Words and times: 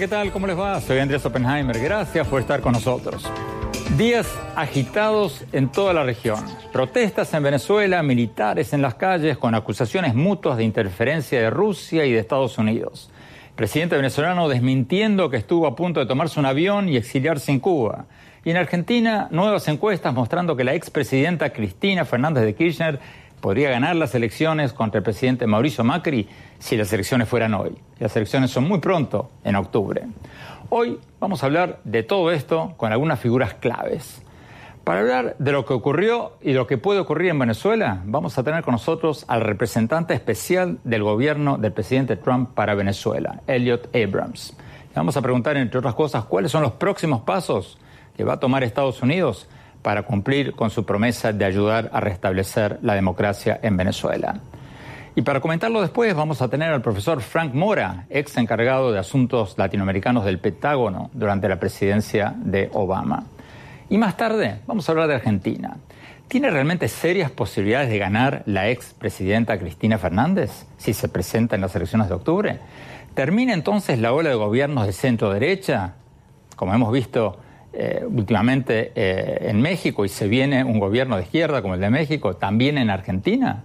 ¿qué 0.00 0.08
tal? 0.08 0.32
¿Cómo 0.32 0.46
les 0.46 0.58
va? 0.58 0.80
Soy 0.80 0.98
Andrés 0.98 1.26
Oppenheimer. 1.26 1.78
Gracias 1.78 2.26
por 2.26 2.40
estar 2.40 2.62
con 2.62 2.72
nosotros. 2.72 3.30
Días 3.98 4.26
agitados 4.56 5.44
en 5.52 5.68
toda 5.68 5.92
la 5.92 6.04
región. 6.04 6.42
Protestas 6.72 7.34
en 7.34 7.42
Venezuela, 7.42 8.02
militares 8.02 8.72
en 8.72 8.80
las 8.80 8.94
calles 8.94 9.36
con 9.36 9.54
acusaciones 9.54 10.14
mutuas 10.14 10.56
de 10.56 10.64
interferencia 10.64 11.38
de 11.38 11.50
Rusia 11.50 12.06
y 12.06 12.12
de 12.12 12.18
Estados 12.18 12.56
Unidos. 12.56 13.10
presidente 13.56 13.94
venezolano 13.94 14.48
desmintiendo 14.48 15.28
que 15.28 15.36
estuvo 15.36 15.66
a 15.66 15.76
punto 15.76 16.00
de 16.00 16.06
tomarse 16.06 16.40
un 16.40 16.46
avión 16.46 16.88
y 16.88 16.96
exiliarse 16.96 17.52
en 17.52 17.60
Cuba. 17.60 18.06
Y 18.42 18.52
en 18.52 18.56
Argentina, 18.56 19.28
nuevas 19.30 19.68
encuestas 19.68 20.14
mostrando 20.14 20.56
que 20.56 20.64
la 20.64 20.72
expresidenta 20.72 21.52
Cristina 21.52 22.06
Fernández 22.06 22.44
de 22.44 22.54
Kirchner 22.54 23.00
podría 23.40 23.70
ganar 23.70 23.96
las 23.96 24.14
elecciones 24.14 24.72
contra 24.72 24.98
el 24.98 25.04
presidente 25.04 25.46
Mauricio 25.46 25.84
Macri 25.84 26.28
si 26.58 26.76
las 26.76 26.92
elecciones 26.92 27.28
fueran 27.28 27.54
hoy. 27.54 27.76
Las 27.98 28.14
elecciones 28.16 28.50
son 28.50 28.68
muy 28.68 28.78
pronto, 28.78 29.30
en 29.44 29.56
octubre. 29.56 30.06
Hoy 30.68 30.98
vamos 31.18 31.42
a 31.42 31.46
hablar 31.46 31.80
de 31.84 32.02
todo 32.02 32.30
esto 32.30 32.74
con 32.76 32.92
algunas 32.92 33.18
figuras 33.18 33.54
claves. 33.54 34.22
Para 34.84 35.00
hablar 35.00 35.36
de 35.38 35.52
lo 35.52 35.66
que 35.66 35.74
ocurrió 35.74 36.32
y 36.40 36.52
lo 36.52 36.66
que 36.66 36.78
puede 36.78 37.00
ocurrir 37.00 37.30
en 37.30 37.38
Venezuela, 37.38 38.00
vamos 38.04 38.38
a 38.38 38.42
tener 38.42 38.62
con 38.62 38.72
nosotros 38.72 39.24
al 39.28 39.42
representante 39.42 40.14
especial 40.14 40.78
del 40.84 41.02
gobierno 41.02 41.58
del 41.58 41.72
presidente 41.72 42.16
Trump 42.16 42.50
para 42.54 42.74
Venezuela, 42.74 43.42
Elliot 43.46 43.94
Abrams. 43.94 44.56
vamos 44.94 45.16
a 45.16 45.22
preguntar, 45.22 45.56
entre 45.56 45.78
otras 45.78 45.94
cosas, 45.94 46.24
cuáles 46.24 46.50
son 46.50 46.62
los 46.62 46.72
próximos 46.72 47.22
pasos 47.22 47.78
que 48.16 48.24
va 48.24 48.34
a 48.34 48.40
tomar 48.40 48.64
Estados 48.64 49.02
Unidos 49.02 49.48
para 49.82 50.02
cumplir 50.02 50.52
con 50.52 50.70
su 50.70 50.84
promesa 50.84 51.32
de 51.32 51.44
ayudar 51.44 51.90
a 51.92 52.00
restablecer 52.00 52.78
la 52.82 52.94
democracia 52.94 53.58
en 53.62 53.76
Venezuela. 53.76 54.40
Y 55.16 55.22
para 55.22 55.40
comentarlo 55.40 55.80
después 55.80 56.14
vamos 56.14 56.40
a 56.40 56.48
tener 56.48 56.72
al 56.72 56.82
profesor 56.82 57.20
Frank 57.20 57.52
Mora, 57.52 58.06
ex 58.10 58.36
encargado 58.36 58.92
de 58.92 58.98
asuntos 58.98 59.58
latinoamericanos 59.58 60.24
del 60.24 60.38
Pentágono 60.38 61.10
durante 61.12 61.48
la 61.48 61.58
presidencia 61.58 62.34
de 62.36 62.70
Obama. 62.72 63.24
Y 63.88 63.98
más 63.98 64.16
tarde 64.16 64.60
vamos 64.66 64.88
a 64.88 64.92
hablar 64.92 65.08
de 65.08 65.16
Argentina. 65.16 65.76
¿Tiene 66.28 66.48
realmente 66.48 66.86
serias 66.86 67.32
posibilidades 67.32 67.90
de 67.90 67.98
ganar 67.98 68.44
la 68.46 68.68
ex 68.70 68.94
presidenta 68.94 69.58
Cristina 69.58 69.98
Fernández 69.98 70.64
si 70.78 70.94
se 70.94 71.08
presenta 71.08 71.56
en 71.56 71.62
las 71.62 71.74
elecciones 71.74 72.08
de 72.08 72.14
octubre? 72.14 72.60
¿Termina 73.14 73.52
entonces 73.52 73.98
la 73.98 74.12
ola 74.12 74.30
de 74.30 74.36
gobiernos 74.36 74.86
de 74.86 74.92
centro 74.92 75.32
derecha, 75.32 75.94
como 76.54 76.72
hemos 76.72 76.92
visto 76.92 77.40
eh, 77.72 78.04
últimamente 78.04 78.92
eh, 78.94 79.48
en 79.48 79.60
México 79.60 80.04
y 80.04 80.08
se 80.08 80.26
viene 80.26 80.64
un 80.64 80.80
gobierno 80.80 81.16
de 81.16 81.22
izquierda 81.22 81.62
como 81.62 81.74
el 81.74 81.80
de 81.80 81.90
México, 81.90 82.34
también 82.34 82.78
en 82.78 82.90
Argentina. 82.90 83.64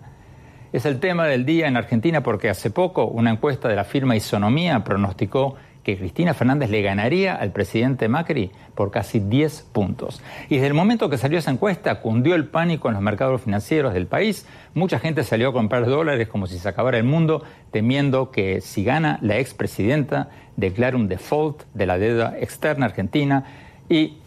Es 0.71 0.85
el 0.85 0.99
tema 0.99 1.25
del 1.25 1.45
día 1.45 1.67
en 1.67 1.75
Argentina 1.77 2.21
porque 2.21 2.49
hace 2.49 2.69
poco 2.69 3.07
una 3.07 3.31
encuesta 3.31 3.67
de 3.67 3.75
la 3.75 3.83
firma 3.83 4.15
Isonomía 4.15 4.83
pronosticó 4.83 5.55
que 5.85 5.97
Cristina 5.97 6.33
Fernández 6.33 6.69
le 6.71 6.81
ganaría 6.81 7.35
al 7.35 7.51
presidente 7.51 8.07
Macri 8.07 8.51
por 8.73 8.89
casi 8.89 9.19
10 9.19 9.69
puntos. 9.71 10.21
Y 10.49 10.55
desde 10.55 10.67
el 10.67 10.73
momento 10.73 11.09
que 11.09 11.17
salió 11.17 11.37
esa 11.37 11.51
encuesta, 11.51 12.01
cundió 12.01 12.33
el 12.35 12.47
pánico 12.47 12.87
en 12.87 12.95
los 12.95 13.03
mercados 13.03 13.41
financieros 13.41 13.93
del 13.93 14.07
país. 14.07 14.47
Mucha 14.73 14.99
gente 14.99 15.23
salió 15.23 15.49
a 15.49 15.53
comprar 15.53 15.85
dólares 15.85 16.27
como 16.27 16.47
si 16.47 16.57
se 16.57 16.67
acabara 16.67 16.97
el 16.97 17.03
mundo, 17.03 17.43
temiendo 17.71 18.31
que 18.31 18.61
si 18.61 18.83
gana 18.83 19.19
la 19.21 19.37
expresidenta, 19.37 20.29
declare 20.57 20.95
un 20.95 21.07
default 21.07 21.63
de 21.73 21.85
la 21.85 21.99
deuda 21.99 22.35
externa 22.39 22.87
argentina 22.87 23.45
y 23.89 24.17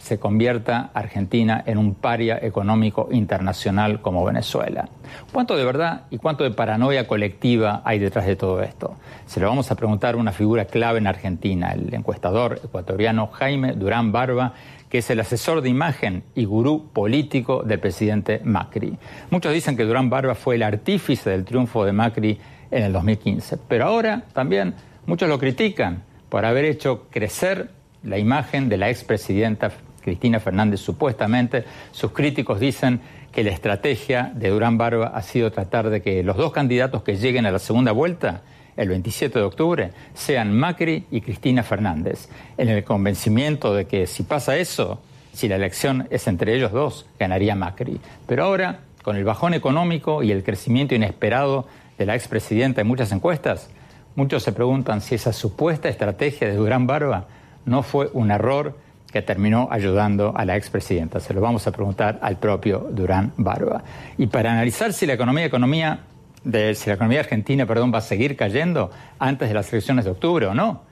se 0.00 0.18
convierta 0.18 0.90
Argentina 0.94 1.62
en 1.66 1.76
un 1.76 1.94
paria 1.94 2.38
económico 2.40 3.08
internacional 3.12 4.00
como 4.00 4.24
Venezuela. 4.24 4.88
¿Cuánto 5.30 5.56
de 5.56 5.64
verdad 5.64 6.04
y 6.10 6.16
cuánto 6.16 6.42
de 6.42 6.50
paranoia 6.50 7.06
colectiva 7.06 7.82
hay 7.84 7.98
detrás 7.98 8.26
de 8.26 8.34
todo 8.34 8.62
esto? 8.62 8.96
Se 9.26 9.40
lo 9.40 9.48
vamos 9.48 9.70
a 9.70 9.74
preguntar 9.74 10.14
a 10.14 10.18
una 10.18 10.32
figura 10.32 10.64
clave 10.64 10.98
en 10.98 11.06
Argentina, 11.06 11.72
el 11.72 11.92
encuestador 11.92 12.60
ecuatoriano 12.64 13.26
Jaime 13.28 13.72
Durán 13.74 14.10
Barba, 14.10 14.54
que 14.88 14.98
es 14.98 15.10
el 15.10 15.20
asesor 15.20 15.60
de 15.60 15.68
imagen 15.68 16.24
y 16.34 16.46
gurú 16.46 16.88
político 16.92 17.62
del 17.62 17.78
presidente 17.78 18.40
Macri. 18.42 18.96
Muchos 19.30 19.52
dicen 19.52 19.76
que 19.76 19.84
Durán 19.84 20.08
Barba 20.08 20.34
fue 20.34 20.54
el 20.54 20.62
artífice 20.62 21.30
del 21.30 21.44
triunfo 21.44 21.84
de 21.84 21.92
Macri 21.92 22.38
en 22.70 22.84
el 22.84 22.92
2015, 22.92 23.58
pero 23.68 23.84
ahora 23.84 24.24
también 24.32 24.74
muchos 25.04 25.28
lo 25.28 25.38
critican 25.38 26.04
por 26.30 26.44
haber 26.44 26.64
hecho 26.64 27.06
crecer 27.10 27.79
la 28.02 28.18
imagen 28.18 28.68
de 28.68 28.76
la 28.76 28.90
expresidenta 28.90 29.70
Cristina 30.02 30.40
Fernández 30.40 30.80
supuestamente. 30.80 31.64
Sus 31.92 32.12
críticos 32.12 32.60
dicen 32.60 33.00
que 33.32 33.44
la 33.44 33.50
estrategia 33.50 34.32
de 34.34 34.48
Durán 34.50 34.78
Barba 34.78 35.12
ha 35.14 35.22
sido 35.22 35.52
tratar 35.52 35.90
de 35.90 36.02
que 36.02 36.22
los 36.22 36.36
dos 36.36 36.52
candidatos 36.52 37.02
que 37.02 37.16
lleguen 37.16 37.46
a 37.46 37.52
la 37.52 37.58
segunda 37.58 37.92
vuelta, 37.92 38.42
el 38.76 38.88
27 38.88 39.38
de 39.38 39.44
octubre, 39.44 39.90
sean 40.14 40.52
Macri 40.52 41.06
y 41.10 41.20
Cristina 41.20 41.62
Fernández, 41.62 42.28
en 42.56 42.68
el 42.68 42.82
convencimiento 42.82 43.74
de 43.74 43.86
que 43.86 44.06
si 44.06 44.22
pasa 44.22 44.56
eso, 44.56 45.00
si 45.32 45.48
la 45.48 45.56
elección 45.56 46.08
es 46.10 46.26
entre 46.26 46.56
ellos 46.56 46.72
dos, 46.72 47.06
ganaría 47.18 47.54
Macri. 47.54 48.00
Pero 48.26 48.44
ahora, 48.44 48.80
con 49.02 49.16
el 49.16 49.24
bajón 49.24 49.54
económico 49.54 50.22
y 50.22 50.32
el 50.32 50.42
crecimiento 50.42 50.94
inesperado 50.94 51.66
de 51.98 52.06
la 52.06 52.14
expresidenta 52.14 52.80
en 52.80 52.88
muchas 52.88 53.12
encuestas, 53.12 53.70
muchos 54.16 54.42
se 54.42 54.52
preguntan 54.52 55.00
si 55.00 55.14
esa 55.14 55.32
supuesta 55.32 55.88
estrategia 55.88 56.48
de 56.48 56.56
Durán 56.56 56.86
Barba 56.86 57.28
no 57.70 57.82
fue 57.82 58.10
un 58.12 58.30
error 58.30 58.76
que 59.12 59.22
terminó 59.22 59.68
ayudando 59.70 60.34
a 60.36 60.44
la 60.44 60.56
expresidenta. 60.56 61.20
Se 61.20 61.32
lo 61.32 61.40
vamos 61.40 61.66
a 61.66 61.72
preguntar 61.72 62.18
al 62.20 62.36
propio 62.36 62.88
Durán 62.90 63.32
Barba. 63.36 63.82
Y 64.18 64.26
para 64.26 64.52
analizar 64.52 64.92
si 64.92 65.06
la 65.06 65.14
economía, 65.14 65.44
economía 65.44 66.00
de, 66.44 66.76
la 66.86 66.94
economía 66.94 67.20
argentina 67.20 67.66
perdón, 67.66 67.92
va 67.94 67.98
a 67.98 68.02
seguir 68.02 68.36
cayendo 68.36 68.90
antes 69.18 69.48
de 69.48 69.54
las 69.54 69.72
elecciones 69.72 70.04
de 70.04 70.10
octubre 70.10 70.46
o 70.46 70.54
no, 70.54 70.82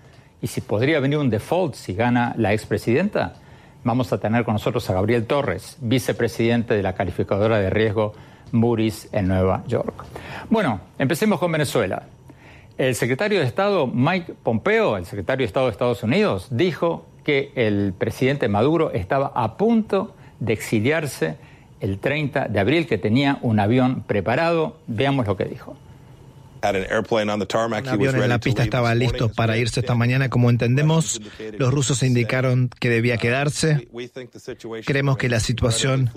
y 0.40 0.46
si 0.46 0.60
podría 0.60 1.00
venir 1.00 1.18
un 1.18 1.30
default 1.30 1.74
si 1.74 1.94
gana 1.94 2.32
la 2.36 2.52
expresidenta, 2.52 3.34
vamos 3.82 4.12
a 4.12 4.18
tener 4.18 4.44
con 4.44 4.54
nosotros 4.54 4.88
a 4.88 4.94
Gabriel 4.94 5.26
Torres, 5.26 5.78
vicepresidente 5.80 6.74
de 6.74 6.82
la 6.82 6.94
calificadora 6.94 7.58
de 7.58 7.70
riesgo 7.70 8.14
Moody's 8.52 9.08
en 9.12 9.26
Nueva 9.28 9.64
York. 9.66 10.04
Bueno, 10.48 10.80
empecemos 10.98 11.40
con 11.40 11.50
Venezuela. 11.50 12.02
El 12.78 12.94
secretario 12.94 13.40
de 13.40 13.44
Estado 13.44 13.88
Mike 13.88 14.34
Pompeo, 14.40 14.96
el 14.96 15.04
secretario 15.04 15.42
de 15.42 15.46
Estado 15.46 15.66
de 15.66 15.72
Estados 15.72 16.04
Unidos, 16.04 16.46
dijo 16.52 17.04
que 17.24 17.50
el 17.56 17.92
presidente 17.92 18.46
Maduro 18.46 18.92
estaba 18.92 19.32
a 19.34 19.56
punto 19.56 20.14
de 20.38 20.52
exiliarse 20.52 21.36
el 21.80 21.98
30 21.98 22.46
de 22.46 22.60
abril, 22.60 22.86
que 22.86 22.96
tenía 22.96 23.40
un 23.42 23.58
avión 23.58 24.04
preparado. 24.04 24.76
Veamos 24.86 25.26
lo 25.26 25.36
que 25.36 25.46
dijo. 25.46 25.76
Un 26.62 27.88
avión 27.88 28.22
en 28.22 28.28
la 28.28 28.38
pista 28.38 28.62
estaba 28.62 28.94
listo 28.94 29.28
para 29.28 29.56
irse 29.56 29.80
esta 29.80 29.94
mañana. 29.94 30.28
Como 30.28 30.48
entendemos, 30.48 31.20
los 31.56 31.72
rusos 31.72 32.02
indicaron 32.02 32.70
que 32.80 32.90
debía 32.90 33.16
quedarse. 33.16 33.88
Creemos 34.84 35.18
que 35.18 35.28
la 35.28 35.40
situación 35.40 36.10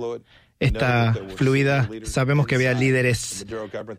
está 0.62 1.14
fluida. 1.36 1.90
Sabemos 2.04 2.48
que 2.48 2.56
había 2.56 2.74
líderes 2.74 3.46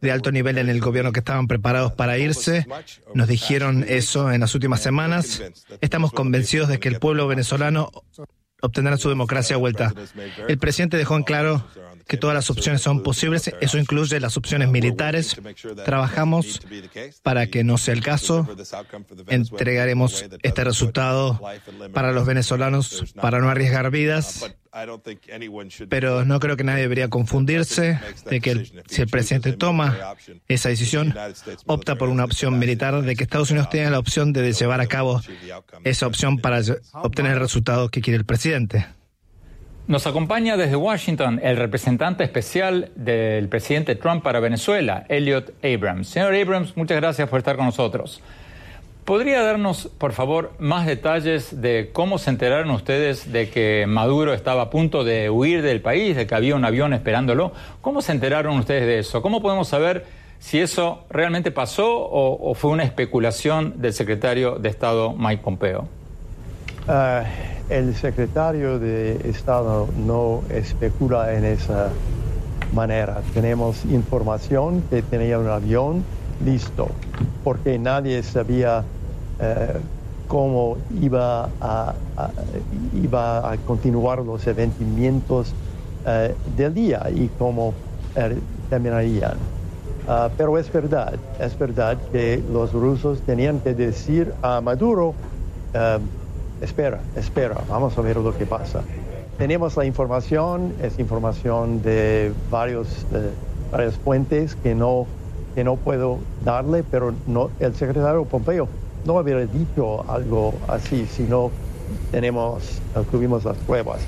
de 0.00 0.12
alto 0.12 0.32
nivel 0.32 0.56
en 0.58 0.70
el 0.70 0.80
gobierno 0.80 1.12
que 1.12 1.18
estaban 1.18 1.48
preparados 1.48 1.92
para 1.92 2.16
irse. 2.16 2.66
Nos 3.14 3.28
dijeron 3.28 3.84
eso 3.86 4.32
en 4.32 4.40
las 4.40 4.54
últimas 4.54 4.80
semanas. 4.80 5.42
Estamos 5.80 6.12
convencidos 6.12 6.68
de 6.68 6.78
que 6.78 6.88
el 6.88 6.98
pueblo 6.98 7.26
venezolano 7.26 7.90
obtendrá 8.62 8.96
su 8.96 9.08
democracia 9.08 9.56
vuelta. 9.56 9.92
El 10.48 10.58
presidente 10.58 10.96
dejó 10.96 11.16
en 11.16 11.24
claro 11.24 11.66
que 12.12 12.18
todas 12.18 12.34
las 12.34 12.50
opciones 12.50 12.82
son 12.82 13.02
posibles. 13.02 13.50
Eso 13.62 13.78
incluye 13.78 14.20
las 14.20 14.36
opciones 14.36 14.68
militares. 14.68 15.34
Trabajamos 15.82 16.60
para 17.22 17.46
que 17.46 17.64
no 17.64 17.78
sea 17.78 17.94
el 17.94 18.02
caso. 18.02 18.46
Entregaremos 19.28 20.26
este 20.42 20.62
resultado 20.62 21.40
para 21.94 22.12
los 22.12 22.26
venezolanos 22.26 23.14
para 23.18 23.40
no 23.40 23.48
arriesgar 23.48 23.90
vidas. 23.90 24.44
Pero 25.88 26.26
no 26.26 26.38
creo 26.38 26.58
que 26.58 26.64
nadie 26.64 26.82
debería 26.82 27.08
confundirse 27.08 27.98
de 28.28 28.40
que 28.42 28.70
si 28.88 29.00
el 29.00 29.08
presidente 29.08 29.54
toma 29.54 29.96
esa 30.48 30.68
decisión, 30.68 31.14
opta 31.64 31.96
por 31.96 32.10
una 32.10 32.26
opción 32.26 32.58
militar, 32.58 33.00
de 33.00 33.16
que 33.16 33.22
Estados 33.22 33.50
Unidos 33.50 33.70
tenga 33.70 33.88
la 33.88 33.98
opción 33.98 34.34
de 34.34 34.52
llevar 34.52 34.82
a 34.82 34.86
cabo 34.86 35.22
esa 35.84 36.06
opción 36.06 36.36
para 36.36 36.60
obtener 36.92 37.32
el 37.32 37.40
resultado 37.40 37.88
que 37.88 38.02
quiere 38.02 38.18
el 38.18 38.26
presidente. 38.26 38.86
Nos 39.88 40.06
acompaña 40.06 40.56
desde 40.56 40.76
Washington 40.76 41.40
el 41.42 41.56
representante 41.56 42.22
especial 42.22 42.92
del 42.94 43.48
presidente 43.48 43.96
Trump 43.96 44.22
para 44.22 44.38
Venezuela, 44.38 45.04
Elliot 45.08 45.54
Abrams. 45.64 46.08
Señor 46.08 46.34
Abrams, 46.34 46.76
muchas 46.76 46.98
gracias 46.98 47.28
por 47.28 47.40
estar 47.40 47.56
con 47.56 47.66
nosotros. 47.66 48.22
¿Podría 49.04 49.42
darnos, 49.42 49.88
por 49.98 50.12
favor, 50.12 50.52
más 50.60 50.86
detalles 50.86 51.60
de 51.60 51.90
cómo 51.92 52.18
se 52.18 52.30
enteraron 52.30 52.70
ustedes 52.70 53.32
de 53.32 53.50
que 53.50 53.84
Maduro 53.88 54.32
estaba 54.32 54.62
a 54.62 54.70
punto 54.70 55.02
de 55.02 55.28
huir 55.28 55.62
del 55.62 55.80
país, 55.80 56.14
de 56.14 56.28
que 56.28 56.34
había 56.36 56.54
un 56.54 56.64
avión 56.64 56.92
esperándolo? 56.92 57.52
¿Cómo 57.80 58.00
se 58.00 58.12
enteraron 58.12 58.56
ustedes 58.60 58.86
de 58.86 59.00
eso? 59.00 59.20
¿Cómo 59.20 59.42
podemos 59.42 59.66
saber 59.66 60.06
si 60.38 60.60
eso 60.60 61.04
realmente 61.10 61.50
pasó 61.50 61.88
o, 61.88 62.54
fue 62.54 62.70
una 62.70 62.84
especulación 62.84 63.82
del 63.82 63.92
secretario 63.92 64.60
de 64.60 64.68
Estado 64.68 65.12
Mike 65.12 65.42
Pompeo? 65.42 65.88
Ah, 66.88 67.24
el 67.68 67.94
secretario 67.94 68.80
de 68.80 69.12
Estado 69.28 69.88
no 70.04 70.42
especula 70.50 71.32
en 71.32 71.44
esa 71.44 71.90
manera. 72.74 73.22
Tenemos 73.32 73.84
información 73.84 74.82
que 74.90 75.00
tenía 75.02 75.38
un 75.38 75.46
avión 75.46 76.02
listo, 76.44 76.88
porque 77.44 77.78
nadie 77.78 78.20
sabía 78.24 78.82
eh, 79.38 79.76
cómo 80.26 80.76
iba 81.00 81.48
a, 81.60 81.94
continuar 83.64 84.18
los 84.18 84.44
eventos 84.48 85.54
eh, 86.04 86.34
del 86.56 86.74
día 86.74 87.06
y 87.14 87.28
cómo 87.38 87.74
eh, 88.16 88.36
terminarían. 88.68 89.36
Ah, 90.08 90.28
pero 90.36 90.58
es 90.58 90.70
verdad, 90.72 91.14
es 91.38 91.56
verdad 91.56 91.96
que 92.10 92.42
los 92.52 92.72
rusos 92.72 93.20
tenían 93.20 93.60
que 93.60 93.72
decir 93.72 94.32
a 94.42 94.60
Maduro, 94.60 95.14
espera, 96.62 97.00
espera, 97.16 97.56
vamos 97.68 97.96
a 97.98 98.00
ver 98.00 98.16
lo 98.16 98.36
que 98.36 98.46
pasa. 98.46 98.82
Tenemos 99.38 99.76
la 99.76 99.84
información, 99.84 100.74
es 100.82 100.98
información 100.98 101.82
de 101.82 102.32
varios, 102.50 103.06
varias 103.70 103.96
fuentes 103.96 104.54
que 104.56 104.74
no, 104.74 105.06
que 105.54 105.64
no 105.64 105.76
puedo 105.76 106.18
darle, 106.44 106.84
pero 106.84 107.12
no, 107.26 107.50
el 107.60 107.74
secretario 107.74 108.24
Pompeo 108.24 108.68
no 109.04 109.14
hubiera 109.14 109.44
dicho 109.46 110.08
algo 110.08 110.54
así 110.68 111.06
si 111.06 111.24
no 111.24 111.50
tenemos, 112.10 112.80
tuvimos 113.10 113.44
las 113.44 113.56
pruebas. 113.58 114.00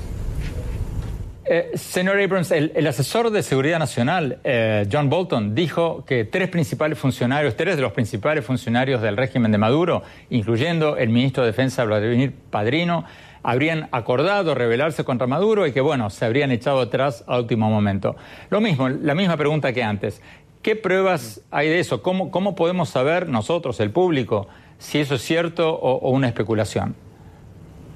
Eh, 1.47 1.71
señor 1.75 2.19
Abrams, 2.19 2.51
el, 2.51 2.87
asesor 2.87 3.29
de 3.29 3.43
seguridad 3.43 3.77
nacional, 3.77 4.39
eh, 4.43 4.87
John 4.91 5.09
Bolton, 5.09 5.53
dijo 5.53 6.03
que 6.05 6.25
tres 6.25 6.49
principales 6.49 6.97
funcionarios, 6.97 7.55
tres 7.55 7.75
de 7.75 7.83
los 7.83 7.91
principales 7.91 8.43
funcionarios 8.43 9.01
del 9.01 9.15
régimen 9.15 9.51
de 9.51 9.57
Maduro, 9.57 10.01
incluyendo 10.29 10.97
el 10.97 11.09
ministro 11.09 11.43
de 11.43 11.51
Defensa 11.51 11.83
Vladimir 11.83 12.33
Padrino, 12.49 13.05
habrían 13.43 13.89
acordado 13.91 14.55
rebelarse 14.55 15.03
contra 15.03 15.27
Maduro 15.27 15.67
y 15.67 15.71
que, 15.71 15.81
bueno, 15.81 16.09
se 16.09 16.25
habrían 16.25 16.51
echado 16.51 16.81
atrás 16.81 17.23
a 17.27 17.37
último 17.37 17.69
momento. 17.69 18.15
Lo 18.49 18.59
mismo, 18.59 18.89
la 18.89 19.13
misma 19.13 19.37
pregunta 19.37 19.71
que 19.71 19.83
antes. 19.83 20.21
¿Qué 20.63 20.75
pruebas 20.75 21.41
hay 21.51 21.69
de 21.69 21.79
eso? 21.79 22.01
¿Cómo, 22.01 22.31
cómo 22.31 22.55
podemos 22.55 22.89
saber 22.89 23.29
nosotros, 23.29 23.79
el 23.79 23.91
público, 23.91 24.47
si 24.77 24.99
eso 24.99 25.15
es 25.15 25.21
cierto 25.21 25.73
o, 25.73 26.09
una 26.11 26.27
especulación. 26.27 26.95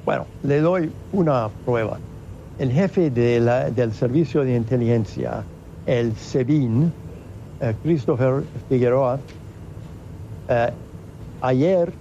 Bueno, 0.05 0.25
le 0.43 0.59
doy 0.59 0.91
una 1.11 1.49
prueba. 1.65 1.99
El 2.59 2.73
jefe 2.73 3.09
del 3.09 3.93
Servicio 3.93 4.43
de 4.43 4.53
Inteligencia, 4.53 5.45
el 5.85 6.13
SEBIN, 6.13 6.91
eh, 7.61 7.73
Christopher 7.81 8.43
Figueroa, 8.67 9.17
eh, 10.49 10.69
ayer 11.39 11.93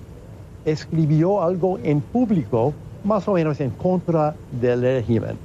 escribió 0.64 1.44
algo 1.44 1.78
en 1.84 2.00
público 2.00 2.74
más 3.04 3.28
o 3.28 3.34
menos 3.34 3.60
en 3.60 3.70
contra 3.70 4.34
del 4.50 4.82
régimen. 4.82 5.38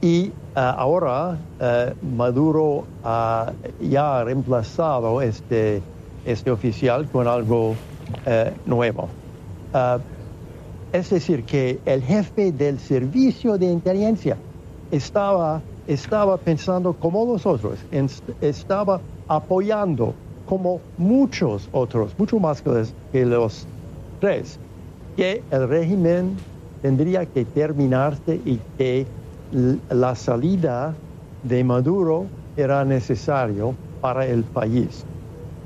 Y 0.00 0.24
eh, 0.24 0.32
ahora 0.56 1.38
Maduro 2.16 2.84
ya 3.80 4.18
ha 4.18 4.24
reemplazado 4.24 5.22
este, 5.22 5.80
este 6.26 6.50
oficial 6.50 7.06
con 7.06 7.28
algo 7.28 7.76
nuevo. 8.66 9.08
Ah, 10.92 10.98
es 10.98 11.10
decir, 11.10 11.44
que 11.44 11.80
el 11.86 12.02
jefe 12.02 12.52
del 12.52 12.78
servicio 12.78 13.56
de 13.58 13.66
inteligencia 13.66 14.36
estaba, 14.90 15.62
estaba 15.86 16.36
pensando 16.36 16.92
como 16.92 17.24
nosotros, 17.24 17.78
estaba 18.40 19.00
apoyando 19.28 20.14
como 20.48 20.80
muchos 20.98 21.68
otros, 21.72 22.12
mucho 22.18 22.38
más 22.38 22.62
que 23.12 23.24
los 23.24 23.66
tres, 24.20 24.58
que 25.16 25.42
el 25.50 25.68
régimen 25.68 26.36
tendría 26.82 27.24
que 27.26 27.44
terminarse 27.44 28.40
y 28.44 28.58
que 28.76 29.06
la 29.90 30.14
salida 30.14 30.94
de 31.44 31.64
Maduro 31.64 32.26
era 32.56 32.84
necesario 32.84 33.74
para 34.00 34.26
el 34.26 34.42
país. 34.42 35.04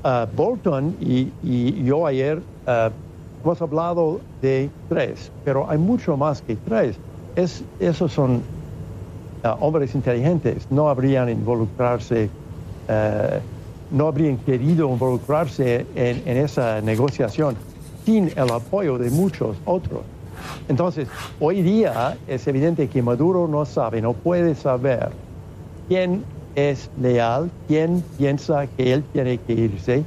Uh, 0.03 0.25
Bolton 0.35 0.95
y, 1.01 1.83
yo 1.83 2.05
ayer 2.05 2.37
uh, 2.67 2.89
hemos 3.47 3.61
hablado 3.61 4.19
de 4.41 4.69
tres, 4.89 5.31
pero 5.45 5.69
hay 5.69 5.77
mucho 5.77 6.17
más 6.17 6.41
que 6.41 6.57
tres. 6.57 6.97
Es, 7.37 7.63
esos 7.79 8.11
son 8.11 8.41
uh, 9.45 9.47
hombres 9.61 9.95
inteligentes, 9.95 10.67
no 10.69 10.89
habrían 10.89 11.29
involucrarse, 11.29 12.29
no 13.89 14.07
habrían 14.07 14.35
querido 14.37 14.89
involucrarse 14.89 15.85
en, 15.95 16.23
en 16.25 16.37
esa 16.37 16.81
negociación 16.81 17.55
sin 18.05 18.31
el 18.35 18.51
apoyo 18.51 18.97
de 18.97 19.09
muchos 19.11 19.55
otros. 19.63 20.01
Entonces, 20.67 21.07
hoy 21.39 21.61
día 21.61 22.17
es 22.27 22.45
evidente 22.47 22.89
que 22.89 23.01
Maduro 23.01 23.47
no 23.47 23.65
sabe, 23.65 24.01
no 24.01 24.11
puede 24.11 24.55
saber 24.55 25.09
quién 25.87 26.25
es 26.55 26.89
leal, 27.01 27.49
quién 27.69 28.03
piensa 28.17 28.67
que 28.67 28.91
él 28.91 29.03
tiene 29.13 29.37
que 29.37 29.53
irse, 29.53 30.03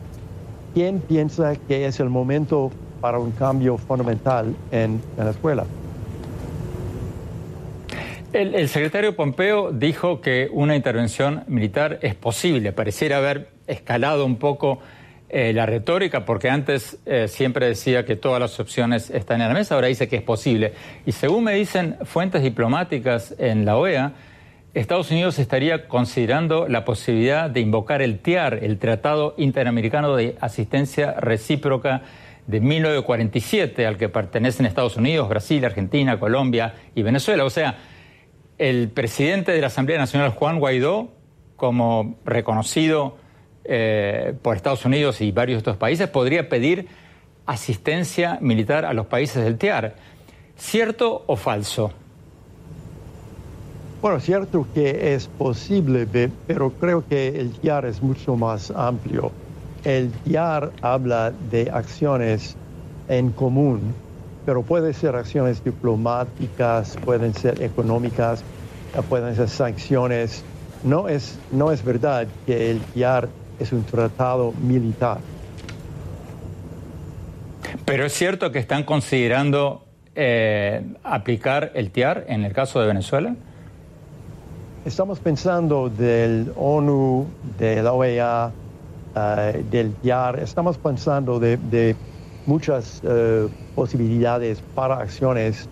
quién 0.75 0.99
piensa 1.01 1.57
que 1.57 1.87
es 1.87 2.01
el 2.01 2.11
momento 2.11 2.71
para 3.01 3.19
un 3.19 3.33
cambio 3.33 3.79
fundamental 3.79 4.55
en 4.71 5.01
Venezuela. 5.17 5.65
El, 8.33 8.55
el, 8.55 8.69
secretario 8.69 9.17
Pompeo 9.17 9.73
dijo 9.73 10.21
que 10.21 10.49
una 10.53 10.77
intervención 10.77 11.43
militar 11.49 11.99
es 12.03 12.15
posible. 12.15 12.73
Pareciera 12.73 13.17
haber 13.17 13.49
escalado 13.67 14.25
un 14.25 14.37
poco 14.37 14.79
eh, 15.33 15.53
la 15.53 15.65
retórica, 15.65 16.25
porque 16.25 16.51
antes 16.51 16.99
eh, 17.07 17.29
siempre 17.29 17.67
decía 17.67 18.05
que 18.05 18.17
todas 18.17 18.41
las 18.41 18.59
opciones 18.59 19.11
están 19.11 19.41
en 19.41 19.47
la 19.47 19.55
mesa, 19.55 19.77
ahora 19.77 19.87
dice 19.87 20.09
que 20.09 20.17
es 20.17 20.23
posible. 20.23 20.73
Y 21.07 21.13
según 21.13 21.45
me 21.45 21.55
dicen 21.55 21.99
fuentes 22.03 22.43
diplomáticas 22.43 23.37
en 23.39 23.65
la 23.65 23.77
OEA, 23.77 24.13
Estados 24.75 25.09
Unidos 25.13 25.39
estaría 25.39 25.87
considerando 25.87 26.67
la 26.67 26.85
posibilidad 26.85 27.49
de 27.49 27.61
invocar 27.61 28.03
el 28.03 28.19
TIAR, 28.19 28.55
el 28.55 28.81
Tratado 28.81 29.35
Interamericano 29.37 30.17
de 30.17 30.37
Asistencia 30.41 31.13
Recíproca 31.21 32.03
de 32.51 32.61
1947, 32.61 33.87
al 33.87 33.97
que 33.97 34.09
pertenecen 34.09 34.67
Estados 34.67 34.97
Unidos, 34.97 35.29
Brasil, 35.29 35.65
Argentina, 35.65 36.19
Colombia 36.19 36.75
y 36.95 37.03
Venezuela. 37.03 37.45
O 37.45 37.51
sea, 37.51 37.79
el 38.59 38.89
presidente 38.89 39.53
de 39.53 39.61
la 39.61 39.69
Asamblea 39.69 39.99
Nacional, 39.99 40.31
Juan 40.31 40.59
Guaidó, 40.59 41.13
como 41.57 42.19
reconocido 42.25 43.17
eh, 43.65 44.35
por 44.43 44.57
Estados 44.57 44.85
Unidos 44.85 45.21
y 45.21 45.31
varios 45.33 45.57
de 45.57 45.59
estos 45.59 45.77
países, 45.77 46.09
podría 46.09 46.49
pedir 46.49 46.89
asistencia 47.47 48.39
militar 48.41 48.85
a 48.85 48.93
los 48.93 49.07
países 49.07 49.45
del 49.45 49.57
TIAR. 49.57 49.95
¿Cierto 50.57 51.25
o 51.27 51.37
falso? 51.37 51.93
Bueno, 54.03 54.19
cierto 54.19 54.67
que 54.75 55.15
es 55.15 55.29
posible, 55.29 56.07
pero 56.47 56.71
creo 56.73 57.07
que 57.07 57.29
el 57.29 57.53
TIAR 57.53 57.87
es 57.87 58.03
mucho 58.03 58.35
más 58.35 58.71
amplio. 58.71 59.31
El 59.85 60.11
TIAR 60.11 60.73
habla 60.83 61.33
de 61.51 61.71
acciones 61.71 62.57
en 63.09 63.31
común, 63.31 63.95
pero 64.45 64.63
pueden 64.63 64.93
ser 64.93 65.17
acciones 65.17 65.65
diplomáticas, 65.65 66.99
pueden 67.05 67.35
ser 67.35 67.63
económicas, 67.63 68.43
pueden 69.09 69.35
ser 69.35 69.49
sanciones. 69.49 70.45
No 70.85 71.09
es, 71.09 71.39
no 71.51 71.73
es 71.73 71.85
verdad 71.85 72.27
que 72.47 72.71
el 72.71 72.81
TIAR 72.81 73.29
es 73.59 73.73
un 73.73 73.85
tratado 73.85 74.53
militar. 74.53 75.19
Pero 77.85 78.05
es 78.05 78.13
cierto 78.13 78.53
que 78.53 78.59
están 78.59 78.85
considerando 78.85 79.85
eh, 80.15 80.85
aplicar 81.03 81.73
el 81.75 81.91
TIAR 81.91 82.25
en 82.29 82.45
el 82.45 82.53
caso 82.53 82.81
de 82.81 82.87
Venezuela. 82.87 83.35
Estamos 84.85 85.21
pensando 85.21 85.89
del 85.89 86.53
ONU, 86.57 87.27
de 87.59 87.83
la 87.83 87.93
OEA, 87.93 88.51
eh, 89.15 89.65
del 89.71 89.95
IAR, 90.03 90.41
estamos 90.41 90.79
pensando 90.79 91.39
de, 91.39 91.97
muchas 92.47 93.03
eh, 93.05 93.49
posibilidades 93.75 94.63
para 94.75 94.97
acciones 94.99 95.69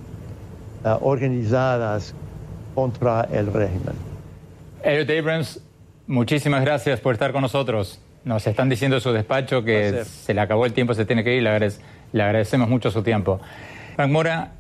eh, 0.84 0.94
organizadas 1.00 2.14
contra 2.74 3.28
el 3.32 3.52
régimen. 3.52 3.94
Elliot 4.82 5.10
Abrams, 5.10 5.60
muchísimas 6.06 6.62
gracias 6.62 7.00
por 7.00 7.14
estar 7.14 7.32
con 7.32 7.42
nosotros. 7.42 8.00
Nos 8.24 8.46
están 8.46 8.68
diciendo 8.68 8.96
en 8.98 9.02
su 9.02 9.12
despacho 9.12 9.64
que 9.64 10.04
se 10.04 10.34
le 10.34 10.40
acabó 10.40 10.66
el 10.66 10.72
tiempo, 10.72 10.94
se 10.94 11.04
tiene 11.04 11.24
que 11.24 11.34
ir. 11.34 11.42
Le, 11.42 11.72
le 12.12 12.22
agradecemos 12.22 12.68
mucho 12.68 12.90
su 12.90 13.02
tiempo. 13.02 13.40
Frank 13.96 14.10
Mora, 14.10 14.52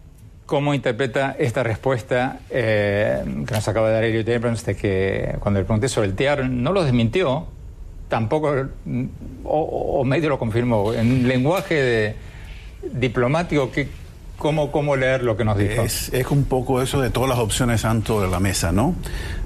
¿Cómo 0.48 0.72
interpreta 0.72 1.36
esta 1.38 1.62
respuesta 1.62 2.38
eh, 2.48 3.22
que 3.46 3.54
nos 3.54 3.68
acaba 3.68 3.88
de 3.88 3.94
dar 3.94 4.04
Elliot 4.04 4.26
Abrams 4.30 4.64
de 4.64 4.74
que 4.74 5.36
cuando 5.40 5.60
le 5.60 5.66
pregunté 5.66 5.90
sobre 5.90 6.08
el 6.08 6.14
TIAR 6.14 6.48
no 6.48 6.72
lo 6.72 6.84
desmintió, 6.84 7.48
tampoco, 8.08 8.54
o, 9.44 10.04
medio 10.04 10.28
lo 10.28 10.38
confirmó, 10.38 10.92
en 10.92 11.28
lenguaje 11.28 11.74
de, 11.74 12.16
diplomático, 12.92 13.70
que, 13.70 13.88
¿Cómo, 14.38 14.70
¿Cómo 14.70 14.94
leer 14.94 15.24
lo 15.24 15.36
que 15.36 15.44
nos 15.44 15.58
dijo? 15.58 15.82
Es, 15.82 16.12
es 16.12 16.30
un 16.30 16.44
poco 16.44 16.80
eso 16.80 17.00
de 17.00 17.10
todas 17.10 17.28
las 17.28 17.40
opciones 17.40 17.80
santo 17.80 18.20
de 18.20 18.28
la 18.28 18.38
mesa, 18.38 18.70
¿no? 18.70 18.94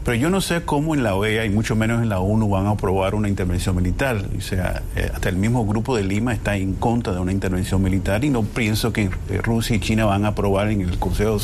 Pero 0.04 0.16
yo 0.16 0.28
no 0.28 0.42
sé 0.42 0.62
cómo 0.66 0.94
en 0.94 1.02
la 1.02 1.14
OEA 1.14 1.46
y 1.46 1.48
mucho 1.48 1.74
menos 1.76 2.02
en 2.02 2.10
la 2.10 2.20
ONU 2.20 2.46
van 2.50 2.66
a 2.66 2.70
aprobar 2.72 3.14
una 3.14 3.26
intervención 3.30 3.74
militar. 3.74 4.22
O 4.36 4.40
sea, 4.42 4.82
eh, 4.94 5.10
hasta 5.14 5.30
el 5.30 5.36
mismo 5.36 5.64
grupo 5.64 5.96
de 5.96 6.04
Lima 6.04 6.34
está 6.34 6.56
en 6.56 6.74
contra 6.74 7.14
de 7.14 7.20
una 7.20 7.32
intervención 7.32 7.82
militar 7.82 8.22
y 8.22 8.28
no 8.28 8.42
pienso 8.42 8.92
que 8.92 9.04
eh, 9.30 9.40
Rusia 9.42 9.76
y 9.76 9.80
China 9.80 10.04
van 10.04 10.26
a 10.26 10.28
aprobar 10.28 10.68
en 10.68 10.82
el 10.82 10.98
Consejo 10.98 11.38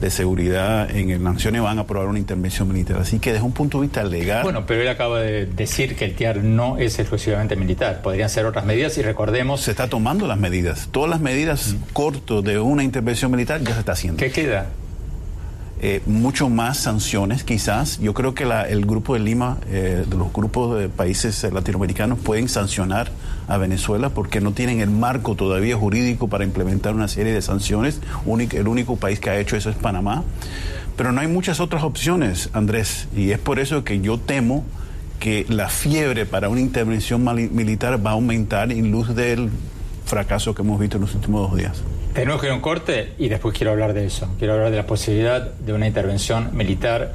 de 0.00 0.10
seguridad 0.10 0.90
en 0.94 1.10
el 1.10 1.22
Naciones 1.22 1.62
van 1.62 1.78
a 1.78 1.82
aprobar 1.82 2.08
una 2.08 2.18
intervención 2.18 2.68
militar. 2.68 2.98
Así 2.98 3.18
que 3.18 3.32
desde 3.32 3.44
un 3.44 3.52
punto 3.52 3.78
de 3.78 3.82
vista 3.82 4.04
legal... 4.04 4.42
Bueno, 4.42 4.64
pero 4.66 4.82
él 4.82 4.88
acaba 4.88 5.20
de 5.20 5.46
decir 5.46 5.96
que 5.96 6.04
el 6.04 6.14
TIAR 6.14 6.38
no 6.38 6.78
es 6.78 6.98
exclusivamente 6.98 7.56
militar, 7.56 8.02
podrían 8.02 8.30
ser 8.30 8.46
otras 8.46 8.64
medidas 8.64 8.96
y 8.98 9.02
recordemos... 9.02 9.60
Se 9.60 9.70
está 9.70 9.88
tomando 9.88 10.26
las 10.26 10.38
medidas, 10.38 10.88
todas 10.90 11.10
las 11.10 11.20
medidas 11.20 11.74
mm. 11.74 11.92
cortos 11.92 12.44
de 12.44 12.58
una 12.58 12.84
intervención 12.84 13.30
militar 13.30 13.60
ya 13.62 13.74
se 13.74 13.80
está 13.80 13.92
haciendo. 13.92 14.18
¿Qué 14.18 14.30
queda? 14.30 14.66
Eh, 15.80 16.02
mucho 16.06 16.48
más 16.48 16.78
sanciones 16.78 17.44
quizás. 17.44 18.00
Yo 18.00 18.12
creo 18.12 18.34
que 18.34 18.44
el 18.68 18.84
grupo 18.84 19.14
de 19.14 19.20
Lima, 19.20 19.58
eh, 19.68 20.04
de 20.08 20.16
los 20.16 20.32
grupos 20.32 20.76
de 20.78 20.88
países 20.88 21.44
latinoamericanos 21.52 22.18
pueden 22.18 22.48
sancionar 22.48 23.12
a 23.46 23.58
Venezuela 23.58 24.10
porque 24.10 24.40
no 24.40 24.50
tienen 24.52 24.80
el 24.80 24.90
marco 24.90 25.36
todavía 25.36 25.76
jurídico 25.76 26.26
para 26.26 26.42
implementar 26.42 26.94
una 26.94 27.06
serie 27.06 27.32
de 27.32 27.42
sanciones. 27.42 28.00
el 28.26 28.68
único 28.68 28.96
país 28.96 29.20
que 29.20 29.30
ha 29.30 29.38
hecho 29.38 29.56
eso 29.56 29.70
es 29.70 29.76
Panamá. 29.76 30.24
Pero 30.96 31.12
no 31.12 31.20
hay 31.20 31.28
muchas 31.28 31.60
otras 31.60 31.84
opciones, 31.84 32.50
Andrés, 32.54 33.06
y 33.16 33.30
es 33.30 33.38
por 33.38 33.60
eso 33.60 33.84
que 33.84 34.00
yo 34.00 34.18
temo 34.18 34.64
que 35.20 35.46
la 35.48 35.68
fiebre 35.68 36.26
para 36.26 36.48
una 36.48 36.60
intervención 36.60 37.22
militar 37.54 38.04
va 38.04 38.10
a 38.10 38.14
aumentar 38.14 38.72
en 38.72 38.90
luz 38.90 39.14
del 39.14 39.50
fracaso 40.06 40.56
que 40.56 40.62
hemos 40.62 40.80
visto 40.80 40.96
en 40.96 41.02
los 41.02 41.14
últimos 41.14 41.48
dos 41.48 41.56
días. 41.56 41.82
Tenemos 42.14 42.40
que 42.40 42.46
ir 42.46 42.52
a 42.52 42.54
un 42.54 42.60
corte 42.60 43.12
y 43.18 43.28
después 43.28 43.56
quiero 43.56 43.72
hablar 43.72 43.92
de 43.92 44.06
eso. 44.06 44.28
Quiero 44.38 44.54
hablar 44.54 44.70
de 44.70 44.76
la 44.76 44.86
posibilidad 44.86 45.40
de 45.40 45.72
una 45.72 45.86
intervención 45.86 46.50
militar 46.56 47.14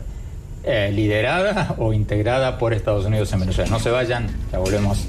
eh, 0.64 0.92
liderada 0.94 1.76
o 1.78 1.94
integrada 1.94 2.58
por 2.58 2.74
Estados 2.74 3.06
Unidos 3.06 3.32
en 3.34 3.42
Venezuela. 3.42 3.70
No 3.70 3.80
se 3.80 3.90
vayan, 3.90 4.28
ya 4.52 4.60
volvemos. 4.60 5.08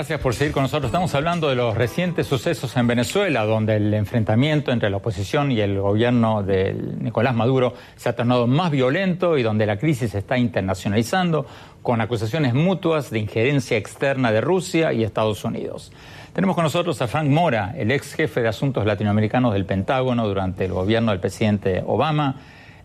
Gracias 0.00 0.20
por 0.20 0.34
seguir 0.34 0.54
con 0.54 0.62
nosotros. 0.62 0.86
Estamos 0.86 1.14
hablando 1.14 1.50
de 1.50 1.56
los 1.56 1.76
recientes 1.76 2.26
sucesos 2.26 2.74
en 2.78 2.86
Venezuela, 2.86 3.44
donde 3.44 3.76
el 3.76 3.92
enfrentamiento 3.92 4.72
entre 4.72 4.88
la 4.88 4.96
oposición 4.96 5.52
y 5.52 5.60
el 5.60 5.78
gobierno 5.78 6.42
de 6.42 6.72
Nicolás 6.72 7.34
Maduro 7.34 7.74
se 7.96 8.08
ha 8.08 8.16
tornado 8.16 8.46
más 8.46 8.70
violento 8.70 9.36
y 9.36 9.42
donde 9.42 9.66
la 9.66 9.76
crisis 9.76 10.12
se 10.12 10.20
está 10.20 10.38
internacionalizando 10.38 11.44
con 11.82 12.00
acusaciones 12.00 12.54
mutuas 12.54 13.10
de 13.10 13.18
injerencia 13.18 13.76
externa 13.76 14.32
de 14.32 14.40
Rusia 14.40 14.94
y 14.94 15.04
Estados 15.04 15.44
Unidos. 15.44 15.92
Tenemos 16.32 16.54
con 16.56 16.64
nosotros 16.64 17.02
a 17.02 17.06
Frank 17.06 17.28
Mora, 17.28 17.74
el 17.76 17.90
ex 17.90 18.14
jefe 18.14 18.40
de 18.40 18.48
asuntos 18.48 18.86
latinoamericanos 18.86 19.52
del 19.52 19.66
Pentágono 19.66 20.26
durante 20.26 20.64
el 20.64 20.72
gobierno 20.72 21.10
del 21.10 21.20
presidente 21.20 21.84
Obama, 21.86 22.40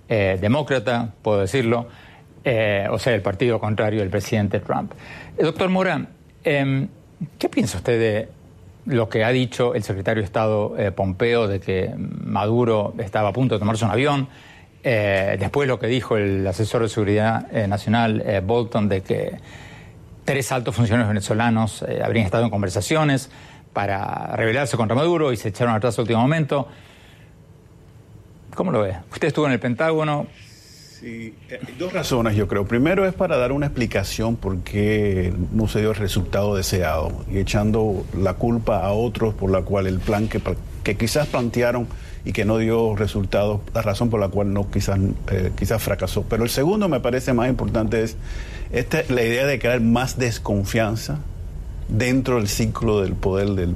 eh, 0.09 0.37
demócrata, 0.41 1.13
puedo 1.21 1.39
decirlo, 1.39 1.87
eh, 2.43 2.87
o 2.91 2.99
sea, 2.99 3.15
el 3.15 3.21
partido 3.21 3.57
contrario 3.57 4.01
del 4.01 4.09
presidente 4.09 4.59
Trump. 4.59 4.91
Eh, 5.37 5.43
doctor 5.43 5.69
Mora, 5.69 6.09
Em, 6.45 6.87
¿Qué 7.37 7.49
piensa 7.49 7.77
usted 7.77 7.99
de 7.99 8.29
lo 8.85 9.09
que 9.09 9.23
ha 9.23 9.29
dicho 9.29 9.73
el 9.73 9.83
secretario 9.83 10.21
de 10.21 10.25
Estado 10.25 10.75
eh, 10.77 10.91
Pompeo 10.91 11.47
de 11.47 11.59
que 11.59 11.93
Maduro 11.97 12.93
estaba 12.99 13.29
a 13.29 13.33
punto 13.33 13.55
de 13.55 13.59
tomarse 13.59 13.85
un 13.85 13.91
avión? 13.91 14.27
Eh, 14.83 15.37
después 15.39 15.67
lo 15.67 15.79
que 15.79 15.87
dijo 15.87 16.17
el 16.17 16.45
asesor 16.45 16.83
de 16.83 16.89
Seguridad 16.89 17.47
eh, 17.55 17.67
Nacional 17.67 18.23
Bolton 18.45 18.89
de 18.89 19.01
que 19.01 19.37
tres 20.25 20.51
altos 20.51 20.75
funcionarios 20.75 21.07
venezolanos 21.07 21.85
habrían 22.03 22.25
estado 22.25 22.43
en 22.43 22.49
conversaciones 22.49 23.29
para 23.73 24.35
rebelarse 24.35 24.77
contra 24.77 24.95
Maduro 24.95 25.31
y 25.31 25.37
se 25.37 25.49
echaron 25.49 25.73
atrás 25.73 25.97
al 25.97 26.03
último 26.03 26.21
momento. 26.21 26.67
¿Cómo 28.55 28.71
lo 28.71 28.81
ve? 28.81 28.95
Usted 29.11 29.27
estuvo 29.27 29.45
en 29.45 29.51
el 29.53 29.59
Pentágono, 29.59 30.27
Sí, 31.05 31.35
eh, 31.51 31.59
dos 31.77 31.93
razones 31.93 32.35
yo 32.35 32.47
creo. 32.47 32.65
Primero 32.65 33.05
es 33.05 33.13
para 33.13 33.37
dar 33.37 33.51
una 33.51 33.67
explicación 33.67 34.37
por 34.37 34.57
qué 34.61 35.31
no 35.51 35.67
se 35.67 35.77
dio 35.77 35.91
el 35.91 35.97
resultado 35.97 36.55
deseado 36.55 37.23
y 37.31 37.37
echando 37.37 38.03
la 38.17 38.33
culpa 38.33 38.79
a 38.79 38.91
otros 38.91 39.35
por 39.35 39.51
la 39.51 39.61
cual 39.61 39.85
el 39.85 39.99
plan 39.99 40.27
que, 40.27 40.41
que 40.83 40.97
quizás 40.97 41.27
plantearon 41.27 41.87
y 42.25 42.33
que 42.33 42.43
no 42.43 42.57
dio 42.57 42.95
resultados, 42.95 43.61
la 43.75 43.83
razón 43.83 44.09
por 44.09 44.19
la 44.19 44.29
cual 44.29 44.51
no 44.51 44.71
quizás, 44.71 44.97
eh, 45.29 45.51
quizás 45.55 45.83
fracasó. 45.83 46.23
Pero 46.27 46.43
el 46.43 46.49
segundo 46.49 46.89
me 46.89 46.99
parece 46.99 47.33
más 47.33 47.49
importante 47.49 48.01
es 48.01 48.17
esta, 48.71 49.03
la 49.09 49.21
idea 49.21 49.45
de 49.45 49.59
crear 49.59 49.81
más 49.81 50.17
desconfianza 50.17 51.19
dentro 51.87 52.37
del 52.37 52.47
ciclo 52.47 53.01
del 53.01 53.13
poder 53.13 53.49
del, 53.49 53.75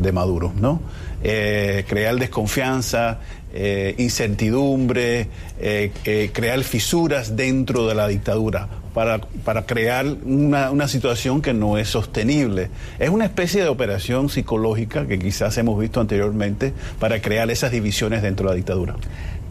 de, 0.00 0.12
Maduro, 0.12 0.52
¿no? 0.58 0.80
Eh, 1.26 1.86
crear 1.88 2.16
desconfianza, 2.16 3.18
eh, 3.54 3.94
incertidumbre, 3.96 5.28
eh, 5.58 6.30
crear 6.34 6.62
fisuras 6.64 7.34
dentro 7.34 7.86
de 7.86 7.94
la 7.94 8.06
dictadura 8.08 8.68
para, 8.92 9.22
para 9.42 9.64
crear 9.64 10.04
una, 10.04 10.70
una, 10.70 10.86
situación 10.86 11.40
que 11.40 11.54
no 11.54 11.78
es 11.78 11.88
sostenible. 11.88 12.68
Es 12.98 13.08
una 13.08 13.24
especie 13.24 13.62
de 13.62 13.68
operación 13.68 14.28
psicológica 14.28 15.06
que 15.06 15.18
quizás 15.18 15.56
hemos 15.56 15.80
visto 15.80 15.98
anteriormente 15.98 16.74
para 17.00 17.22
crear 17.22 17.50
esas 17.50 17.72
divisiones 17.72 18.20
dentro 18.20 18.46
de 18.46 18.52
la 18.52 18.56
dictadura. 18.56 18.94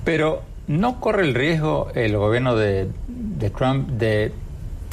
Pero 0.06 0.44
¿no 0.68 1.00
corre 1.00 1.24
el 1.24 1.34
riesgo 1.34 1.90
el 1.96 2.16
gobierno 2.16 2.56
de, 2.56 2.88
de 3.08 3.50
Trump 3.50 3.90
de 3.90 4.32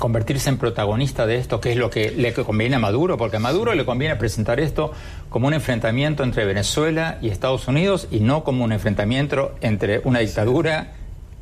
convertirse 0.01 0.49
en 0.49 0.59
protagonista 0.59 1.27
de 1.27 1.37
esto, 1.37 1.61
que 1.61 1.71
es 1.71 1.77
lo 1.77 1.91
que 1.91 2.11
le 2.11 2.33
conviene 2.33 2.75
a 2.75 2.79
Maduro, 2.81 3.17
porque 3.17 3.37
a 3.37 3.41
Maduro 3.41 3.75
le 3.75 3.85
conviene 3.85 4.17
presentar 4.17 4.59
esto 4.59 4.93
como 5.29 5.47
un 5.47 5.55
enfrentamiento 5.55 6.25
entre 6.25 6.45
Venezuela 6.45 7.19
y 7.23 7.29
Estados 7.29 7.69
Unidos 7.69 8.09
y 8.11 8.19
no 8.19 8.43
como 8.43 8.65
un 8.65 8.73
enfrentamiento 8.73 9.55
entre 9.61 10.01
una 10.03 10.19
dictadura 10.19 10.95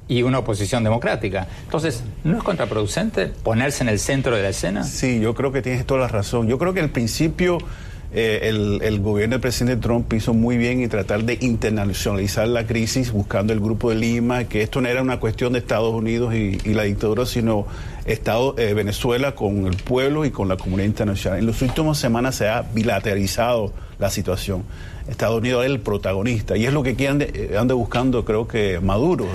y 0.08 0.22
una 0.22 0.40
oposición 0.40 0.84
democrática. 0.84 1.46
Entonces, 1.64 2.02
¿no 2.24 2.36
es 2.36 2.42
contraproducente 2.42 3.26
ponerse 3.26 3.82
en 3.84 3.90
el 3.90 3.98
centro 3.98 4.34
de 4.34 4.42
la 4.42 4.48
escena? 4.48 4.84
Sí, 4.84 5.20
yo 5.20 5.34
creo 5.34 5.52
que 5.52 5.62
tienes 5.62 5.86
toda 5.86 6.00
la 6.00 6.08
razón. 6.08 6.48
Yo 6.48 6.58
creo 6.58 6.74
que 6.74 6.80
el 6.80 6.90
principio 6.90 7.58
eh, 8.10 8.48
el, 8.82 9.00
gobierno 9.00 9.34
del 9.34 9.40
presidente 9.40 9.82
Trump 9.82 10.10
hizo 10.14 10.32
muy 10.32 10.56
bien 10.56 10.82
y 10.82 10.88
tratar 10.88 11.24
de 11.24 11.36
internacionalizar 11.42 12.48
la 12.48 12.66
crisis 12.66 13.12
buscando 13.12 13.52
el 13.52 13.60
grupo 13.60 13.90
de 13.90 13.96
Lima, 13.96 14.44
que 14.44 14.62
esto 14.62 14.80
no 14.80 14.88
era 14.88 15.02
una 15.02 15.20
cuestión 15.20 15.52
de 15.52 15.58
Estados 15.58 15.92
Unidos 15.92 16.34
y, 16.34 16.56
la 16.72 16.84
dictadura, 16.84 17.26
sino 17.26 17.66
Estado, 18.06 18.54
eh, 18.58 18.72
Venezuela 18.72 19.34
con 19.34 19.66
el 19.66 19.76
pueblo 19.76 20.24
y 20.24 20.30
con 20.30 20.48
la 20.48 20.56
comunidad 20.56 20.86
internacional. 20.86 21.40
En 21.40 21.46
las 21.46 21.60
últimas 21.60 21.98
semanas 21.98 22.36
se 22.36 22.48
ha 22.48 22.62
bilateralizado 22.62 23.74
la 23.98 24.08
situación. 24.08 24.64
Estados 25.06 25.38
Unidos 25.38 25.64
es 25.64 25.70
el 25.70 25.80
protagonista 25.80 26.56
y 26.56 26.64
es 26.64 26.72
lo 26.72 26.82
que 26.82 27.08
ande, 27.08 27.54
ande 27.58 27.74
buscando, 27.74 28.24
creo 28.24 28.48
que 28.48 28.80
Maduro. 28.80 29.26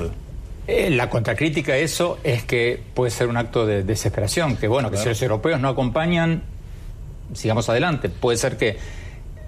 Eh, 0.65 0.89
la 0.89 1.09
contracrítica 1.09 1.73
a 1.73 1.77
eso 1.77 2.19
es 2.23 2.43
que 2.43 2.81
puede 2.93 3.11
ser 3.11 3.27
un 3.27 3.37
acto 3.37 3.65
de 3.65 3.83
desesperación, 3.83 4.55
que 4.55 4.67
bueno, 4.67 4.89
que 4.89 4.97
si 4.97 5.09
los 5.09 5.21
europeos 5.21 5.59
no 5.59 5.67
acompañan, 5.67 6.41
sigamos 7.35 7.69
adelante. 7.69 8.09
Puede 8.09 8.37
ser 8.37 8.57
que 8.57 8.77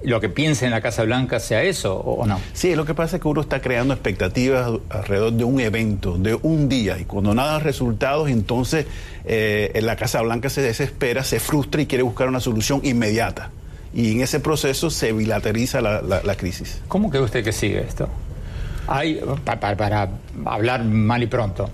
lo 0.05 0.21
que 0.21 0.29
piense 0.29 0.65
en 0.65 0.71
la 0.71 0.81
Casa 0.81 1.03
Blanca 1.03 1.39
sea 1.39 1.63
eso 1.63 1.95
o, 1.97 2.25
no. 2.25 2.39
Sí, 2.53 2.75
lo 2.75 2.85
que 2.85 2.93
pasa 2.93 3.17
es 3.17 3.21
que 3.21 3.27
uno 3.27 3.41
está 3.41 3.61
creando 3.61 3.93
expectativas 3.93 4.69
alrededor 4.89 5.33
de 5.33 5.43
un 5.43 5.59
evento, 5.59 6.17
de 6.17 6.35
un 6.35 6.69
día, 6.69 6.99
y 6.99 7.05
cuando 7.05 7.33
nada 7.33 7.53
da 7.53 7.59
resultados, 7.59 8.29
entonces 8.29 8.85
eh, 9.25 9.71
en 9.73 9.85
la 9.85 9.95
Casa 9.95 10.21
Blanca 10.21 10.49
se 10.49 10.61
desespera, 10.61 11.23
se 11.23 11.39
frustra 11.39 11.81
y 11.81 11.87
quiere 11.87 12.03
buscar 12.03 12.27
una 12.27 12.39
solución 12.39 12.81
inmediata. 12.83 13.51
Y 13.93 14.11
en 14.11 14.21
ese 14.21 14.39
proceso 14.41 14.89
se 14.89 15.13
bilateriza 15.13 15.79
la, 15.79 16.35
crisis. 16.35 16.81
¿Cómo 16.89 17.09
cree 17.09 17.23
usted 17.23 17.43
que 17.43 17.53
sigue 17.53 17.79
esto? 17.79 18.09
Hay, 18.87 19.21
para 19.45 20.09
hablar 20.45 20.83
mal 20.83 21.23
y 21.23 21.27
pronto, 21.27 21.69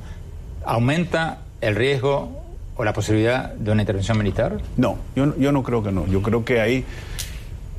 ¿aumenta 0.63 1.39
el 1.62 1.75
riesgo 1.75 2.41
o 2.75 2.84
la 2.84 2.94
posibilidad 2.94 3.54
de 3.54 3.72
una 3.72 3.82
intervención 3.82 4.18
militar? 4.18 4.58
No, 4.78 4.98
yo, 5.16 5.38
yo 5.38 5.51
no 5.51 5.63
creo 5.63 5.84
que 5.84 5.92
no. 5.92 6.08
Yo 6.08 6.22
creo 6.22 6.46
que 6.46 6.62
hay 6.62 6.86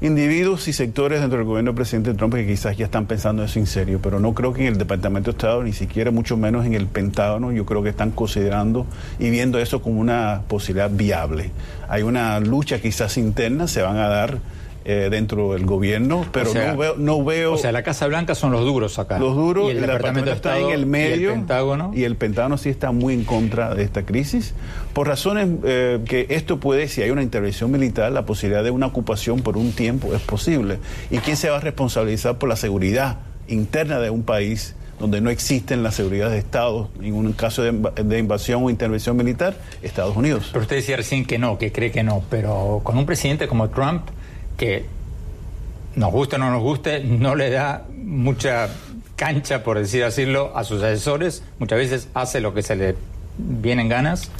individuos 0.02 0.66
y 0.66 0.72
sectores 0.72 1.20
dentro 1.20 1.38
del 1.38 1.46
gobierno 1.46 1.70
del 1.70 1.76
presidente 1.76 2.12
Trump 2.14 2.34
que 2.34 2.44
quizás 2.44 2.76
ya 2.76 2.86
están 2.86 3.06
pensando 3.06 3.44
eso 3.44 3.60
en 3.60 3.66
serio, 3.66 4.00
pero 4.02 4.18
no 4.18 4.34
creo 4.34 4.52
que 4.52 4.62
en 4.62 4.72
el 4.72 4.78
Departamento 4.78 5.30
de 5.30 5.36
Estado, 5.36 5.62
ni 5.62 5.72
siquiera 5.72 6.10
mucho 6.10 6.36
menos 6.36 6.66
en 6.66 6.74
el 6.74 6.86
Pentágono, 6.86 7.52
yo 7.52 7.64
creo 7.64 7.84
que 7.84 7.90
están 7.90 8.10
considerando 8.10 8.84
y 9.20 9.30
viendo 9.30 9.60
eso 9.60 9.80
como 9.80 10.00
una 10.00 10.42
posibilidad 10.48 10.90
viable. 10.90 11.52
Hay 11.88 12.02
una 12.02 12.40
lucha 12.40 12.80
quizás 12.80 13.16
interna, 13.16 13.68
se 13.68 13.82
van 13.82 13.96
a 13.98 14.08
dar 14.08 14.38
eh, 14.84 15.08
dentro 15.10 15.52
del 15.52 15.66
gobierno, 15.66 16.26
pero 16.32 16.52
no, 16.52 16.76
veo, 16.76 16.94
no 16.96 17.24
veo... 17.24 17.54
O 17.54 17.58
sea, 17.58 17.72
la 17.72 17.82
Casa 17.82 18.06
Blanca 18.06 18.34
son 18.34 18.52
los 18.52 18.62
duros 18.64 18.98
acá. 18.98 19.18
Los 19.18 19.34
duros, 19.34 19.70
el, 19.70 19.80
Departamento, 19.80 20.30
de 20.30 20.36
está 20.36 20.58
en 20.58 20.70
el 20.70 20.86
medio. 20.86 21.30
Y 21.30 21.32
el 21.32 21.38
Pentágono. 21.40 21.90
Y 21.94 22.04
el 22.04 22.16
Pentágono 22.16 22.58
sí 22.58 22.68
está 22.68 22.92
muy 22.92 23.14
en 23.14 23.24
contra 23.24 23.74
de 23.74 23.82
esta 23.82 24.04
crisis, 24.04 24.54
por 24.92 25.08
razones 25.08 25.48
eh, 25.64 26.00
que 26.04 26.26
esto 26.30 26.60
puede, 26.60 26.88
si 26.88 27.02
hay 27.02 27.10
una 27.10 27.22
intervención 27.22 27.70
militar, 27.70 28.12
la 28.12 28.26
posibilidad 28.26 28.64
de 28.64 28.70
una 28.70 28.86
ocupación 28.86 29.40
por 29.40 29.56
un 29.56 29.72
tiempo 29.72 30.14
es 30.14 30.20
posible. 30.22 30.78
¿Y 31.10 31.18
quién 31.18 31.36
se 31.36 31.48
va 31.50 31.58
a 31.58 31.60
responsabilizar 31.60 32.38
por 32.38 32.48
la 32.48 32.56
seguridad 32.56 33.18
interna 33.48 33.98
de 33.98 34.10
un 34.10 34.22
país? 34.22 34.74
donde 35.02 35.20
no 35.20 35.30
existen 35.30 35.82
la 35.82 35.90
seguridad 35.90 36.30
de 36.30 36.38
Estado, 36.38 36.88
en 37.02 37.14
un 37.14 37.32
caso 37.32 37.62
de, 37.62 38.18
invasión 38.18 38.62
o 38.62 38.70
intervención 38.70 39.16
militar, 39.16 39.56
Estados 39.82 40.16
Unidos. 40.16 40.50
Pero 40.52 40.62
usted 40.62 40.76
decía 40.76 40.96
recién 40.96 41.24
que 41.24 41.38
no, 41.38 41.58
que 41.58 41.72
cree 41.72 41.90
que 41.90 42.04
no, 42.04 42.22
pero 42.30 42.80
con 42.84 42.96
un 42.96 43.04
presidente 43.04 43.48
como 43.48 43.68
Trump, 43.70 44.02
que 44.56 44.84
nos 45.96 46.12
guste 46.12 46.36
o 46.36 46.38
no 46.38 46.50
nos 46.50 46.62
guste, 46.62 47.00
no 47.00 47.34
le 47.34 47.50
da 47.50 47.84
mucha 47.94 48.68
cancha, 49.16 49.62
por 49.62 49.78
decir 49.78 50.02
decirlo, 50.04 50.56
a 50.56 50.64
sus 50.64 50.82
asesores, 50.82 51.42
muchas 51.58 51.78
veces 51.78 52.08
hace 52.14 52.40
lo 52.40 52.54
que 52.54 52.62
se 52.62 52.76
le 52.76 52.96
viene 53.38 53.82
en 53.82 53.88
ganas. 53.88 54.30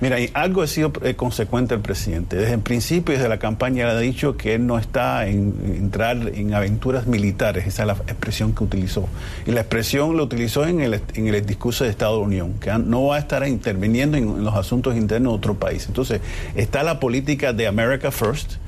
Mira, 0.00 0.20
y 0.20 0.30
algo 0.32 0.62
ha 0.62 0.68
sido 0.68 0.92
eh, 1.02 1.14
consecuente 1.14 1.74
el 1.74 1.80
presidente. 1.80 2.36
Desde 2.36 2.54
el 2.54 2.60
principio, 2.60 3.14
desde 3.14 3.28
la 3.28 3.40
campaña, 3.40 3.88
ha 3.88 3.98
dicho 3.98 4.36
que 4.36 4.54
él 4.54 4.64
no 4.64 4.78
está 4.78 5.26
en, 5.26 5.54
entrar 5.76 6.16
en 6.34 6.54
aventuras 6.54 7.08
militares. 7.08 7.66
Esa 7.66 7.82
es 7.82 7.86
la 7.88 7.94
expresión 7.94 8.54
que 8.54 8.62
utilizó. 8.62 9.08
Y 9.44 9.50
la 9.50 9.62
expresión 9.62 10.16
lo 10.16 10.22
utilizó 10.22 10.66
en 10.66 10.82
el, 10.82 11.00
en 11.14 11.26
el 11.26 11.44
discurso 11.44 11.82
de 11.82 11.90
Estado 11.90 12.18
de 12.18 12.22
Unión, 12.22 12.54
que 12.60 12.70
no 12.78 13.06
va 13.06 13.16
a 13.16 13.18
estar 13.18 13.44
interviniendo 13.48 14.16
en 14.16 14.44
los 14.44 14.54
asuntos 14.54 14.96
internos 14.96 15.32
de 15.32 15.36
otro 15.36 15.54
país. 15.54 15.86
Entonces, 15.88 16.20
está 16.54 16.84
la 16.84 17.00
política 17.00 17.52
de 17.52 17.66
America 17.66 18.12
First 18.12 18.58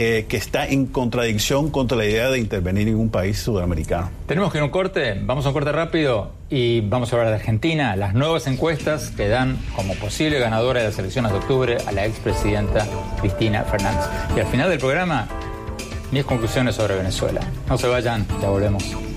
eh, 0.00 0.26
que 0.28 0.36
está 0.36 0.64
en 0.64 0.86
contradicción 0.86 1.70
contra 1.70 1.98
la 1.98 2.04
idea 2.04 2.30
de 2.30 2.38
intervenir 2.38 2.86
en 2.86 2.94
un 2.94 3.10
país 3.10 3.40
sudamericano. 3.40 4.08
Tenemos 4.28 4.52
que 4.52 4.58
ir 4.58 4.62
a 4.62 4.66
un 4.66 4.70
corte, 4.70 5.20
vamos 5.20 5.44
a 5.44 5.48
un 5.48 5.54
corte 5.54 5.72
rápido 5.72 6.30
y 6.48 6.82
vamos 6.82 7.12
a 7.12 7.16
hablar 7.16 7.30
de 7.30 7.34
Argentina, 7.34 7.96
las 7.96 8.14
nuevas 8.14 8.46
encuestas 8.46 9.10
que 9.10 9.26
dan 9.26 9.58
como 9.74 9.94
posible 9.94 10.38
ganadora 10.38 10.78
de 10.78 10.86
las 10.86 10.98
elecciones 11.00 11.32
de 11.32 11.38
octubre 11.38 11.78
a 11.84 11.90
la 11.90 12.06
expresidenta 12.06 12.86
Cristina 13.20 13.64
Fernández. 13.64 14.06
Y 14.36 14.38
al 14.38 14.46
final 14.46 14.70
del 14.70 14.78
programa, 14.78 15.26
mis 16.12 16.24
conclusiones 16.24 16.76
sobre 16.76 16.94
Venezuela. 16.94 17.40
No 17.68 17.76
se 17.76 17.88
vayan, 17.88 18.24
ya 18.40 18.50
volvemos. 18.50 19.07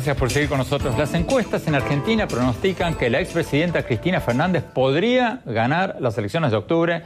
Gracias 0.00 0.16
por 0.16 0.30
seguir 0.30 0.48
con 0.48 0.56
nosotros. 0.56 0.96
Las 0.96 1.12
encuestas 1.12 1.68
en 1.68 1.74
Argentina 1.74 2.26
pronostican 2.26 2.94
que 2.94 3.10
la 3.10 3.20
expresidenta 3.20 3.82
Cristina 3.82 4.18
Fernández 4.18 4.64
podría 4.64 5.42
ganar 5.44 5.98
las 6.00 6.16
elecciones 6.16 6.52
de 6.52 6.56
octubre 6.56 7.02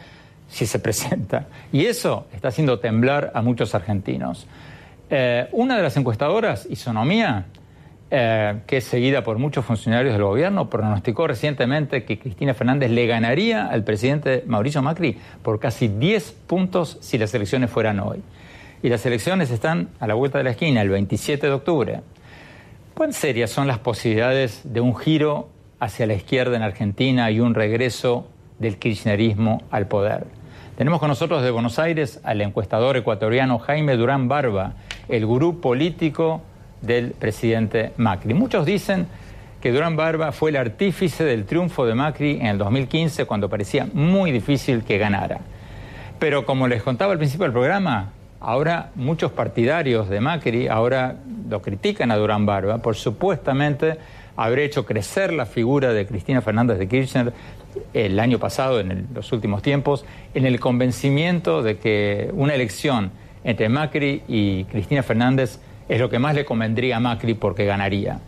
si 0.48 0.64
se 0.64 0.78
presenta. 0.78 1.48
Y 1.72 1.86
eso 1.86 2.28
está 2.32 2.48
haciendo 2.48 2.78
temblar 2.78 3.32
a 3.34 3.42
muchos 3.42 3.74
argentinos. 3.74 4.46
Eh, 5.10 5.48
una 5.50 5.76
de 5.76 5.82
las 5.82 5.96
encuestadoras, 5.96 6.68
Isonomía, 6.70 7.46
eh, 8.12 8.60
que 8.64 8.76
es 8.76 8.84
seguida 8.84 9.24
por 9.24 9.38
muchos 9.38 9.64
funcionarios 9.64 10.12
del 10.12 10.22
gobierno, 10.22 10.70
pronosticó 10.70 11.26
recientemente 11.26 12.04
que 12.04 12.20
Cristina 12.20 12.54
Fernández 12.54 12.92
le 12.92 13.08
ganaría 13.08 13.66
al 13.66 13.82
presidente 13.82 14.44
Mauricio 14.46 14.82
Macri 14.82 15.18
por 15.42 15.58
casi 15.58 15.88
10 15.88 16.30
puntos 16.46 16.98
si 17.00 17.18
las 17.18 17.34
elecciones 17.34 17.70
fueran 17.70 17.98
hoy. 17.98 18.22
Y 18.84 18.88
las 18.88 19.04
elecciones 19.04 19.50
están 19.50 19.88
a 19.98 20.06
la 20.06 20.14
vuelta 20.14 20.38
de 20.38 20.44
la 20.44 20.50
esquina, 20.50 20.80
el 20.80 20.90
27 20.90 21.44
de 21.44 21.52
octubre. 21.52 22.00
¿Cuán 22.94 23.12
serias 23.12 23.50
son 23.50 23.66
las 23.66 23.80
posibilidades 23.80 24.60
de 24.62 24.80
un 24.80 24.94
giro 24.96 25.48
hacia 25.80 26.06
la 26.06 26.14
izquierda 26.14 26.54
en 26.54 26.62
Argentina 26.62 27.28
y 27.32 27.40
un 27.40 27.52
regreso 27.56 28.28
del 28.60 28.78
kirchnerismo 28.78 29.64
al 29.72 29.88
poder? 29.88 30.28
Tenemos 30.78 31.00
con 31.00 31.08
nosotros 31.08 31.42
de 31.42 31.50
Buenos 31.50 31.80
Aires 31.80 32.20
al 32.22 32.40
encuestador 32.40 32.96
ecuatoriano 32.96 33.58
Jaime 33.58 33.96
Durán 33.96 34.28
Barba, 34.28 34.74
el 35.08 35.26
gurú 35.26 35.60
político 35.60 36.42
del 36.82 37.10
presidente 37.10 37.90
Macri. 37.96 38.32
Muchos 38.32 38.64
dicen 38.64 39.08
que 39.60 39.72
Durán 39.72 39.96
Barba 39.96 40.30
fue 40.30 40.50
el 40.50 40.56
artífice 40.56 41.24
del 41.24 41.46
triunfo 41.46 41.86
de 41.86 41.96
Macri 41.96 42.38
en 42.38 42.46
el 42.46 42.58
2015 42.58 43.24
cuando 43.24 43.48
parecía 43.48 43.88
muy 43.92 44.30
difícil 44.30 44.84
que 44.84 44.98
ganara. 44.98 45.40
Pero 46.20 46.46
como 46.46 46.68
les 46.68 46.84
contaba 46.84 47.10
al 47.10 47.18
principio 47.18 47.42
del 47.42 47.52
programa, 47.52 48.12
Ahora 48.46 48.90
muchos 48.94 49.32
partidarios 49.32 50.10
de 50.10 50.20
Macri 50.20 50.68
ahora 50.68 51.16
lo 51.48 51.62
critican 51.62 52.10
a 52.10 52.16
Durán 52.16 52.44
Barba 52.44 52.76
por 52.76 52.94
supuestamente 52.94 53.96
haber 54.36 54.58
hecho 54.58 54.84
crecer 54.84 55.32
la 55.32 55.46
figura 55.46 55.94
de 55.94 56.06
Cristina 56.06 56.42
Fernández 56.42 56.78
de 56.78 56.86
Kirchner 56.86 57.32
el 57.94 58.20
año 58.20 58.38
pasado, 58.38 58.80
en 58.80 59.08
los 59.14 59.32
últimos 59.32 59.62
tiempos, 59.62 60.04
en 60.34 60.44
el 60.44 60.60
convencimiento 60.60 61.62
de 61.62 61.78
que 61.78 62.30
una 62.34 62.54
elección 62.54 63.12
entre 63.44 63.70
Macri 63.70 64.24
y 64.28 64.64
Cristina 64.64 65.02
Fernández 65.02 65.58
es 65.88 65.98
lo 65.98 66.10
que 66.10 66.18
más 66.18 66.34
le 66.34 66.44
convendría 66.44 66.98
a 66.98 67.00
Macri 67.00 67.32
porque 67.32 67.64
ganaría. 67.64 68.18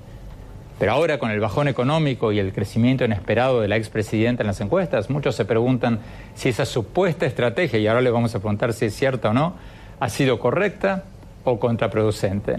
Pero 0.79 0.93
ahora 0.93 1.19
con 1.19 1.31
el 1.31 1.41
bajón 1.41 1.69
económico 1.69 2.33
y 2.33 2.39
el 2.39 2.55
crecimiento 2.55 3.05
inesperado 3.05 3.61
de 3.61 3.69
la 3.69 3.77
expresidenta 3.77 4.43
en 4.43 4.47
las 4.47 4.63
encuestas, 4.63 5.11
muchos 5.11 5.35
se 5.35 5.45
preguntan 5.45 5.99
si 6.35 6.49
esa 6.49 6.65
supuesta 6.65 7.27
estrategia, 7.27 7.79
y 7.79 7.87
ahora 7.87 8.01
le 8.01 8.11
vamos 8.11 8.35
a 8.35 8.39
preguntar 8.39 8.73
si 8.73 8.87
es 8.87 8.95
cierta 8.95 9.29
o 9.29 9.33
no, 9.35 9.55
ha 10.01 10.09
sido 10.09 10.39
correcta 10.39 11.05
o 11.45 11.59
contraproducente. 11.59 12.57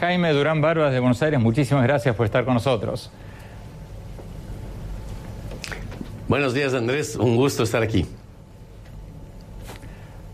Jaime 0.00 0.32
Durán 0.32 0.60
Barbas 0.60 0.92
de 0.92 1.00
Buenos 1.00 1.22
Aires, 1.22 1.38
muchísimas 1.38 1.84
gracias 1.84 2.14
por 2.16 2.26
estar 2.26 2.44
con 2.44 2.54
nosotros. 2.54 3.10
Buenos 6.28 6.54
días 6.54 6.74
Andrés, 6.74 7.16
un 7.16 7.36
gusto 7.36 7.62
estar 7.62 7.82
aquí. 7.82 8.06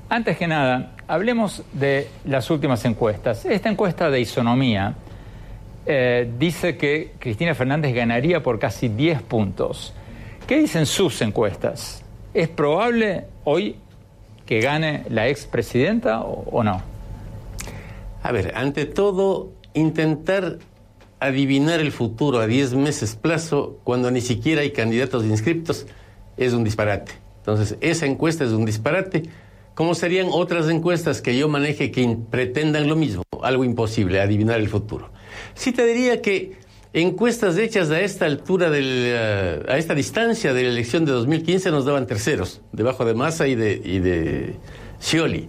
Antes 0.09 0.39
que 0.39 0.47
nada, 0.47 0.93
hablemos 1.07 1.63
de 1.73 2.09
las 2.25 2.51
últimas 2.51 2.85
encuestas. 2.85 3.45
Esta 3.45 3.69
encuesta 3.69 4.09
de 4.09 4.21
isonomía 4.21 4.95
eh, 5.85 6.31
dice 6.39 6.79
que 6.79 7.13
Cristina 7.19 7.55
Fernández 7.55 7.95
ganaría 7.95 8.43
por 8.43 8.59
casi 8.59 8.89
10 8.89 9.23
puntos. 9.23 9.93
¿Qué 10.47 10.59
dicen 10.59 10.87
sus 10.87 11.21
encuestas? 11.21 12.03
¿Es 12.33 12.49
probable 12.49 13.27
hoy 13.45 13.77
que 14.49 14.61
gane 14.63 15.05
la 15.11 15.29
expresidenta 15.29 16.23
o, 16.23 16.65
no? 16.65 16.81
A 18.23 18.33
ver, 18.33 18.55
ante 18.57 18.87
todo, 18.87 19.53
intentar 19.75 20.59
adivinar 21.21 21.81
el 21.81 21.93
futuro 21.93 22.39
a 22.39 22.47
10 22.47 22.73
meses 22.73 23.15
plazo 23.15 23.79
cuando 23.85 24.11
ni 24.11 24.23
siquiera 24.23 24.63
hay 24.63 24.71
candidatos 24.71 25.27
inscriptos 25.27 25.87
es 26.39 26.55
un 26.55 26.65
disparate. 26.65 27.13
Entonces, 27.41 27.77
esa 27.83 28.07
encuesta 28.07 28.43
es 28.43 28.53
un 28.53 28.65
disparate. 28.65 29.25
¿Cómo 29.75 29.95
serían 29.95 30.29
otras 30.33 30.71
encuestas 30.71 31.21
que 31.21 31.37
yo 31.37 31.47
maneje 31.51 31.91
que 31.91 32.17
pretendan 32.31 32.89
lo 32.89 32.97
mismo? 32.97 33.25
Algo 33.43 33.65
imposible, 33.65 34.19
adivinar 34.19 34.59
el 34.61 34.71
futuro. 34.71 35.11
Sí 35.53 35.73
te 35.73 35.85
diría 35.85 36.23
que 36.23 36.57
encuestas 36.93 37.59
hechas 37.59 37.91
a 37.91 38.01
esta 38.01 38.27
altura, 38.27 38.71
del, 38.71 39.15
a 39.69 39.79
esta 39.79 39.95
distancia 39.95 40.55
de 40.55 40.63
la 40.63 40.69
elección 40.71 41.05
de 41.05 41.13
2015 41.13 41.71
nos 41.71 41.85
daban 41.85 42.07
terceros, 42.07 42.61
debajo 42.73 43.05
de 43.05 43.15
Massa 43.15 43.47
y 43.47 43.55
de, 43.55 43.81
y 43.85 43.99
de 43.99 44.57
Scioli. 45.01 45.49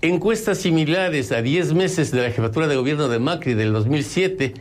Encuestas 0.00 0.58
similares 0.58 1.32
a 1.32 1.42
10 1.42 1.72
meses 1.74 2.10
de 2.10 2.22
la 2.22 2.30
jefatura 2.30 2.68
de 2.68 2.76
gobierno 2.76 3.08
de 3.08 3.18
Macri 3.18 3.54
del 3.54 3.72
2007 3.72 4.54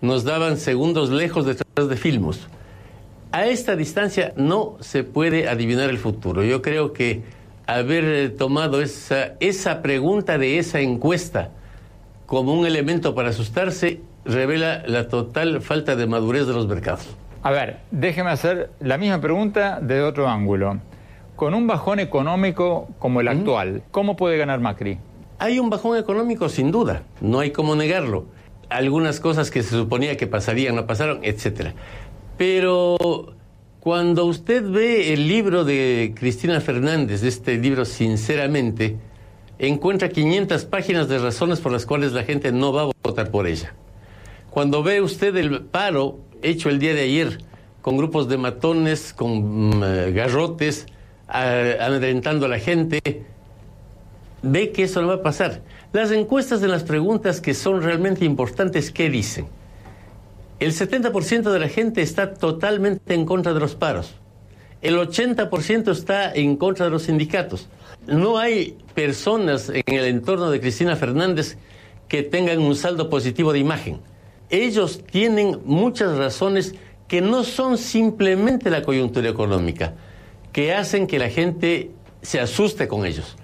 nos 0.00 0.24
daban 0.24 0.58
segundos 0.58 1.10
lejos 1.10 1.46
detrás 1.46 1.88
de 1.88 1.96
Filmos. 1.96 2.48
A 3.32 3.46
esta 3.46 3.76
distancia 3.76 4.32
no 4.36 4.76
se 4.80 5.02
puede 5.02 5.48
adivinar 5.48 5.90
el 5.90 5.98
futuro. 5.98 6.44
Yo 6.44 6.60
creo 6.60 6.92
que 6.92 7.22
haber 7.66 8.36
tomado 8.36 8.82
esa, 8.82 9.34
esa 9.40 9.80
pregunta 9.80 10.38
de 10.38 10.58
esa 10.58 10.80
encuesta 10.80 11.50
como 12.26 12.52
un 12.58 12.66
elemento 12.66 13.14
para 13.14 13.30
asustarse 13.30 14.00
revela 14.24 14.82
la 14.86 15.08
total 15.08 15.60
falta 15.60 15.96
de 15.96 16.06
madurez 16.06 16.46
de 16.46 16.52
los 16.52 16.66
mercados. 16.66 17.16
A 17.42 17.50
ver, 17.50 17.80
déjeme 17.90 18.30
hacer 18.30 18.70
la 18.80 18.96
misma 18.96 19.20
pregunta 19.20 19.78
de 19.80 20.02
otro 20.02 20.28
ángulo. 20.28 20.78
Con 21.36 21.52
un 21.52 21.66
bajón 21.66 22.00
económico 22.00 22.88
como 22.98 23.20
el 23.20 23.28
actual, 23.28 23.82
¿cómo 23.90 24.16
puede 24.16 24.38
ganar 24.38 24.60
Macri? 24.60 24.98
Hay 25.38 25.58
un 25.58 25.68
bajón 25.68 25.98
económico 25.98 26.48
sin 26.48 26.70
duda, 26.70 27.02
no 27.20 27.40
hay 27.40 27.50
cómo 27.50 27.74
negarlo. 27.76 28.26
Algunas 28.70 29.20
cosas 29.20 29.50
que 29.50 29.62
se 29.62 29.70
suponía 29.70 30.16
que 30.16 30.26
pasarían 30.26 30.74
no 30.74 30.86
pasaron, 30.86 31.20
etc. 31.22 31.72
Pero 32.38 33.34
cuando 33.80 34.24
usted 34.24 34.66
ve 34.66 35.12
el 35.12 35.28
libro 35.28 35.64
de 35.64 36.14
Cristina 36.16 36.60
Fernández, 36.62 37.22
este 37.22 37.58
libro 37.58 37.84
Sinceramente, 37.84 38.96
encuentra 39.58 40.08
500 40.08 40.64
páginas 40.64 41.08
de 41.08 41.18
razones 41.18 41.60
por 41.60 41.72
las 41.72 41.84
cuales 41.84 42.12
la 42.12 42.22
gente 42.22 42.52
no 42.52 42.72
va 42.72 42.82
a 42.84 42.90
votar 43.02 43.30
por 43.30 43.46
ella. 43.46 43.74
Cuando 44.54 44.84
ve 44.84 45.00
usted 45.00 45.36
el 45.36 45.62
paro 45.62 46.20
hecho 46.40 46.68
el 46.70 46.78
día 46.78 46.94
de 46.94 47.00
ayer 47.00 47.38
con 47.82 47.96
grupos 47.96 48.28
de 48.28 48.38
matones, 48.38 49.12
con 49.12 49.70
mm, 49.70 49.82
eh, 49.82 50.12
garrotes, 50.12 50.86
amedrentando 51.26 52.46
a 52.46 52.48
la 52.48 52.60
gente, 52.60 53.00
ve 54.42 54.70
que 54.70 54.84
eso 54.84 55.02
no 55.02 55.08
va 55.08 55.14
a 55.14 55.22
pasar. 55.22 55.62
Las 55.92 56.12
encuestas 56.12 56.60
de 56.60 56.68
las 56.68 56.84
preguntas 56.84 57.40
que 57.40 57.52
son 57.52 57.82
realmente 57.82 58.24
importantes, 58.24 58.92
¿qué 58.92 59.10
dicen? 59.10 59.46
El 60.60 60.70
70% 60.70 61.50
de 61.50 61.58
la 61.58 61.68
gente 61.68 62.00
está 62.00 62.34
totalmente 62.34 63.12
en 63.12 63.26
contra 63.26 63.54
de 63.54 63.58
los 63.58 63.74
paros. 63.74 64.14
El 64.82 64.96
80% 64.96 65.90
está 65.90 66.32
en 66.32 66.54
contra 66.54 66.84
de 66.84 66.92
los 66.92 67.02
sindicatos. 67.02 67.68
No 68.06 68.38
hay 68.38 68.78
personas 68.94 69.68
en 69.68 69.82
el 69.96 70.04
entorno 70.04 70.48
de 70.52 70.60
Cristina 70.60 70.94
Fernández 70.94 71.58
que 72.06 72.22
tengan 72.22 72.60
un 72.60 72.76
saldo 72.76 73.10
positivo 73.10 73.52
de 73.52 73.58
imagen. 73.58 74.13
Ellos 74.54 75.02
tienen 75.10 75.62
muchas 75.64 76.16
razones 76.16 76.76
que 77.08 77.20
no 77.20 77.42
son 77.42 77.76
simplemente 77.76 78.70
la 78.70 78.82
coyuntura 78.82 79.28
económica, 79.28 79.94
que 80.52 80.72
hacen 80.72 81.08
que 81.08 81.18
la 81.18 81.28
gente 81.28 81.90
se 82.22 82.38
asuste 82.38 82.86
con 82.86 83.04
ellos. 83.04 83.36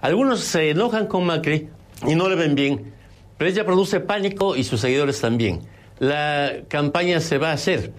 Algunos 0.00 0.40
se 0.40 0.70
enojan 0.70 1.08
con 1.08 1.26
Macri 1.26 1.70
y 2.06 2.14
no 2.14 2.28
le 2.28 2.36
ven 2.36 2.54
bien, 2.54 2.92
pero 3.36 3.50
ella 3.50 3.66
produce 3.66 3.98
pánico 3.98 4.54
y 4.54 4.62
sus 4.62 4.80
seguidores 4.80 5.20
también. 5.20 5.62
La 5.98 6.52
campaña 6.68 7.18
se 7.18 7.38
va 7.38 7.50
a 7.50 7.54
hacer. 7.54 7.92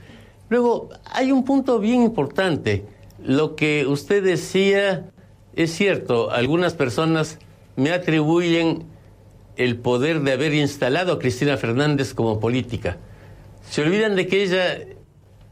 Luego, 0.47 0.91
hay 1.11 1.33
un 1.33 1.43
punto 1.43 1.79
bien 1.79 2.03
importante. 2.03 2.85
Lo 3.21 3.57
que 3.57 3.85
usted 3.85 4.23
decía 4.23 5.11
es 5.57 5.73
cierto, 5.73 6.31
algunas 6.31 6.73
personas 6.73 7.37
me 7.75 7.91
atribuyen 7.91 8.85
el 9.57 9.77
poder 9.77 10.21
de 10.21 10.33
haber 10.33 10.53
instalado 10.53 11.13
a 11.13 11.19
Cristina 11.19 11.57
Fernández 11.57 12.13
como 12.13 12.39
política. 12.39 12.97
Se 13.69 13.81
olvidan 13.81 14.15
de 14.15 14.27
que 14.27 14.43
ella 14.43 14.79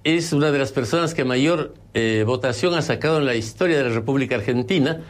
es 0.04 0.34
una 0.34 0.52
de 0.52 0.60
las 0.60 0.72
personas 0.72 1.14
que 1.14 1.24
mayor 1.24 1.74
eh, 1.94 2.24
votación 2.26 2.76
ha 2.76 2.82
sacado 2.82 3.20
en 3.20 3.26
la 3.26 3.36
historia 3.36 3.78
de 3.78 3.84
la 3.84 3.96
República 3.96 4.36
Argentina 4.36 5.02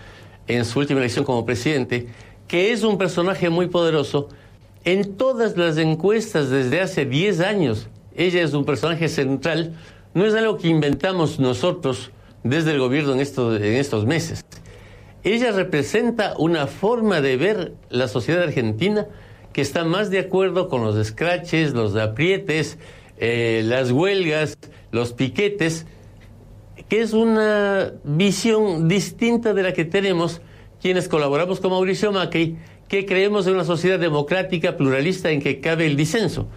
en 0.48 0.66
su 0.66 0.80
última 0.80 1.00
elección 1.00 1.26
como 1.26 1.46
presidente, 1.46 2.08
que 2.48 2.72
es 2.72 2.84
un 2.84 2.98
personaje 2.98 3.50
muy 3.50 3.68
poderoso. 3.68 4.30
En 4.84 5.16
todas 5.16 5.58
las 5.58 5.78
encuestas 5.78 6.50
desde 6.50 6.82
hace 6.82 7.06
10 7.06 7.40
años, 7.40 7.88
ella 8.16 8.44
es 8.44 8.54
un 8.54 8.66
personaje 8.66 9.08
central, 9.08 9.76
no 10.14 10.26
es 10.26 10.36
algo 10.36 10.58
que 10.58 10.68
inventamos 10.68 11.40
nosotros 11.40 12.12
desde 12.44 12.72
el 12.72 12.80
gobierno 12.80 13.14
en 13.14 13.20
en 13.20 13.74
estos 13.74 14.06
meses. 14.06 14.46
Ella 15.24 15.52
representa 15.52 16.34
una 16.38 16.68
forma 16.68 17.22
de 17.22 17.38
ver 17.38 17.74
la 17.90 18.08
sociedad 18.08 18.44
argentina 18.44 19.08
que 19.54 19.62
está 19.62 19.86
más 19.86 20.10
de 20.10 20.20
acuerdo 20.20 20.68
con 20.68 20.84
los 20.84 20.98
escraches, 20.98 21.74
los 21.74 21.96
aprietes, 21.96 22.78
eh, 23.18 23.62
las 23.64 23.92
huelgas, 23.92 24.58
los 24.92 25.14
piquetes, 25.14 25.86
que 26.90 27.02
es 27.02 27.14
una 27.14 27.94
visión 28.04 28.88
distinta 28.90 29.54
de 29.54 29.64
la 29.64 29.74
que 29.74 29.86
tenemos 29.86 30.42
quienes 30.82 31.08
colaboramos 31.08 31.62
con 31.62 31.72
Mauricio 31.72 32.12
Macri, 32.12 32.58
que 32.90 33.06
creemos 33.06 33.48
en 33.48 33.54
una 33.54 33.64
sociedad 33.64 34.00
democrática, 34.00 34.76
pluralista, 34.76 35.32
en 35.32 35.42
que 35.42 35.62
cabe 35.62 35.86
el 35.86 35.96
disenso. 35.96 36.48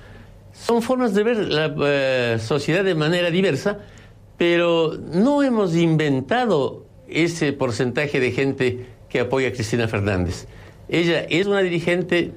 Son 0.52 0.82
formas 0.82 1.14
de 1.14 1.22
ver 1.22 1.36
la 1.36 1.74
eh, 1.86 2.38
sociedad 2.40 2.82
de 2.82 2.94
manera 2.94 3.30
diversa, 3.30 3.78
pero 4.36 4.96
no 5.12 5.42
hemos 5.42 5.76
inventado 5.76 6.85
ese 7.08 7.52
porcentaje 7.52 8.20
de 8.20 8.32
gente 8.32 8.86
que 9.08 9.20
apoya 9.20 9.48
a 9.48 9.52
Cristina 9.52 9.88
Fernández. 9.88 10.46
Ella 10.88 11.26
es 11.28 11.46
una 11.46 11.60
dirigente 11.60 12.32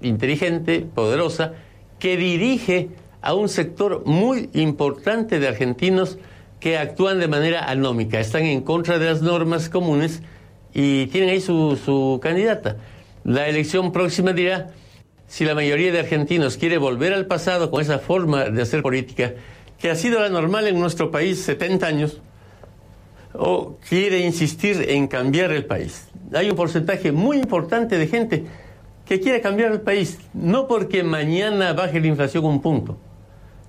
inteligente, 0.00 0.84
poderosa, 0.94 1.54
que 1.98 2.16
dirige 2.16 2.90
a 3.22 3.34
un 3.34 3.48
sector 3.48 4.04
muy 4.04 4.50
importante 4.52 5.38
de 5.38 5.48
argentinos 5.48 6.18
que 6.60 6.78
actúan 6.78 7.20
de 7.20 7.28
manera 7.28 7.70
anómica, 7.70 8.20
están 8.20 8.44
en 8.44 8.62
contra 8.62 8.98
de 8.98 9.06
las 9.06 9.22
normas 9.22 9.68
comunes 9.68 10.22
y 10.72 11.06
tienen 11.06 11.30
ahí 11.30 11.40
su, 11.40 11.78
su 11.82 12.20
candidata. 12.22 12.76
La 13.24 13.48
elección 13.48 13.92
próxima 13.92 14.32
dirá 14.32 14.72
si 15.26 15.44
la 15.44 15.54
mayoría 15.54 15.92
de 15.92 16.00
argentinos 16.00 16.56
quiere 16.56 16.78
volver 16.78 17.12
al 17.12 17.26
pasado 17.26 17.70
con 17.70 17.80
esa 17.80 17.98
forma 17.98 18.44
de 18.50 18.62
hacer 18.62 18.82
política, 18.82 19.34
que 19.78 19.90
ha 19.90 19.96
sido 19.96 20.20
la 20.20 20.28
normal 20.28 20.66
en 20.66 20.78
nuestro 20.78 21.10
país 21.10 21.42
70 21.42 21.86
años, 21.86 22.20
o 23.34 23.76
quiere 23.88 24.20
insistir 24.20 24.84
en 24.88 25.08
cambiar 25.08 25.52
el 25.52 25.66
país. 25.66 26.08
Hay 26.32 26.50
un 26.50 26.56
porcentaje 26.56 27.12
muy 27.12 27.38
importante 27.38 27.98
de 27.98 28.06
gente 28.06 28.44
que 29.04 29.20
quiere 29.20 29.40
cambiar 29.40 29.72
el 29.72 29.80
país, 29.80 30.18
no 30.32 30.66
porque 30.66 31.02
mañana 31.02 31.72
baje 31.72 32.00
la 32.00 32.06
inflación 32.06 32.44
un 32.44 32.62
punto, 32.62 32.96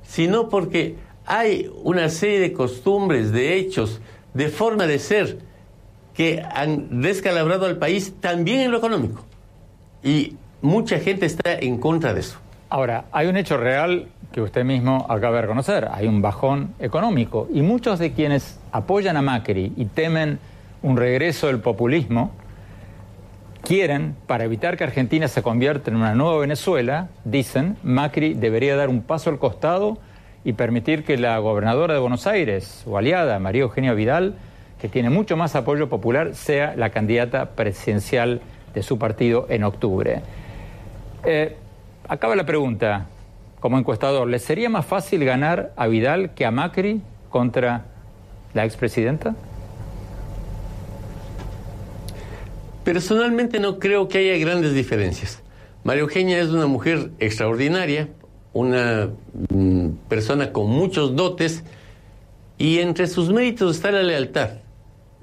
sino 0.07 0.49
porque 0.49 0.95
hay 1.25 1.69
una 1.83 2.09
serie 2.09 2.39
de 2.39 2.53
costumbres, 2.53 3.31
de 3.31 3.57
hechos, 3.57 3.99
de 4.33 4.49
forma 4.49 4.87
de 4.87 4.99
ser 4.99 5.39
que 6.13 6.41
han 6.41 7.01
descalabrado 7.01 7.65
al 7.65 7.77
país 7.77 8.13
también 8.21 8.61
en 8.61 8.71
lo 8.71 8.77
económico. 8.77 9.25
Y 10.03 10.35
mucha 10.61 10.99
gente 10.99 11.25
está 11.25 11.55
en 11.55 11.77
contra 11.77 12.13
de 12.13 12.21
eso. 12.21 12.37
Ahora, 12.75 13.05
hay 13.13 13.27
un 13.27 13.37
hecho 13.37 13.55
real 13.55 14.07
que 14.33 14.41
usted 14.41 14.65
mismo 14.65 15.05
acaba 15.07 15.37
de 15.37 15.43
reconocer. 15.43 15.87
Hay 15.93 16.07
un 16.07 16.21
bajón 16.21 16.73
económico 16.79 17.47
y 17.53 17.61
muchos 17.61 17.99
de 17.99 18.11
quienes 18.11 18.59
apoyan 18.73 19.15
a 19.15 19.21
Macri 19.21 19.71
y 19.77 19.85
temen 19.85 20.39
un 20.81 20.97
regreso 20.97 21.47
del 21.47 21.59
populismo 21.59 22.31
quieren, 23.61 24.13
para 24.27 24.43
evitar 24.43 24.75
que 24.75 24.83
Argentina 24.83 25.29
se 25.29 25.41
convierta 25.41 25.89
en 25.89 25.95
una 25.95 26.15
nueva 26.15 26.37
Venezuela, 26.39 27.07
dicen, 27.23 27.77
Macri 27.81 28.33
debería 28.33 28.75
dar 28.75 28.89
un 28.89 29.03
paso 29.03 29.29
al 29.29 29.39
costado 29.39 29.97
y 30.43 30.51
permitir 30.51 31.05
que 31.05 31.15
la 31.15 31.37
gobernadora 31.39 31.93
de 31.93 32.01
Buenos 32.01 32.27
Aires, 32.27 32.81
su 32.83 32.97
aliada, 32.97 33.39
María 33.39 33.61
Eugenia 33.61 33.93
Vidal, 33.93 34.35
que 34.81 34.89
tiene 34.89 35.09
mucho 35.09 35.37
más 35.37 35.55
apoyo 35.55 35.87
popular, 35.87 36.35
sea 36.35 36.75
la 36.75 36.89
candidata 36.89 37.51
presidencial 37.51 38.41
de 38.73 38.83
su 38.83 38.99
partido 38.99 39.45
en 39.49 39.63
octubre. 39.63 40.23
Eh, 41.23 41.55
acaba 42.07 42.35
la 42.35 42.45
pregunta 42.45 43.07
como 43.59 43.79
encuestador, 43.79 44.27
¿le 44.27 44.39
sería 44.39 44.69
más 44.69 44.85
fácil 44.85 45.25
ganar 45.25 45.73
a 45.75 45.87
Vidal 45.87 46.33
que 46.35 46.45
a 46.45 46.51
Macri 46.51 47.01
contra 47.29 47.85
la 48.53 48.65
expresidenta? 48.65 49.35
Personalmente 52.83 53.59
no 53.59 53.79
creo 53.79 54.07
que 54.07 54.19
haya 54.19 54.37
grandes 54.37 54.73
diferencias. 54.73 55.41
María 55.83 56.03
Eugenia 56.03 56.39
es 56.39 56.49
una 56.49 56.67
mujer 56.67 57.09
extraordinaria, 57.19 58.09
una 58.53 59.09
mm, 59.49 59.89
persona 60.07 60.51
con 60.51 60.69
muchos 60.69 61.15
dotes 61.15 61.63
y 62.59 62.79
entre 62.79 63.07
sus 63.07 63.31
méritos 63.31 63.77
está 63.77 63.91
la 63.91 64.03
lealtad. 64.03 64.59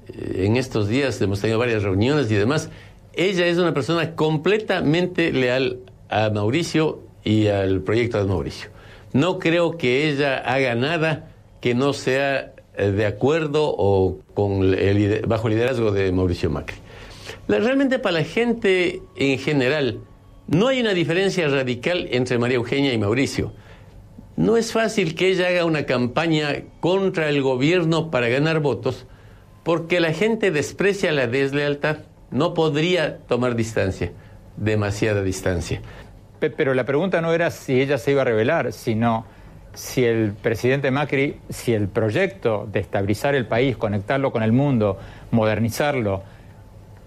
Eh, 0.09 0.47
en 0.47 0.57
estos 0.57 0.88
días 0.88 1.21
hemos 1.23 1.40
tenido 1.40 1.59
varias 1.59 1.85
reuniones 1.85 2.31
y 2.31 2.35
demás. 2.35 2.71
Ella 3.14 3.47
es 3.47 3.59
una 3.59 3.73
persona 3.73 4.16
completamente 4.16 5.33
leal 5.33 5.79
a 6.12 6.31
Mauricio 6.31 7.01
y 7.25 7.48
al 7.48 7.81
proyecto 7.81 8.18
de 8.18 8.25
Mauricio. 8.25 8.70
No 9.12 9.38
creo 9.38 9.77
que 9.77 10.09
ella 10.09 10.38
haga 10.38 10.75
nada 10.75 11.31
que 11.61 11.75
no 11.75 11.92
sea 11.92 12.55
eh, 12.77 12.90
de 12.90 13.07
acuerdo 13.07 13.75
o 13.77 14.18
bajo 15.27 15.48
el 15.48 15.55
liderazgo 15.55 15.92
de 15.92 16.11
Mauricio 16.12 16.51
Macri. 16.51 16.77
realmente 17.48 17.98
para 17.98 18.20
la 18.20 18.25
gente 18.25 19.03
en 19.16 19.38
general 19.38 20.01
no 20.48 20.68
hay 20.68 20.81
una 20.81 20.94
diferencia 20.94 21.48
radical 21.48 22.09
entre 22.11 22.38
María 22.38 22.57
Eugenia 22.57 22.92
y 22.92 22.98
Mauricio. 22.98 23.53
No 24.37 24.57
es 24.57 24.72
fácil 24.72 25.14
que 25.14 25.29
ella 25.29 25.48
haga 25.48 25.64
una 25.64 25.85
campaña 25.85 26.64
contra 26.81 27.29
el 27.29 27.42
gobierno 27.42 28.11
para 28.11 28.29
ganar 28.29 28.61
votos 28.61 29.07
porque 29.62 30.01
la 30.01 30.12
gente 30.12 30.51
desprecia 30.51 31.12
la 31.12 31.27
deslealtad. 31.27 31.98
No 32.31 32.55
podría 32.55 33.18
tomar 33.18 33.55
distancia, 33.55 34.12
demasiada 34.57 35.23
distancia. 35.23 35.81
Pero 36.38 36.75
la 36.75 36.85
pregunta 36.85 37.21
no 37.21 37.33
era 37.33 37.51
si 37.51 37.81
ella 37.81 37.99
se 37.99 38.12
iba 38.12 38.23
a 38.23 38.25
revelar, 38.25 38.73
sino 38.73 39.25
si 39.75 40.05
el 40.05 40.33
presidente 40.33 40.91
Macri, 40.91 41.38
si 41.49 41.73
el 41.73 41.88
proyecto 41.88 42.69
de 42.71 42.81
estabilizar 42.81 43.35
el 43.35 43.47
país, 43.47 43.77
conectarlo 43.77 44.33
con 44.33 44.43
el 44.43 44.53
mundo, 44.53 44.99
modernizarlo, 45.31 46.23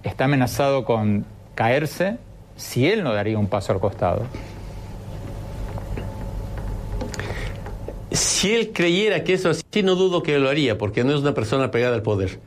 está 0.04 0.26
amenazado 0.26 0.86
con 0.86 1.26
caerse, 1.54 2.18
si 2.56 2.88
él 2.88 3.04
no 3.04 3.14
daría 3.14 3.38
un 3.38 3.48
paso 3.48 3.74
al 3.74 3.80
costado. 3.80 4.24
Si 8.12 8.56
él 8.56 8.72
creyera 8.74 9.24
que 9.24 9.34
eso 9.34 9.50
así, 9.50 9.84
no 9.84 9.96
dudo 9.96 10.24
que 10.24 10.40
lo 10.40 10.50
haría, 10.50 10.78
porque 10.78 11.04
no 11.04 11.14
es 11.14 11.20
una 11.20 11.34
persona 11.34 11.70
pegada 11.70 11.96
al 11.96 12.02
poder. 12.02 12.40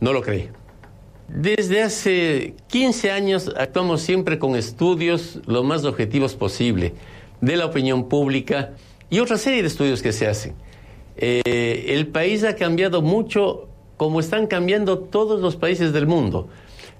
No 0.00 0.12
lo 0.12 0.22
cree. 0.22 0.50
Desde 1.28 1.82
hace 1.82 2.54
15 2.68 3.10
años 3.10 3.52
actuamos 3.56 4.00
siempre 4.00 4.38
con 4.38 4.54
estudios 4.54 5.40
lo 5.46 5.64
más 5.64 5.84
objetivos 5.84 6.34
posible 6.34 6.94
de 7.40 7.56
la 7.56 7.66
opinión 7.66 8.08
pública 8.08 8.72
y 9.10 9.18
otra 9.18 9.36
serie 9.36 9.62
de 9.62 9.68
estudios 9.68 10.02
que 10.02 10.12
se 10.12 10.28
hacen. 10.28 10.54
Eh, 11.16 11.86
el 11.88 12.06
país 12.08 12.44
ha 12.44 12.54
cambiado 12.54 13.02
mucho 13.02 13.68
como 13.96 14.20
están 14.20 14.46
cambiando 14.46 14.98
todos 14.98 15.40
los 15.40 15.56
países 15.56 15.92
del 15.92 16.06
mundo. 16.06 16.48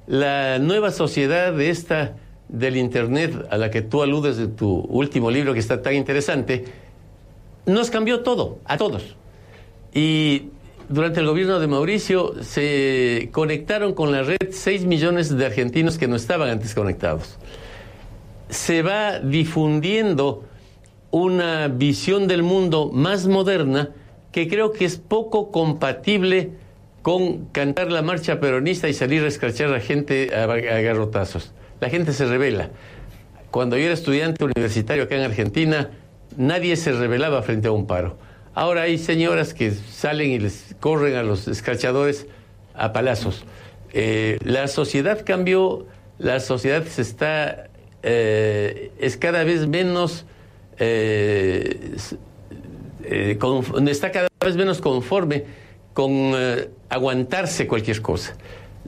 La 0.07 0.59
nueva 0.59 0.91
sociedad 0.91 1.53
de 1.53 1.71
esta 1.71 2.17
del 2.49 2.77
Internet 2.77 3.47
a 3.51 3.59
la 3.59 3.71
que 3.71 3.83
tú 3.83 4.03
aludes 4.03 4.39
en 4.39 4.57
tu 4.57 4.81
último 4.89 5.31
libro 5.31 5.53
que 5.53 5.61
está 5.61 5.83
tan 5.83 5.95
interesante, 5.95 6.65
nos 7.67 7.91
cambió 7.91 8.21
todo, 8.21 8.59
a 8.65 8.77
todos. 8.77 9.17
Y 9.93 10.51
durante 10.89 11.21
el 11.21 11.27
gobierno 11.27 11.59
de 11.59 11.67
Mauricio 11.67 12.35
se 12.43 13.29
conectaron 13.33 13.95
con 13.95 14.13
la 14.13 14.23
red 14.23 14.39
6 14.51 14.85
millones 14.87 15.37
de 15.37 15.45
argentinos 15.45 15.99
que 15.99 16.09
no 16.09 16.17
estaban 16.17 16.49
antes 16.49 16.75
conectados. 16.75 17.39
Se 18.49 18.83
va 18.83 19.19
difundiendo 19.19 20.45
una 21.11 21.69
visión 21.69 22.29
del 22.29 22.43
mundo 22.43 22.91
más 22.93 23.27
moderna 23.27 23.91
que 24.33 24.49
creo 24.49 24.73
que 24.73 24.85
es 24.85 24.99
poco 24.99 25.51
compatible 25.51 26.51
con 27.03 27.47
cantar 27.47 27.91
la 27.91 28.03
marcha 28.03 28.41
peronista 28.41 28.89
y 28.89 28.93
salir 28.93 29.23
a 29.25 29.29
escrachar 29.29 29.69
a 29.69 29.73
la 29.73 29.81
gente 29.81 30.35
a, 30.35 30.47
garrotazos. 30.47 31.53
La 31.81 31.89
gente 31.89 32.13
se 32.13 32.27
revela. 32.27 32.71
cuando 33.51 33.77
yo 33.77 33.85
era 33.85 33.95
estudiante 33.95 34.45
universitario 34.45 35.05
acá 35.05 35.17
en 35.17 35.23
Argentina, 35.23 35.91
nadie 36.37 36.77
se 36.77 36.93
rebelaba 36.93 37.43
frente 37.43 37.69
a 37.69 37.73
un 37.73 37.87
paro. 37.87 38.19
Ahora 38.57 38.83
hay 38.83 38.97
señoras 38.97 39.53
que 39.53 39.71
salen 39.71 40.31
y 40.31 40.39
les 40.39 40.66
corren 40.87 41.17
a 41.17 41.25
los 41.25 41.49
escrachadores 41.49 42.29
a 42.73 42.93
palazos. 42.93 43.43
Eh, 43.93 44.39
la 44.45 44.69
sociedad 44.69 45.25
cambió, 45.27 45.85
la 46.17 46.39
sociedad 46.39 46.85
se 46.85 47.03
está, 47.03 47.67
eh, 48.05 48.93
es 49.01 49.17
cada 49.17 49.43
vez 49.43 49.67
menos, 49.67 50.27
eh, 50.79 51.97
está 53.03 54.13
cada 54.13 54.29
vez 54.45 54.55
menos 54.55 54.81
conforme 54.81 55.43
con 55.93 56.35
aguantarse 56.89 57.67
cualquier 57.67 58.01
cosa. 58.01 58.37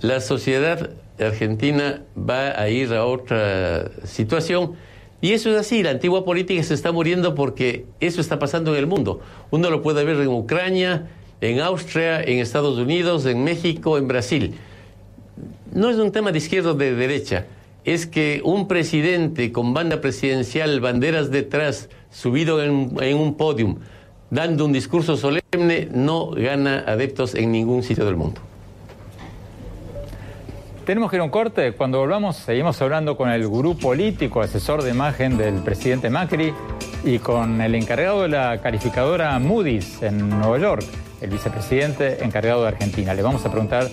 La 0.00 0.20
sociedad 0.20 0.90
argentina 1.18 2.04
va 2.16 2.60
a 2.60 2.68
ir 2.68 2.94
a 2.94 3.06
otra 3.06 3.90
situación 4.04 4.76
y 5.20 5.32
eso 5.32 5.50
es 5.50 5.56
así, 5.56 5.82
la 5.82 5.90
antigua 5.90 6.24
política 6.24 6.62
se 6.62 6.74
está 6.74 6.92
muriendo 6.92 7.34
porque 7.34 7.86
eso 7.98 8.20
está 8.20 8.38
pasando 8.38 8.70
en 8.72 8.78
el 8.78 8.86
mundo. 8.86 9.20
Uno 9.50 9.68
lo 9.68 9.82
puede 9.82 10.04
ver 10.04 10.18
en 10.18 10.28
Ucrania, 10.28 11.08
en 11.40 11.60
Austria, 11.60 12.22
en 12.22 12.38
Estados 12.38 12.78
Unidos, 12.78 13.26
en 13.26 13.44
México, 13.44 13.98
en 13.98 14.08
Brasil. 14.08 14.54
No 15.72 15.90
es 15.90 15.96
un 15.96 16.12
tema 16.12 16.32
de 16.32 16.38
izquierda 16.38 16.72
o 16.72 16.74
de 16.74 16.94
derecha, 16.94 17.46
es 17.84 18.06
que 18.06 18.40
un 18.44 18.68
presidente 18.68 19.52
con 19.52 19.72
banda 19.72 20.00
presidencial, 20.00 20.80
banderas 20.80 21.30
detrás, 21.30 21.88
subido 22.10 22.62
en, 22.62 23.14
un 23.16 23.34
podium, 23.36 23.76
dando 24.30 24.64
un 24.64 24.72
discurso 24.72 25.16
solemne, 25.16 25.88
no 25.92 26.30
gana 26.30 26.84
adeptos 26.86 27.34
en 27.34 27.52
ningún 27.52 27.82
sitio 27.82 28.04
del 28.04 28.16
mundo. 28.16 28.40
Tenemos 30.84 31.10
que 31.10 31.16
ir 31.16 31.20
a 31.20 31.24
un 31.24 31.30
corte. 31.30 31.72
Cuando 31.72 31.98
volvamos, 31.98 32.36
seguimos 32.36 32.80
hablando 32.80 33.14
con 33.14 33.28
el 33.28 33.46
gurú 33.46 33.76
político, 33.76 34.40
asesor 34.40 34.82
de 34.82 34.90
imagen 34.90 35.36
del 35.36 35.56
presidente 35.56 36.08
Macri 36.08 36.52
y 37.04 37.18
con 37.18 37.60
el 37.60 37.74
encargado 37.74 38.22
de 38.22 38.28
la 38.28 38.60
calificadora 38.62 39.38
Moody's 39.38 40.02
en 40.02 40.30
Nueva 40.30 40.58
York, 40.58 40.84
el 41.20 41.30
vicepresidente 41.30 42.24
encargado 42.24 42.62
de 42.62 42.68
Argentina. 42.68 43.14
Le 43.14 43.22
vamos 43.22 43.44
a 43.44 43.50
preguntar 43.50 43.88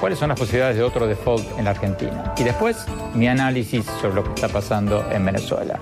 cuáles 0.00 0.18
son 0.18 0.28
las 0.28 0.38
posibilidades 0.38 0.76
de 0.76 0.82
otro 0.82 1.06
default 1.06 1.58
en 1.58 1.64
la 1.64 1.70
Argentina. 1.70 2.34
Y 2.36 2.44
después, 2.44 2.86
mi 3.14 3.28
análisis 3.28 3.84
sobre 4.00 4.14
lo 4.14 4.24
que 4.24 4.30
está 4.34 4.48
pasando 4.48 5.04
en 5.10 5.24
Venezuela. 5.24 5.80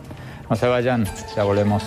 No 0.48 0.56
se 0.56 0.66
vayan, 0.66 1.06
ya 1.34 1.44
volvemos. 1.44 1.84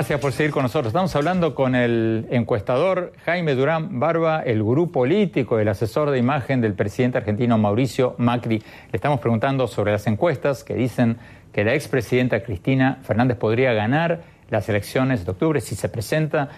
Gracias 0.00 0.20
por 0.20 0.32
seguir 0.32 0.50
con 0.50 0.62
nosotros. 0.62 0.86
Estamos 0.86 1.14
hablando 1.14 1.54
con 1.54 1.74
el 1.74 2.26
encuestador 2.30 3.12
Jaime 3.26 3.54
Durán 3.54 4.00
Barba, 4.00 4.40
el 4.40 4.62
gurú 4.62 4.90
político, 4.90 5.58
el 5.58 5.68
asesor 5.68 6.08
de 6.08 6.16
imagen 6.16 6.62
del 6.62 6.72
presidente 6.72 7.18
argentino 7.18 7.58
Mauricio 7.58 8.14
Macri. 8.16 8.60
Le 8.60 8.96
estamos 8.96 9.20
preguntando 9.20 9.66
sobre 9.66 9.92
las 9.92 10.06
encuestas 10.06 10.64
que 10.64 10.72
dicen 10.72 11.18
que 11.52 11.64
la 11.64 11.74
expresidenta 11.74 12.42
Cristina 12.42 12.96
Fernández 13.02 13.36
podría 13.36 13.74
ganar 13.74 14.22
las 14.48 14.70
elecciones 14.70 15.26
de 15.26 15.32
octubre 15.32 15.60
si 15.60 15.74
se 15.74 15.90
presenta 15.90 16.48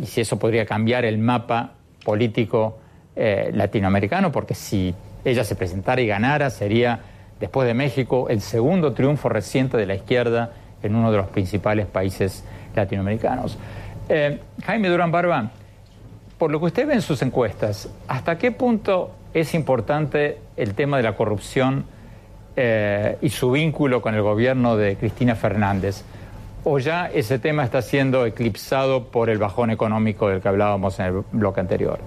y 0.00 0.06
si 0.06 0.20
eso 0.20 0.38
podría 0.38 0.64
cambiar 0.64 1.04
el 1.04 1.18
mapa 1.18 1.72
político 2.04 2.78
eh, 3.16 3.50
latinoamericano, 3.54 4.30
porque 4.30 4.54
si 4.54 4.94
ella 5.24 5.42
se 5.42 5.56
presentara 5.56 6.00
y 6.00 6.06
ganara 6.06 6.48
sería, 6.48 7.00
después 7.40 7.66
de 7.66 7.74
México, 7.74 8.28
el 8.28 8.40
segundo 8.40 8.92
triunfo 8.92 9.28
reciente 9.28 9.76
de 9.76 9.86
la 9.86 9.96
izquierda 9.96 10.52
en 10.80 10.94
uno 10.94 11.10
de 11.10 11.16
los 11.16 11.26
principales 11.26 11.86
países. 11.86 12.44
Eh, 14.08 14.40
Jaime 14.64 14.88
Durán 14.88 15.10
Barba, 15.10 15.50
por 16.38 16.50
lo 16.50 16.60
que 16.60 16.66
usted 16.66 16.86
ve 16.86 16.94
en 16.94 17.02
sus 17.02 17.20
encuestas, 17.22 17.88
¿hasta 18.06 18.38
qué 18.38 18.52
punto 18.52 19.10
es 19.34 19.54
importante 19.54 20.38
el 20.56 20.74
tema 20.74 20.96
de 20.96 21.02
la 21.02 21.14
corrupción 21.14 21.84
eh, 22.56 23.18
y 23.20 23.28
su 23.30 23.50
vínculo 23.50 24.00
con 24.00 24.14
el 24.14 24.22
gobierno 24.22 24.76
de 24.76 24.96
Cristina 24.96 25.34
Fernández? 25.34 26.04
¿O 26.64 26.78
ya 26.78 27.06
ese 27.06 27.38
tema 27.38 27.64
está 27.64 27.82
siendo 27.82 28.26
eclipsado 28.26 29.04
por 29.04 29.30
el 29.30 29.38
bajón 29.38 29.70
económico 29.70 30.28
del 30.28 30.40
que 30.40 30.48
hablábamos 30.48 30.98
en 31.00 31.06
el 31.06 31.22
bloque 31.32 31.60
anterior? 31.60 31.98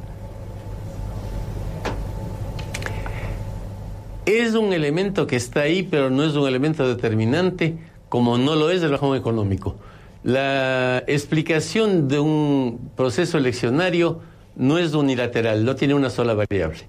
Es 4.25 4.53
un 4.53 4.71
elemento 4.71 5.25
que 5.25 5.35
está 5.35 5.61
ahí, 5.61 5.83
pero 5.83 6.09
no 6.09 6.23
es 6.23 6.35
un 6.35 6.47
elemento 6.47 6.87
determinante 6.87 7.75
como 8.07 8.37
no 8.37 8.55
lo 8.55 8.69
es 8.69 8.83
el 8.83 8.91
bajón 8.91 9.17
económico. 9.17 9.75
La 10.23 11.03
explicación 11.07 12.07
de 12.07 12.19
un 12.19 12.91
proceso 12.95 13.37
eleccionario 13.37 14.21
no 14.55 14.77
es 14.77 14.93
unilateral, 14.93 15.65
no 15.65 15.75
tiene 15.75 15.95
una 15.95 16.09
sola 16.09 16.35
variable. 16.35 16.79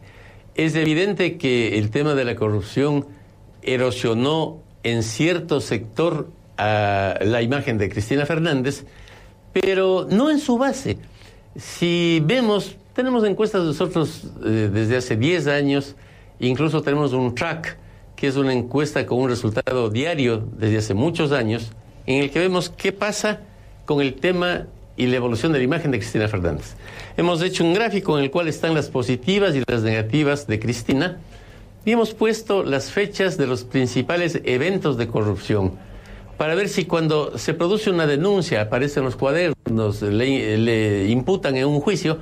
Es 0.54 0.74
evidente 0.74 1.38
que 1.38 1.78
el 1.78 1.90
tema 1.90 2.14
de 2.14 2.24
la 2.24 2.36
corrupción 2.36 3.06
erosionó 3.62 4.58
en 4.82 5.02
cierto 5.02 5.60
sector 5.60 6.28
la 6.58 7.42
imagen 7.42 7.78
de 7.78 7.88
Cristina 7.88 8.26
Fernández, 8.26 8.84
pero 9.52 10.06
no 10.10 10.30
en 10.30 10.38
su 10.38 10.58
base. 10.58 10.98
Si 11.56 12.22
vemos, 12.24 12.76
tenemos 12.92 13.24
encuestas 13.24 13.64
nosotros 13.64 14.24
eh, 14.44 14.70
desde 14.72 14.96
hace 14.96 15.16
10 15.16 15.46
años, 15.48 15.96
incluso 16.38 16.82
tenemos 16.82 17.12
un 17.12 17.34
track 17.34 17.76
que 18.16 18.28
es 18.28 18.36
una 18.36 18.52
encuesta 18.52 19.04
con 19.04 19.18
un 19.18 19.28
resultado 19.28 19.90
diario 19.90 20.48
desde 20.56 20.78
hace 20.78 20.94
muchos 20.94 21.32
años, 21.32 21.72
en 22.06 22.22
el 22.22 22.30
que 22.30 22.38
vemos 22.38 22.70
qué 22.70 22.92
pasa 22.92 23.40
con 23.84 24.00
el 24.00 24.14
tema 24.14 24.66
y 24.96 25.06
la 25.06 25.16
evolución 25.16 25.52
de 25.52 25.58
la 25.58 25.64
imagen 25.64 25.90
de 25.90 25.98
Cristina 25.98 26.28
Fernández. 26.28 26.74
Hemos 27.16 27.42
hecho 27.42 27.64
un 27.64 27.74
gráfico 27.74 28.18
en 28.18 28.24
el 28.24 28.30
cual 28.30 28.48
están 28.48 28.74
las 28.74 28.88
positivas 28.88 29.54
y 29.54 29.62
las 29.66 29.82
negativas 29.82 30.46
de 30.46 30.60
Cristina 30.60 31.18
y 31.84 31.92
hemos 31.92 32.14
puesto 32.14 32.62
las 32.62 32.90
fechas 32.90 33.36
de 33.38 33.46
los 33.46 33.64
principales 33.64 34.40
eventos 34.44 34.96
de 34.96 35.08
corrupción 35.08 35.72
para 36.36 36.54
ver 36.54 36.68
si 36.68 36.84
cuando 36.86 37.38
se 37.38 37.54
produce 37.54 37.90
una 37.90 38.06
denuncia, 38.06 38.62
aparecen 38.62 39.04
los 39.04 39.16
cuadernos, 39.16 40.02
le, 40.02 41.08
imputan 41.08 41.56
en 41.56 41.66
un 41.66 41.80
juicio, 41.80 42.18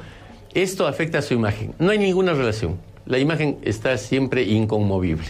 esto 0.53 0.87
afecta 0.87 1.19
a 1.19 1.23
su 1.23 1.33
imagen. 1.33 1.75
No 1.79 1.91
hay 1.91 1.99
ninguna 1.99 2.35
relación. 2.35 2.79
La 3.07 3.19
imagen 3.19 3.59
está 3.63 3.97
siempre 3.97 4.43
inconmovible 4.43 5.25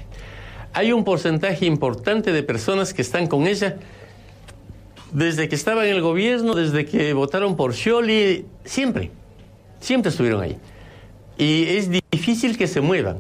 hay 0.73 0.93
un 0.93 1.05
porcentaje 1.05 1.67
importante 1.67 2.33
de 2.33 2.43
personas 2.43 2.95
que 2.95 3.03
están 3.03 3.27
con 3.27 3.47
ella 3.47 3.77
desde 5.13 5.49
que 5.49 5.55
estaba 5.55 5.87
en 5.87 5.95
el 5.95 6.03
gobierno, 6.03 6.55
desde 6.55 6.85
que 6.85 7.13
votaron 7.13 7.57
por 7.57 7.75
Scioli, 7.75 8.47
siempre, 8.65 9.11
siempre 9.81 10.11
estuvieron 10.11 10.43
ahí. 10.43 10.57
Y 11.39 11.65
es 11.65 11.91
difícil 12.11 12.57
que 12.57 12.67
se 12.67 12.81
muevan. 12.81 13.19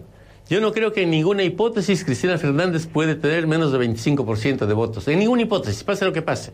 Yo 0.48 0.60
no 0.60 0.72
creo 0.72 0.92
que 0.92 1.02
en 1.02 1.10
ninguna 1.10 1.42
hipótesis 1.44 2.04
Cristina 2.04 2.36
Fernández 2.36 2.86
puede 2.86 3.14
tener 3.14 3.46
menos 3.46 3.72
de 3.72 3.78
25% 3.78 4.66
de 4.66 4.74
votos. 4.74 5.06
En 5.08 5.18
ninguna 5.18 5.42
hipótesis, 5.42 5.84
pase 5.84 6.04
lo 6.04 6.12
que 6.12 6.22
pase. 6.22 6.52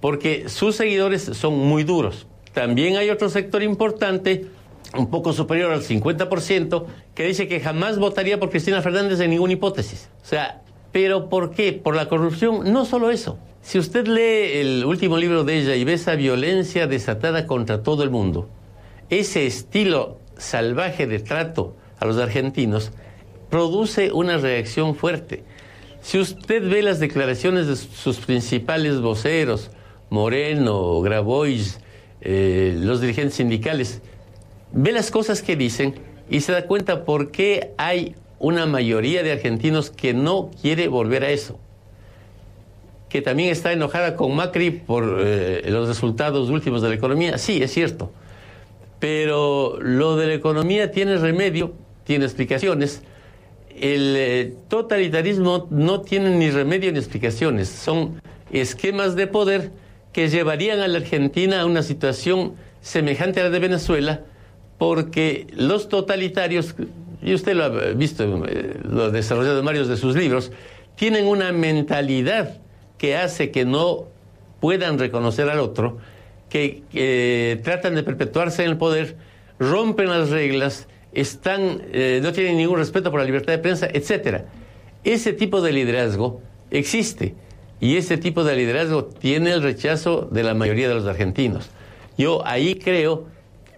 Porque 0.00 0.48
sus 0.48 0.76
seguidores 0.76 1.22
son 1.22 1.58
muy 1.58 1.84
duros. 1.84 2.26
También 2.52 2.96
hay 2.96 3.10
otro 3.10 3.28
sector 3.28 3.62
importante 3.62 4.46
un 4.96 5.08
poco 5.10 5.32
superior 5.32 5.72
al 5.72 5.82
50%, 5.82 6.84
que 7.14 7.26
dice 7.26 7.48
que 7.48 7.60
jamás 7.60 7.98
votaría 7.98 8.38
por 8.38 8.50
Cristina 8.50 8.82
Fernández 8.82 9.20
en 9.20 9.30
ninguna 9.30 9.52
hipótesis. 9.52 10.08
O 10.22 10.26
sea, 10.26 10.62
¿pero 10.90 11.28
por 11.28 11.52
qué? 11.52 11.72
Por 11.72 11.94
la 11.94 12.08
corrupción. 12.08 12.72
No 12.72 12.84
solo 12.84 13.10
eso. 13.10 13.38
Si 13.62 13.78
usted 13.78 14.08
lee 14.08 14.60
el 14.60 14.84
último 14.84 15.16
libro 15.16 15.44
de 15.44 15.58
ella 15.58 15.76
y 15.76 15.84
ve 15.84 15.94
esa 15.94 16.16
violencia 16.16 16.88
desatada 16.88 17.46
contra 17.46 17.84
todo 17.84 18.02
el 18.02 18.10
mundo, 18.10 18.48
ese 19.08 19.46
estilo 19.46 20.18
salvaje 20.36 21.06
de 21.06 21.20
trato 21.20 21.76
a 22.00 22.06
los 22.06 22.18
argentinos 22.18 22.90
produce 23.50 24.10
una 24.10 24.36
reacción 24.36 24.96
fuerte. 24.96 25.44
Si 26.00 26.18
usted 26.18 26.68
ve 26.68 26.82
las 26.82 26.98
declaraciones 26.98 27.68
de 27.68 27.76
sus 27.76 28.18
principales 28.18 29.00
voceros, 29.00 29.70
Moreno, 30.10 31.00
Grabois, 31.00 31.78
eh, 32.20 32.74
los 32.76 33.00
dirigentes 33.00 33.36
sindicales, 33.36 34.02
ve 34.72 34.90
las 34.90 35.12
cosas 35.12 35.40
que 35.40 35.54
dicen 35.54 35.94
y 36.28 36.40
se 36.40 36.50
da 36.50 36.66
cuenta 36.66 37.04
por 37.04 37.30
qué 37.30 37.72
hay 37.78 38.16
una 38.40 38.66
mayoría 38.66 39.22
de 39.22 39.30
argentinos 39.30 39.90
que 39.90 40.14
no 40.14 40.50
quiere 40.60 40.88
volver 40.88 41.22
a 41.22 41.30
eso. 41.30 41.60
Que 43.12 43.20
también 43.20 43.50
está 43.50 43.72
enojada 43.72 44.16
con 44.16 44.34
Macri 44.34 44.70
por 44.70 45.18
eh, 45.20 45.64
los 45.66 45.86
resultados 45.86 46.48
últimos 46.48 46.80
de 46.80 46.88
la 46.88 46.94
economía. 46.94 47.36
Sí, 47.36 47.62
es 47.62 47.70
cierto. 47.70 48.10
Pero 49.00 49.78
lo 49.82 50.16
de 50.16 50.28
la 50.28 50.32
economía 50.32 50.90
tiene 50.90 51.18
remedio, 51.18 51.74
tiene 52.04 52.24
explicaciones. 52.24 53.02
El 53.78 54.14
eh, 54.16 54.54
totalitarismo 54.68 55.66
no 55.68 56.00
tiene 56.00 56.30
ni 56.30 56.50
remedio 56.50 56.90
ni 56.90 56.98
explicaciones. 56.98 57.68
Son 57.68 58.22
esquemas 58.50 59.14
de 59.14 59.26
poder 59.26 59.72
que 60.14 60.30
llevarían 60.30 60.80
a 60.80 60.88
la 60.88 60.96
Argentina 60.96 61.60
a 61.60 61.66
una 61.66 61.82
situación 61.82 62.54
semejante 62.80 63.40
a 63.40 63.44
la 63.44 63.50
de 63.50 63.58
Venezuela, 63.58 64.22
porque 64.78 65.46
los 65.54 65.90
totalitarios 65.90 66.74
y 67.22 67.34
usted 67.34 67.54
lo 67.54 67.64
ha 67.64 67.68
visto, 67.92 68.24
eh, 68.46 68.78
lo 68.84 69.04
ha 69.04 69.10
desarrollado 69.10 69.58
en 69.58 69.66
varios 69.66 69.88
de 69.88 69.98
sus 69.98 70.16
libros, 70.16 70.50
tienen 70.96 71.26
una 71.26 71.52
mentalidad 71.52 72.62
que 73.02 73.16
hace 73.16 73.50
que 73.50 73.64
no 73.64 74.06
puedan 74.60 74.96
reconocer 74.96 75.50
al 75.50 75.58
otro, 75.58 75.98
que 76.48 77.60
tratan 77.64 77.96
de 77.96 78.04
perpetuarse 78.04 78.62
en 78.62 78.70
el 78.70 78.78
poder, 78.78 79.16
rompen 79.58 80.08
las 80.08 80.30
reglas, 80.30 80.86
están, 81.12 81.82
eh, 81.92 82.20
no 82.22 82.32
tienen 82.32 82.58
ningún 82.58 82.78
respeto 82.78 83.10
por 83.10 83.18
la 83.18 83.26
libertad 83.26 83.54
de 83.54 83.58
prensa, 83.58 83.88
etcétera. 83.92 84.44
Ese 85.02 85.32
tipo 85.32 85.60
de 85.62 85.72
liderazgo 85.72 86.42
existe 86.70 87.34
y 87.80 87.96
ese 87.96 88.18
tipo 88.18 88.44
de 88.44 88.54
liderazgo 88.54 89.06
tiene 89.06 89.50
el 89.50 89.64
rechazo 89.64 90.28
de 90.30 90.44
la 90.44 90.54
mayoría 90.54 90.88
de 90.88 90.94
los 90.94 91.06
argentinos. 91.06 91.70
Yo 92.16 92.46
ahí 92.46 92.76
creo 92.76 93.26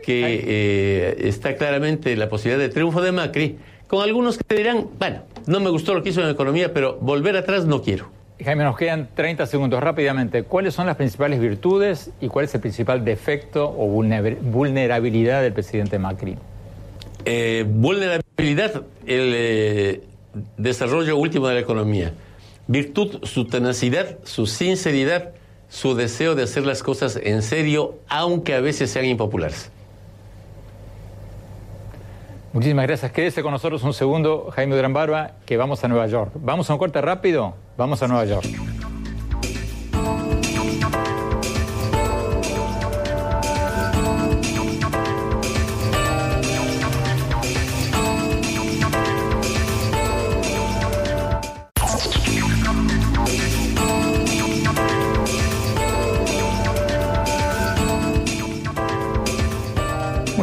que 0.04 0.44
eh, 0.46 1.16
está 1.28 1.56
claramente 1.56 2.14
la 2.14 2.28
posibilidad 2.28 2.62
de 2.62 2.68
triunfo 2.68 3.00
de 3.00 3.10
Macri, 3.10 3.56
con 3.87 4.02
algunos 4.02 4.37
que 4.37 4.54
dirán, 4.54 4.88
bueno, 4.98 5.22
no 5.46 5.60
me 5.60 5.70
gustó 5.70 5.94
lo 5.94 6.02
que 6.02 6.10
hizo 6.10 6.20
en 6.20 6.26
la 6.26 6.32
economía, 6.34 6.74
pero 6.74 6.98
volver 7.00 7.38
atrás 7.38 7.64
no 7.64 7.80
quiero. 7.80 8.12
Jaime, 8.42 8.64
nos 8.64 8.77
quedan 8.77 9.09
30 9.14 9.47
segundos 9.47 9.81
rápidamente. 9.81 10.42
¿Cuáles 10.42 10.75
son 10.75 10.87
las 10.87 10.97
principales 10.97 11.38
virtudes 11.38 12.11
y 12.20 12.27
cuál 12.27 12.47
es 12.47 12.55
el 12.55 12.61
principal 12.61 13.05
defecto 13.05 13.64
o 13.64 13.87
vulnerabilidad 13.87 15.42
del 15.42 15.53
presidente 15.53 16.01
Macri? 16.01 16.37
Eh, 17.25 17.64
vulnerabilidad, 17.68 18.83
el 19.07 19.33
eh, 19.35 20.01
desarrollo 20.57 21.16
último 21.16 21.47
de 21.47 21.55
la 21.55 21.61
economía. 21.61 22.12
Virtud, 22.66 23.25
su 23.25 23.47
tenacidad, 23.47 24.18
su 24.25 24.47
sinceridad, 24.47 25.31
su 25.68 25.94
deseo 25.94 26.35
de 26.35 26.42
hacer 26.42 26.66
las 26.66 26.83
cosas 26.83 27.18
en 27.23 27.40
serio, 27.40 27.99
aunque 28.09 28.55
a 28.55 28.61
veces 28.61 28.90
sean 28.90 29.05
impopulares. 29.05 29.70
Muchísimas 32.54 32.86
gracias. 32.86 33.10
Quédese 33.10 33.42
con 33.42 33.50
nosotros 33.50 33.82
un 33.82 33.92
segundo, 33.92 34.48
Jaime 34.52 34.76
Gran 34.76 34.92
Barba, 34.92 35.32
que 35.44 35.56
vamos 35.56 35.82
a 35.82 35.88
Nueva 35.88 36.06
York. 36.06 36.30
Vamos 36.36 36.70
a 36.70 36.74
un 36.74 36.78
corte 36.78 37.00
rápido. 37.00 37.56
Vamos 37.76 38.00
a 38.00 38.06
Nueva 38.06 38.24
York. 38.26 38.46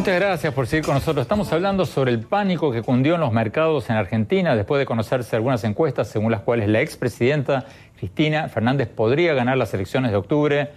Muchas 0.01 0.19
gracias 0.19 0.51
por 0.55 0.65
seguir 0.65 0.83
con 0.83 0.95
nosotros. 0.95 1.21
Estamos 1.25 1.53
hablando 1.53 1.85
sobre 1.85 2.11
el 2.11 2.21
pánico 2.21 2.71
que 2.71 2.81
cundió 2.81 3.13
en 3.13 3.21
los 3.21 3.31
mercados 3.31 3.87
en 3.91 3.97
Argentina 3.97 4.55
después 4.55 4.79
de 4.79 4.87
conocerse 4.87 5.35
algunas 5.35 5.63
encuestas 5.63 6.07
según 6.07 6.31
las 6.31 6.41
cuales 6.41 6.69
la 6.69 6.81
expresidenta 6.81 7.65
Cristina 7.99 8.49
Fernández 8.49 8.89
podría 8.89 9.35
ganar 9.35 9.57
las 9.57 9.75
elecciones 9.75 10.09
de 10.09 10.17
octubre 10.17 10.71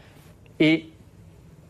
y 0.59 0.93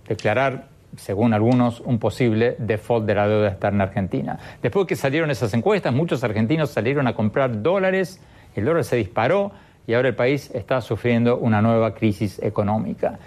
declarar, 0.09 0.67
según 0.97 1.33
algunos, 1.33 1.79
un 1.79 2.01
posible 2.01 2.57
default 2.59 3.07
de 3.07 3.15
la 3.15 3.29
deuda 3.29 3.51
externa 3.51 3.85
argentina. 3.85 4.37
Después 4.61 4.89
que 4.89 4.97
salieron 4.97 5.31
esas 5.31 5.55
encuestas, 5.55 5.95
muchos 5.95 6.25
argentinos 6.25 6.71
salieron 6.71 7.07
a 7.07 7.15
comprar 7.15 7.63
dólares, 7.63 8.21
el 8.57 8.65
dólar 8.65 8.83
se 8.83 8.97
disparó 8.97 9.53
y 9.87 9.95
ahora 9.95 10.09
el 10.09 10.17
país 10.17 10.51
está 10.53 10.81
sufriendo 10.81 11.37
una 11.37 11.63
nueva 11.63 11.95
crisis 11.95 12.43
económica. 12.43 13.21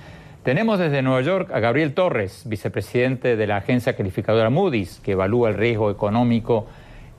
Tenemos 0.47 0.79
desde 0.79 1.01
Nueva 1.01 1.19
York 1.19 1.51
a 1.51 1.59
Gabriel 1.59 1.93
Torres, 1.93 2.43
vicepresidente 2.45 3.35
de 3.35 3.47
la 3.47 3.57
agencia 3.57 3.97
calificadora 3.97 4.49
Moody's, 4.49 5.01
que 5.03 5.11
evalúa 5.11 5.49
el 5.49 5.55
riesgo 5.55 5.91
económico 5.91 6.67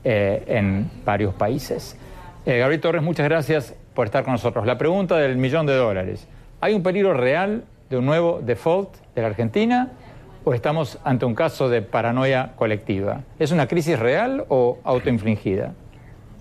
eh, 0.03 0.43
en 0.47 0.89
varios 1.05 1.35
países. 1.35 1.95
Eh, 2.43 2.57
Gabriel 2.57 2.81
Torres, 2.81 3.03
muchas 3.03 3.29
gracias 3.29 3.75
por 3.93 4.07
estar 4.07 4.23
con 4.23 4.33
nosotros. 4.33 4.65
La 4.65 4.79
pregunta 4.79 5.15
del 5.15 5.37
millón 5.37 5.67
de 5.67 5.75
dólares. 5.75 6.27
¿Hay 6.59 6.73
un 6.73 6.81
peligro 6.81 7.13
real 7.13 7.65
de 7.91 7.97
un 7.97 8.07
nuevo 8.07 8.41
default 8.43 8.95
de 9.13 9.21
la 9.21 9.27
Argentina 9.27 9.89
o 10.43 10.55
estamos 10.55 10.97
ante 11.03 11.25
un 11.25 11.35
caso 11.35 11.69
de 11.69 11.83
paranoia 11.83 12.53
colectiva? 12.55 13.21
¿Es 13.37 13.51
una 13.51 13.67
crisis 13.67 13.99
real 13.99 14.43
o 14.49 14.79
autoinfligida? 14.83 15.75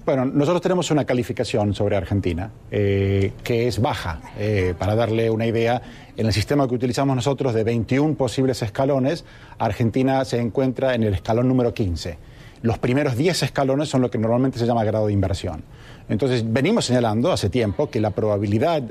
Bueno, 0.08 0.24
nosotros 0.24 0.62
tenemos 0.62 0.90
una 0.90 1.04
calificación 1.04 1.74
sobre 1.74 1.94
Argentina 1.94 2.50
eh, 2.70 3.32
que 3.44 3.68
es 3.68 3.78
baja. 3.78 4.22
Eh, 4.38 4.72
para 4.78 4.94
darle 4.94 5.28
una 5.28 5.44
idea, 5.44 5.82
en 6.18 6.26
el 6.26 6.32
sistema 6.32 6.66
que 6.66 6.74
utilizamos 6.74 7.14
nosotros 7.14 7.54
de 7.54 7.62
21 7.62 8.16
posibles 8.16 8.60
escalones, 8.62 9.24
Argentina 9.56 10.24
se 10.24 10.40
encuentra 10.40 10.96
en 10.96 11.04
el 11.04 11.14
escalón 11.14 11.46
número 11.46 11.72
15. 11.72 12.18
Los 12.62 12.76
primeros 12.78 13.16
10 13.16 13.44
escalones 13.44 13.88
son 13.88 14.02
lo 14.02 14.10
que 14.10 14.18
normalmente 14.18 14.58
se 14.58 14.66
llama 14.66 14.82
grado 14.82 15.06
de 15.06 15.12
inversión. 15.12 15.62
Entonces, 16.08 16.42
venimos 16.44 16.86
señalando 16.86 17.30
hace 17.30 17.50
tiempo 17.50 17.88
que 17.88 18.00
la 18.00 18.10
probabilidad 18.10 18.82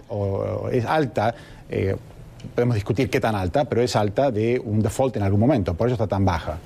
es 0.71 0.85
alta, 0.85 1.35
eh, 1.69 1.97
podemos 2.55 2.75
discutir 2.75 3.09
qué 3.09 3.19
tan 3.19 3.35
alta, 3.35 3.65
pero 3.65 3.81
es 3.81 3.97
alta 3.97 4.31
de 4.31 4.61
un 4.63 4.81
default 4.81 5.17
en 5.17 5.23
algún 5.23 5.41
momento, 5.41 5.73
por 5.73 5.87
eso 5.87 5.95
está 5.95 6.07
tan 6.07 6.23
baja 6.23 6.59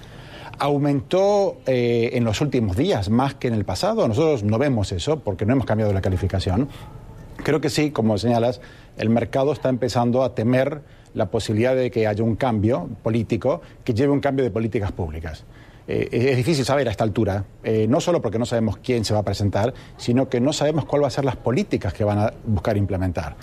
aumentó 0.60 1.58
eh, 1.66 2.12
en 2.14 2.24
los 2.24 2.40
últimos 2.40 2.78
días 2.78 3.10
más 3.10 3.34
que 3.34 3.48
en 3.48 3.56
el 3.56 3.66
pasado. 3.66 4.08
Nosotros 4.08 4.44
no 4.44 4.60
vemos 4.60 4.92
eso 4.92 5.18
porque 5.18 5.44
no 5.44 5.54
hemos 5.54 5.66
cambiado 5.66 5.92
la 5.92 6.02
calificación. 6.02 6.70
Creo 7.44 7.60
que 7.60 7.70
sí, 7.70 7.92
como 7.92 8.18
señalas, 8.18 8.62
el 8.98 9.10
mercado 9.10 9.52
está 9.52 9.70
empezando 9.70 10.24
a 10.24 10.36
temer 10.36 10.82
la 11.14 11.30
posibilidad 11.30 11.76
de 11.76 11.92
que 11.92 12.08
haya 12.08 12.24
un 12.24 12.36
cambio 12.36 12.90
político 13.04 13.62
que 13.84 13.94
lleve 13.94 14.12
un 14.14 14.20
cambio 14.20 14.46
de 14.46 14.52
políticas 14.52 14.92
públicas. 14.92 15.44
Eh, 15.88 16.10
es 16.12 16.38
difícil 16.38 16.64
saber 16.64 16.88
a 16.88 16.92
esta 16.92 17.04
altura, 17.04 17.44
eh, 17.64 17.88
no 17.90 18.00
solo 18.00 18.22
porque 18.22 18.38
no 18.38 18.46
sabemos 18.46 18.78
quién 18.78 19.04
se 19.04 19.14
va 19.14 19.22
a 19.22 19.24
presentar, 19.24 19.74
sino 19.98 20.30
que 20.30 20.40
no 20.40 20.54
sabemos 20.54 20.86
cuáles 20.86 21.04
van 21.04 21.08
a 21.08 21.12
ser 21.12 21.26
las 21.26 21.36
políticas 21.36 21.94
que 21.94 22.04
van 22.04 22.20
a 22.20 22.34
buscar 22.46 22.78
implementar. 22.78 23.36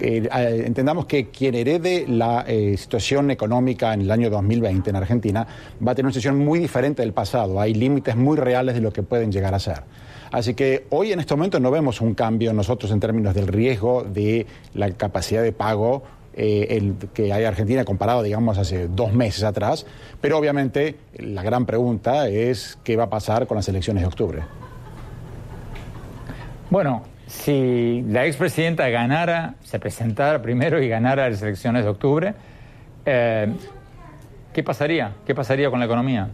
Eh, 0.00 0.62
entendamos 0.64 1.04
que 1.04 1.28
quien 1.28 1.54
herede 1.54 2.06
la 2.08 2.44
eh, 2.46 2.76
situación 2.78 3.30
económica 3.30 3.92
en 3.92 4.00
el 4.02 4.10
año 4.10 4.30
2020 4.30 4.88
en 4.88 4.96
Argentina 4.96 5.46
va 5.86 5.92
a 5.92 5.94
tener 5.94 6.06
una 6.06 6.12
situación 6.12 6.38
muy 6.38 6.58
diferente 6.58 7.02
del 7.02 7.12
pasado. 7.12 7.60
Hay 7.60 7.74
límites 7.74 8.16
muy 8.16 8.38
reales 8.38 8.74
de 8.74 8.80
lo 8.80 8.92
que 8.92 9.02
pueden 9.02 9.30
llegar 9.30 9.54
a 9.54 9.58
ser. 9.58 9.82
Así 10.32 10.54
que 10.54 10.86
hoy 10.90 11.12
en 11.12 11.20
este 11.20 11.34
momento 11.34 11.58
no 11.58 11.70
vemos 11.70 12.00
un 12.00 12.14
cambio 12.14 12.52
nosotros 12.52 12.92
en 12.92 13.00
términos 13.00 13.34
del 13.34 13.48
riesgo 13.48 14.04
de 14.04 14.46
la 14.74 14.90
capacidad 14.92 15.42
de 15.42 15.52
pago 15.52 16.02
eh, 16.34 16.92
que 17.12 17.32
hay 17.32 17.44
Argentina 17.44 17.84
comparado, 17.84 18.22
digamos, 18.22 18.56
hace 18.56 18.86
dos 18.86 19.12
meses 19.12 19.42
atrás. 19.42 19.86
Pero 20.20 20.38
obviamente 20.38 20.96
la 21.18 21.42
gran 21.42 21.66
pregunta 21.66 22.28
es 22.28 22.78
qué 22.84 22.96
va 22.96 23.04
a 23.04 23.10
pasar 23.10 23.46
con 23.46 23.56
las 23.56 23.68
elecciones 23.68 24.02
de 24.02 24.06
octubre. 24.06 24.42
Bueno, 26.70 27.02
si 27.26 28.04
la 28.08 28.26
expresidenta 28.26 28.88
ganara, 28.88 29.54
se 29.62 29.80
presentara 29.80 30.40
primero 30.40 30.80
y 30.80 30.88
ganara 30.88 31.28
las 31.28 31.42
elecciones 31.42 31.82
de 31.82 31.90
octubre, 31.90 32.34
eh, 33.04 33.52
¿qué 34.52 34.62
pasaría? 34.62 35.14
¿Qué 35.26 35.34
pasaría 35.34 35.68
con 35.68 35.80
la 35.80 35.86
economía? 35.86 36.28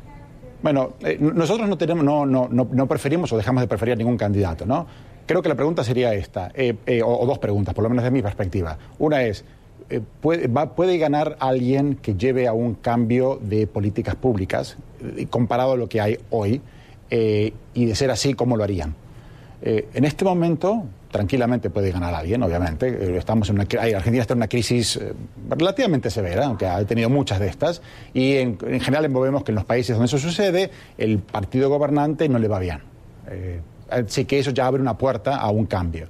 Bueno, 0.63 0.95
eh, 1.01 1.19
nosotros 1.21 1.69
no, 1.69 1.77
tenemos, 1.77 2.05
no, 2.05 2.27
no, 2.27 2.49
no, 2.49 2.87
preferimos 2.87 3.33
o 3.33 3.37
dejamos 3.37 3.61
de 3.63 3.69
preferir 3.69 3.95
a 3.95 3.97
ningún 3.97 4.17
candidato, 4.17 4.67
¿no? 4.67 4.87
Creo 5.27 5.43
que 5.43 5.49
la 5.49 5.55
pregunta 5.55 5.83
sería 5.85 6.15
esta, 6.15 6.51
eh, 6.55 7.03
o, 7.05 7.27
dos 7.27 7.39
preguntas, 7.39 7.75
por 7.75 7.83
lo 7.83 7.91
menos 7.91 8.05
de 8.05 8.11
mi 8.11 8.23
perspectiva. 8.23 8.79
Una 8.99 9.23
es, 9.23 9.45
puede, 10.21 10.49
¿puede 10.49 10.99
ganar 10.99 11.37
alguien 11.41 11.97
que 11.97 12.15
lleve 12.15 12.47
a 12.47 12.53
un 12.53 12.75
cambio 12.75 13.39
de 13.43 13.67
políticas 13.67 14.15
públicas 14.15 14.77
comparado 15.31 15.73
a 15.73 15.77
lo 15.77 15.89
que 15.89 16.01
hay 16.01 16.19
hoy? 16.31 16.61
y 17.09 17.85
de 17.85 17.95
ser 17.95 18.11
así, 18.11 18.35
¿cómo 18.35 18.57
lo 18.57 18.65
harían? 18.65 18.97
Eh, 19.63 19.89
en 19.95 20.05
este 20.05 20.25
momento, 20.25 20.85
tranquilamente 21.11 21.71
puede 21.71 21.91
ganar 21.91 22.15
alguien, 22.15 22.43
obviamente. 22.43 22.89
Eh, 22.89 23.17
estamos 23.17 23.49
en 23.51 23.57
una, 23.57 23.63
Argentina 23.63 24.21
está 24.21 24.35
en 24.35 24.39
una 24.39 24.49
crisis 24.49 24.97
eh, 24.97 25.13
relativamente 25.49 26.11
severa, 26.11 26.47
aunque 26.47 26.67
ha 26.67 26.85
tenido 26.85 27.09
muchas 27.09 27.41
de 27.41 27.49
estas, 27.49 27.83
y 28.13 28.37
en, 28.37 28.59
general 28.81 29.09
vemos 29.09 29.45
que 29.45 29.53
en 29.53 29.57
los 29.57 29.65
países 29.65 29.97
donde 29.97 30.07
eso 30.07 30.19
sucede, 30.19 30.71
el 30.99 31.19
partido 31.19 31.69
gobernante 31.69 32.29
no 32.29 32.39
le 32.39 32.49
va 32.49 32.59
bien. 32.59 32.81
así 33.91 34.25
que 34.25 34.39
eso 34.39 34.51
ya 34.51 34.67
abre 34.67 34.83
una 34.83 34.97
puerta 34.97 35.37
a 35.37 35.51
un 35.51 35.67
cambio. 35.67 36.09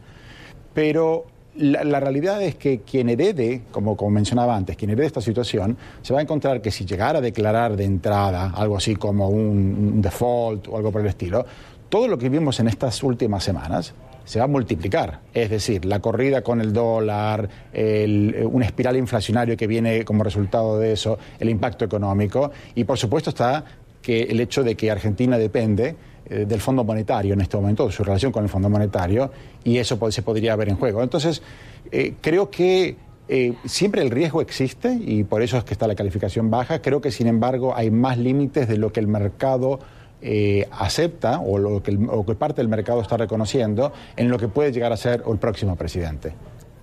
Pero 0.74 1.26
la, 1.58 2.00
realidad 2.00 2.42
es 2.42 2.54
que 2.56 2.80
quien 2.80 3.08
herede, 3.08 3.62
como, 3.70 3.96
como, 3.96 4.10
mencionaba 4.10 4.56
antes, 4.56 4.76
quien 4.76 4.90
herede 4.90 5.06
esta 5.06 5.20
situación, 5.20 5.76
se 6.02 6.12
va 6.12 6.20
a 6.20 6.22
encontrar 6.22 6.60
que 6.60 6.70
si 6.70 6.84
llegara 6.84 7.18
a 7.18 7.22
declarar 7.22 7.76
de 7.76 7.84
entrada 7.84 8.52
algo 8.54 8.76
así 8.76 8.96
como 8.96 9.28
un 9.28 10.00
default 10.02 10.68
o 10.68 10.76
algo 10.76 10.92
por 10.92 11.00
el 11.00 11.06
estilo, 11.06 11.46
todo 11.88 12.08
lo 12.08 12.18
que 12.18 12.28
vimos 12.28 12.60
en 12.60 12.68
estas 12.68 13.02
últimas 13.02 13.44
semanas 13.44 13.94
se 14.26 14.38
va 14.38 14.44
a 14.44 14.48
multiplicar. 14.48 15.20
Es 15.32 15.48
decir, 15.48 15.86
la 15.86 16.00
corrida 16.00 16.42
con 16.42 16.60
el 16.60 16.74
dólar, 16.74 17.48
el, 17.72 18.46
una 18.50 18.66
espiral 18.66 18.96
inflacionaria 18.98 19.56
que 19.56 19.66
viene 19.66 20.04
como 20.04 20.22
resultado 20.22 20.78
de 20.78 20.92
eso, 20.92 21.18
el 21.38 21.48
impacto 21.48 21.86
económico 21.86 22.50
y 22.74 22.84
por 22.84 22.98
supuesto 22.98 23.30
está 23.30 23.64
que 24.02 24.24
el 24.24 24.40
hecho 24.40 24.62
de 24.62 24.76
que 24.76 24.90
Argentina 24.90 25.38
depende 25.38 25.96
eh, 26.28 26.44
del 26.46 26.60
Fondo 26.60 26.84
Monetario 26.84 27.34
en 27.34 27.40
este 27.40 27.56
momento, 27.56 27.86
de 27.86 27.92
su 27.92 28.04
relación 28.04 28.32
con 28.32 28.42
el 28.44 28.50
Fondo 28.50 28.68
Monetario, 28.68 29.30
y 29.64 29.78
eso 29.78 29.98
se 30.10 30.22
podría 30.22 30.54
ver 30.56 30.68
en 30.68 30.76
juego. 30.76 31.02
Entonces, 31.02 31.42
eh, 31.90 32.14
creo 32.20 32.50
que 32.50 32.96
eh, 33.28 33.54
siempre 33.64 34.02
el 34.02 34.10
riesgo 34.10 34.40
existe 34.40 34.92
y 34.92 35.24
por 35.24 35.42
eso 35.42 35.56
es 35.56 35.64
que 35.64 35.74
está 35.74 35.86
la 35.86 35.94
calificación 35.94 36.50
baja. 36.50 36.82
Creo 36.82 37.00
que, 37.00 37.10
sin 37.10 37.26
embargo, 37.26 37.74
hay 37.74 37.90
más 37.90 38.18
límites 38.18 38.68
de 38.68 38.76
lo 38.76 38.92
que 38.92 39.00
el 39.00 39.08
mercado 39.08 39.80
eh, 40.22 40.66
acepta 40.72 41.40
o 41.40 41.58
lo, 41.58 41.82
que 41.82 42.34
parte 42.34 42.62
del 42.62 42.68
mercado 42.68 43.00
está 43.00 43.16
reconociendo 43.16 43.92
en 44.16 44.30
lo 44.30 44.38
que 44.38 44.48
puede 44.48 44.72
llegar 44.72 44.92
a 44.92 44.96
ser 44.96 45.22
el 45.30 45.38
próximo 45.38 45.76
presidente. 45.76 46.32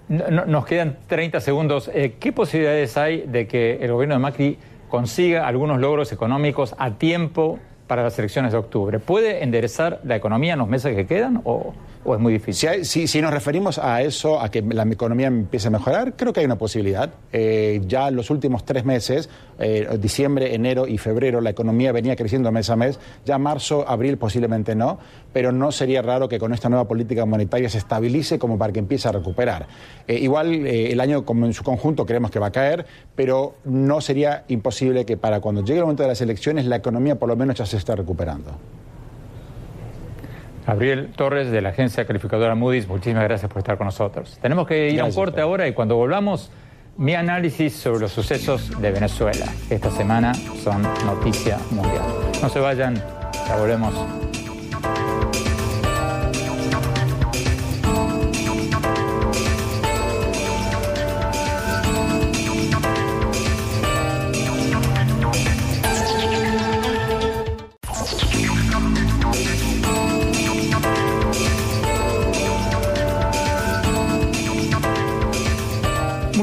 nos 0.08 0.66
quedan 0.66 0.98
30 1.08 1.40
segundos. 1.40 1.90
Eh, 1.94 2.16
¿Qué 2.20 2.32
posibilidades 2.32 2.96
hay 2.98 3.22
de 3.22 3.48
que 3.48 3.80
el 3.82 3.92
gobierno 3.92 4.16
de 4.16 4.20
Macri 4.20 4.58
consiga 4.88 5.48
algunos 5.48 5.80
logros 5.80 6.12
económicos 6.12 6.76
a 6.78 6.92
tiempo 6.92 7.60
para 7.88 8.04
las 8.04 8.18
elecciones 8.20 8.52
de 8.52 8.60
octubre? 8.60 9.00
¿Puede 9.00 9.44
enderezar 9.44 10.00
la 10.04 10.16
economía 10.16 10.54
en 10.54 10.60
los 10.60 10.68
meses 10.68 10.96
que 10.96 11.08
quedan 11.08 11.42
o, 11.44 11.74
es 12.06 12.20
muy 12.20 12.34
difícil? 12.34 12.86
Si, 12.86 13.22
nos 13.22 13.32
referimos 13.32 13.78
a 13.78 14.01
eso, 14.01 14.41
a 14.41 14.49
que 14.49 14.62
la 14.62 14.84
economía 14.84 15.28
empiece 15.28 15.68
a 15.68 15.72
mejorar, 15.72 16.16
creo 16.16 16.34
que 16.34 16.41
hay 16.41 16.45
una 16.45 16.58
posibilidad. 16.58 17.10
Eh, 17.32 17.82
ya 17.88 18.10
en 18.10 18.16
los 18.16 18.30
últimos 18.30 18.66
tres 18.66 18.84
meses, 18.84 19.30
eh, 19.60 19.88
diciembre, 19.99 20.54
enero 20.54 20.88
y 20.88 20.97
febrero, 20.97 21.39
la 21.39 21.51
economía 21.51 21.91
venía 21.91 22.16
creciendo 22.16 22.51
mes 22.51 22.70
a 22.70 22.76
mes. 22.76 22.99
Ya 23.26 23.38
marzo, 23.38 23.86
abril 23.88 24.18
posiblemente 24.18 24.76
no, 24.76 24.99
pero 25.32 25.51
no 25.51 25.72
sería 25.72 26.01
raro 26.01 26.28
que 26.28 26.39
con 26.39 26.54
esta 26.54 26.68
nueva 26.68 26.88
política 26.88 27.26
monetaria 27.26 27.70
se 27.70 27.78
estabilice 27.78 28.38
como 28.38 28.58
para 28.58 28.74
que 28.74 28.80
empiece 28.80 29.08
a 29.08 29.14
recuperar. 29.14 29.68
Eh, 30.08 30.20
igual 30.20 30.68
el 30.68 30.99
año 30.99 31.24
como 31.24 31.45
en 31.45 31.54
su 31.54 31.64
conjunto 31.64 32.06
creemos 32.06 32.32
que 32.32 32.39
va 32.39 32.47
a 32.47 32.51
caer, 32.51 32.86
pero 33.16 33.56
no 33.64 34.01
sería 34.01 34.43
imposible 34.49 35.06
que 35.06 35.16
para 35.16 35.39
cuando 35.39 35.62
llegue 35.62 35.80
el 35.80 35.86
momento 35.86 36.04
de 36.04 36.10
las 36.10 36.22
elecciones 36.22 36.66
la 36.66 36.76
economía 36.76 37.16
por 37.16 37.30
lo 37.30 37.36
menos 37.36 37.56
ya 37.56 37.66
se 37.66 37.78
esté 37.78 37.95
recuperando. 37.95 38.51
Gabriel 40.66 41.11
Torres 41.16 41.51
de 41.51 41.61
la 41.61 41.70
agencia 41.70 42.05
calificadora 42.05 42.55
Moody's, 42.55 42.88
muchísimas 42.88 43.24
gracias 43.24 43.51
por 43.51 43.59
estar 43.59 43.78
con 43.78 43.86
nosotros. 43.86 44.38
Tenemos 44.41 44.68
que 44.68 44.89
ir 44.89 45.01
a 45.01 45.05
un 45.05 45.14
corte 45.14 45.41
ahora 45.41 45.68
y 45.68 45.74
cuando 45.74 45.95
volvamos, 45.95 46.51
mi 46.97 47.16
análisis 47.16 47.74
sobre 47.74 48.01
los 48.01 48.11
sucesos 48.11 48.80
de 48.80 48.91
Venezuela. 48.91 49.45
Esta 49.70 49.89
semana 49.89 50.34
son 50.34 50.84
noticia 51.05 51.57
mundial. 51.72 52.05
No 52.41 52.49
se 52.49 52.59
vayan, 52.59 52.95
ya 53.47 53.55
volvemos. 53.57 53.93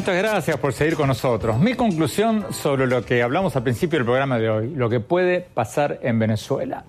Muchas 0.00 0.16
gracias 0.16 0.56
por 0.56 0.72
seguir 0.72 0.96
con 0.96 1.08
nosotros. 1.08 1.58
Mi 1.58 1.74
conclusión 1.74 2.54
sobre 2.54 2.86
lo 2.86 3.04
que 3.04 3.22
hablamos 3.22 3.54
al 3.54 3.62
principio 3.62 3.98
del 3.98 4.06
programa 4.06 4.38
de 4.38 4.48
hoy, 4.48 4.70
lo 4.70 4.88
que 4.88 4.98
puede 4.98 5.42
pasar 5.42 5.98
en 6.00 6.18
Venezuela. 6.18 6.84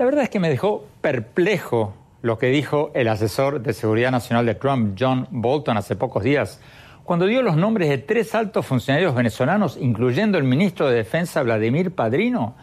La 0.00 0.04
verdad 0.04 0.24
es 0.24 0.30
que 0.30 0.40
me 0.40 0.48
dejó 0.48 0.84
perplejo 1.00 1.94
lo 2.22 2.36
que 2.36 2.48
dijo 2.48 2.90
el 2.92 3.06
asesor 3.06 3.62
de 3.62 3.72
Seguridad 3.72 4.10
Nacional 4.10 4.46
de 4.46 4.56
Trump, 4.56 4.96
John 4.98 5.28
Bolton, 5.30 5.76
hace 5.76 5.94
pocos 5.94 6.24
días, 6.24 6.60
cuando 7.04 7.26
dio 7.26 7.40
los 7.40 7.56
nombres 7.56 7.88
de 7.88 7.98
tres 7.98 8.34
altos 8.34 8.66
funcionarios 8.66 9.14
venezolanos, 9.14 9.78
incluyendo 9.80 10.36
el 10.36 10.42
ministro 10.42 10.88
de 10.88 10.96
Defensa, 10.96 11.40
Vladimir 11.44 11.92
Padrino, 11.92 12.56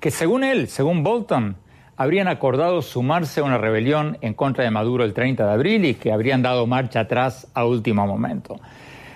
que 0.00 0.10
según 0.10 0.42
él, 0.42 0.66
según 0.66 1.04
Bolton, 1.04 1.58
habrían 1.96 2.26
acordado 2.26 2.82
sumarse 2.82 3.38
a 3.38 3.44
una 3.44 3.58
rebelión 3.58 4.18
en 4.20 4.34
contra 4.34 4.64
de 4.64 4.72
Maduro 4.72 5.04
el 5.04 5.14
30 5.14 5.46
de 5.46 5.52
abril 5.52 5.84
y 5.84 5.94
que 5.94 6.10
habrían 6.10 6.42
dado 6.42 6.66
marcha 6.66 6.98
atrás 6.98 7.46
a 7.54 7.64
último 7.64 8.04
momento. 8.04 8.58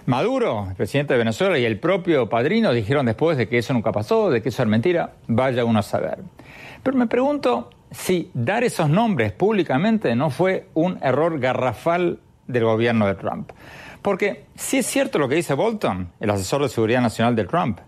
Maduro, 0.07 0.67
el 0.71 0.77
presidente 0.77 1.15
de 1.15 1.19
Venezuela, 1.19 1.59
y 1.59 1.65
el 1.65 1.81
propio 1.81 2.29
padrino 2.29 2.73
dijeron 2.73 3.07
después 3.07 3.37
de 3.37 3.49
que 3.49 3.59
eso 3.59 3.73
nunca 3.73 3.91
pasó, 3.91 4.31
de 4.31 4.41
que 4.41 4.51
eso 4.51 4.63
era 4.63 4.71
mentira, 4.71 5.15
vaya 5.27 5.65
uno 5.65 5.81
a 5.81 5.83
saber. 5.83 6.19
Pero 6.83 6.97
me 6.97 7.09
pregunto 7.09 7.71
si 7.91 8.31
dar 8.33 8.63
esos 8.63 8.89
nombres 8.89 9.33
públicamente 9.33 10.15
no 10.15 10.31
fue 10.31 10.69
un 10.75 10.99
error 11.03 11.41
garrafal 11.41 12.21
del 12.47 12.65
gobierno 12.65 13.07
de 13.07 13.17
Trump. 13.17 13.51
Porque 14.01 14.45
si 14.55 14.79
es 14.79 14.87
cierto 14.87 15.19
lo 15.19 15.29
que 15.29 15.35
dice 15.35 15.55
Bolton, 15.55 16.13
el 16.21 16.31
asesor 16.31 16.63
de 16.63 16.69
seguridad 16.69 17.01
nacional 17.01 17.35
de 17.35 17.45
Trump, 17.45 17.81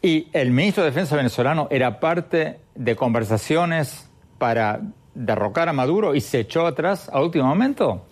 y 0.00 0.28
el 0.32 0.50
ministro 0.50 0.84
de 0.84 0.90
Defensa 0.90 1.16
venezolano 1.16 1.68
era 1.70 2.00
parte 2.00 2.60
de 2.74 2.96
conversaciones 2.96 4.08
para 4.38 4.80
derrocar 5.14 5.68
a 5.68 5.74
Maduro 5.74 6.14
y 6.14 6.22
se 6.22 6.40
echó 6.40 6.66
atrás 6.66 7.10
a 7.12 7.20
último 7.20 7.44
momento, 7.44 8.06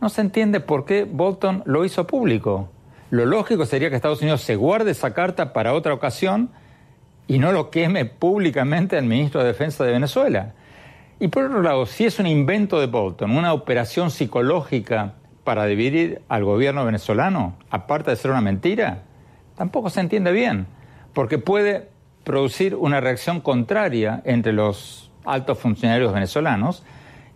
no 0.00 0.08
se 0.08 0.20
entiende 0.20 0.60
por 0.60 0.84
qué 0.84 1.04
Bolton 1.04 1.62
lo 1.66 1.84
hizo 1.84 2.06
público. 2.06 2.68
Lo 3.10 3.26
lógico 3.26 3.66
sería 3.66 3.90
que 3.90 3.96
Estados 3.96 4.22
Unidos 4.22 4.42
se 4.42 4.56
guarde 4.56 4.90
esa 4.90 5.14
carta 5.14 5.52
para 5.52 5.72
otra 5.72 5.94
ocasión 5.94 6.50
y 7.26 7.38
no 7.38 7.52
lo 7.52 7.70
queme 7.70 8.04
públicamente 8.04 8.96
al 8.96 9.04
ministro 9.04 9.40
de 9.40 9.48
Defensa 9.48 9.84
de 9.84 9.92
Venezuela. 9.92 10.54
Y 11.20 11.28
por 11.28 11.44
otro 11.44 11.62
lado, 11.62 11.86
si 11.86 12.04
es 12.04 12.18
un 12.18 12.26
invento 12.26 12.80
de 12.80 12.86
Bolton, 12.86 13.36
una 13.36 13.52
operación 13.52 14.10
psicológica 14.10 15.14
para 15.42 15.64
dividir 15.64 16.22
al 16.28 16.44
gobierno 16.44 16.84
venezolano, 16.84 17.56
aparte 17.70 18.10
de 18.10 18.16
ser 18.16 18.30
una 18.30 18.40
mentira, 18.40 19.02
tampoco 19.56 19.90
se 19.90 20.00
entiende 20.00 20.30
bien, 20.30 20.66
porque 21.14 21.38
puede 21.38 21.88
producir 22.22 22.74
una 22.74 23.00
reacción 23.00 23.40
contraria 23.40 24.22
entre 24.24 24.52
los 24.52 25.10
altos 25.24 25.58
funcionarios 25.58 26.12
venezolanos 26.12 26.84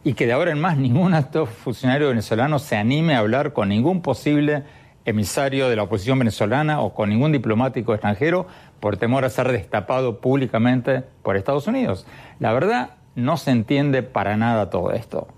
y 0.05 0.15
que 0.15 0.27
de 0.27 0.33
ahora 0.33 0.51
en 0.51 0.61
más 0.61 0.77
ningún 0.77 1.15
alto 1.15 1.47
funcionario 1.47 2.09
venezolano 2.09 2.59
se 2.59 2.77
anime 2.77 3.15
a 3.15 3.19
hablar 3.19 3.53
con 3.53 3.69
ningún 3.69 4.03
posible 4.03 4.65
emisario 5.05 5.69
de 5.69 5.77
la 5.77 5.85
oposición 5.85 6.19
venezolana 6.19 6.81
o 6.81 6.95
con 6.95 7.09
ningún 7.09 7.33
diplomático 7.33 7.93
extranjero 7.93 8.47
por 8.81 8.97
temor 8.97 9.25
a 9.25 9.31
ser 9.31 9.51
destapado 9.51 10.21
públicamente 10.21 11.03
por 11.23 11.37
Estados 11.37 11.67
Unidos. 11.67 12.07
La 12.39 12.53
verdad, 12.53 12.91
no 13.15 13.37
se 13.37 13.51
entiende 13.51 14.03
para 14.03 14.37
nada 14.37 14.71
todo 14.71 14.93
esto. 14.93 15.29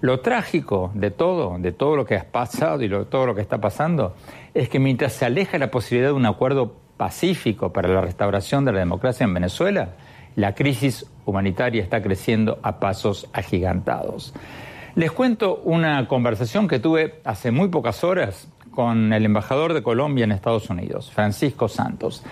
Lo 0.00 0.20
trágico 0.20 0.90
de 0.94 1.10
todo, 1.10 1.56
de 1.58 1.72
todo 1.72 1.96
lo 1.96 2.04
que 2.04 2.16
ha 2.16 2.24
pasado 2.24 2.82
y 2.82 2.88
de 2.88 3.04
todo 3.06 3.26
lo 3.26 3.34
que 3.34 3.40
está 3.40 3.60
pasando, 3.60 4.14
es 4.52 4.68
que 4.68 4.78
mientras 4.78 5.14
se 5.14 5.24
aleja 5.24 5.58
la 5.58 5.70
posibilidad 5.70 6.10
de 6.10 6.14
un 6.14 6.26
acuerdo 6.26 6.74
pacífico 6.96 7.72
para 7.72 7.88
la 7.88 8.00
restauración 8.00 8.64
de 8.64 8.72
la 8.72 8.78
democracia 8.80 9.24
en 9.24 9.34
Venezuela, 9.34 9.90
la 10.34 10.54
crisis 10.54 11.06
humanitaria 11.26 11.82
está 11.82 12.02
creciendo 12.02 12.58
a 12.62 12.80
pasos 12.80 13.28
agigantados. 13.34 14.32
Les 14.94 15.12
cuento 15.12 15.60
una 15.64 16.08
conversación 16.08 16.66
que 16.66 16.78
tuve 16.78 17.20
hace 17.24 17.50
muy 17.50 17.68
pocas 17.68 18.02
horas 18.02 18.48
con 18.70 19.12
el 19.12 19.26
embajador 19.26 19.74
de 19.74 19.82
Colombia 19.82 20.24
en 20.24 20.32
Estados 20.32 20.70
Unidos, 20.70 21.10
Francisco 21.10 21.68
Santos, 21.68 22.22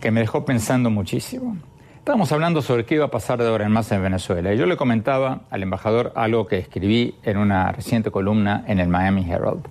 que 0.00 0.10
me 0.10 0.20
dejó 0.20 0.44
pensando 0.44 0.90
muchísimo. 0.90 1.56
Estábamos 1.98 2.32
hablando 2.32 2.62
sobre 2.62 2.84
qué 2.84 2.94
iba 2.94 3.04
a 3.04 3.10
pasar 3.10 3.38
de 3.38 3.48
ahora 3.48 3.66
en 3.66 3.72
más 3.72 3.92
en 3.92 4.02
Venezuela. 4.02 4.54
Y 4.54 4.56
yo 4.56 4.66
le 4.66 4.76
comentaba 4.76 5.42
al 5.50 5.62
embajador 5.62 6.12
algo 6.16 6.46
que 6.46 6.58
escribí 6.58 7.14
en 7.22 7.36
una 7.36 7.70
reciente 7.70 8.10
columna 8.10 8.64
en 8.66 8.80
el 8.80 8.88
Miami 8.88 9.30
Herald, 9.30 9.66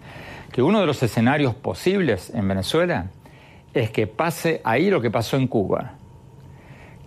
que 0.51 0.61
uno 0.61 0.79
de 0.79 0.85
los 0.85 1.01
escenarios 1.01 1.55
posibles 1.55 2.31
en 2.35 2.47
Venezuela 2.47 3.07
es 3.73 3.89
que 3.89 4.07
pase 4.07 4.61
ahí 4.63 4.89
lo 4.89 5.01
que 5.01 5.11
pasó 5.11 5.35
en 5.35 5.47
Cuba, 5.47 5.93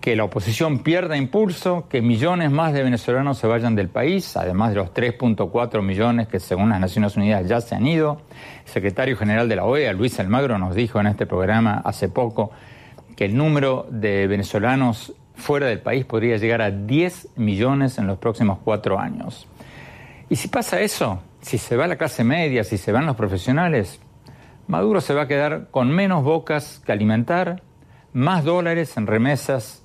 que 0.01 0.16
la 0.16 0.24
oposición 0.24 0.78
pierda 0.78 1.16
impulso, 1.16 1.86
que 1.88 2.01
millones 2.01 2.51
más 2.51 2.72
de 2.72 2.82
venezolanos 2.82 3.36
se 3.38 3.46
vayan 3.46 3.74
del 3.74 3.90
país, 3.90 4.34
además 4.36 4.70
de 4.70 4.76
los 4.76 4.94
3.4 4.94 5.82
millones 5.82 6.26
que 6.26 6.40
según 6.40 6.70
las 6.70 6.80
Naciones 6.80 7.16
Unidas 7.16 7.46
ya 7.46 7.61
se 7.61 7.74
han 7.74 7.86
ido. 7.86 8.22
El 8.64 8.72
secretario 8.72 9.16
general 9.16 9.48
de 9.48 9.57
la 9.57 9.64
OEA, 9.64 9.92
Luis 9.92 10.18
Almagro, 10.18 10.59
nos 10.59 10.74
dijo 10.74 11.01
en 11.01 11.09
este 11.09 11.26
programa 11.26 11.82
hace 11.84 12.09
poco 12.09 12.51
que 13.14 13.26
el 13.26 13.36
número 13.36 13.86
de 13.90 14.26
venezolanos 14.26 15.12
fuera 15.34 15.66
del 15.66 15.80
país 15.80 16.07
podría 16.07 16.38
llegar 16.38 16.62
a 16.62 16.70
10 16.70 17.36
millones 17.36 17.98
en 17.98 18.07
los 18.07 18.18
próximos 18.18 18.59
cuatro 18.64 18.98
años. 18.98 19.46
Y 20.30 20.36
si 20.36 20.48
pasa 20.48 20.80
eso, 20.80 21.20
si 21.42 21.59
se 21.59 21.76
va 21.76 21.86
la 21.86 21.96
clase 21.96 22.24
media, 22.24 22.64
si 22.64 22.78
se 22.78 22.92
van 22.92 23.05
los 23.05 23.16
profesionales, 23.16 24.01
Maduro 24.66 25.01
se 25.01 25.12
va 25.12 25.22
a 25.22 25.28
quedar 25.28 25.68
con 25.70 25.90
menos 25.90 26.22
bocas 26.24 26.80
que 26.86 26.92
alimentar, 26.92 27.62
más 28.12 28.44
dólares 28.44 28.96
en 28.96 29.07
remesas 29.07 29.80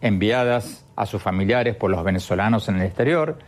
enviadas 0.00 0.84
a 0.96 1.06
sus 1.06 1.22
familiares 1.22 1.76
por 1.76 1.90
los 1.90 2.02
venezolanos 2.04 2.68
en 2.68 2.76
el 2.76 2.82
exterior 2.82 3.38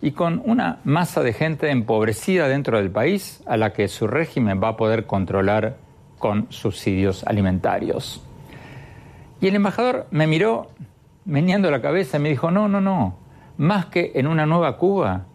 y 0.00 0.12
con 0.12 0.42
una 0.44 0.80
masa 0.84 1.22
de 1.22 1.32
gente 1.32 1.70
empobrecida 1.70 2.48
dentro 2.48 2.78
del 2.78 2.90
país 2.90 3.42
a 3.46 3.56
la 3.56 3.72
que 3.72 3.88
su 3.88 4.06
régimen 4.06 4.60
va 4.62 4.68
a 4.68 4.76
poder 4.76 5.06
controlar 5.06 5.76
con 6.18 6.46
subsidios 6.50 7.24
alimentarios. 7.24 8.22
Y 9.40 9.48
el 9.48 9.56
embajador 9.56 10.06
me 10.10 10.26
miró 10.26 10.68
meneando 11.24 11.70
la 11.70 11.82
cabeza 11.82 12.16
y 12.16 12.20
me 12.20 12.28
dijo, 12.28 12.50
no, 12.50 12.68
no, 12.68 12.80
no, 12.80 13.16
más 13.58 13.86
que 13.86 14.12
en 14.14 14.26
una 14.26 14.46
nueva 14.46 14.76
Cuba, 14.76 15.26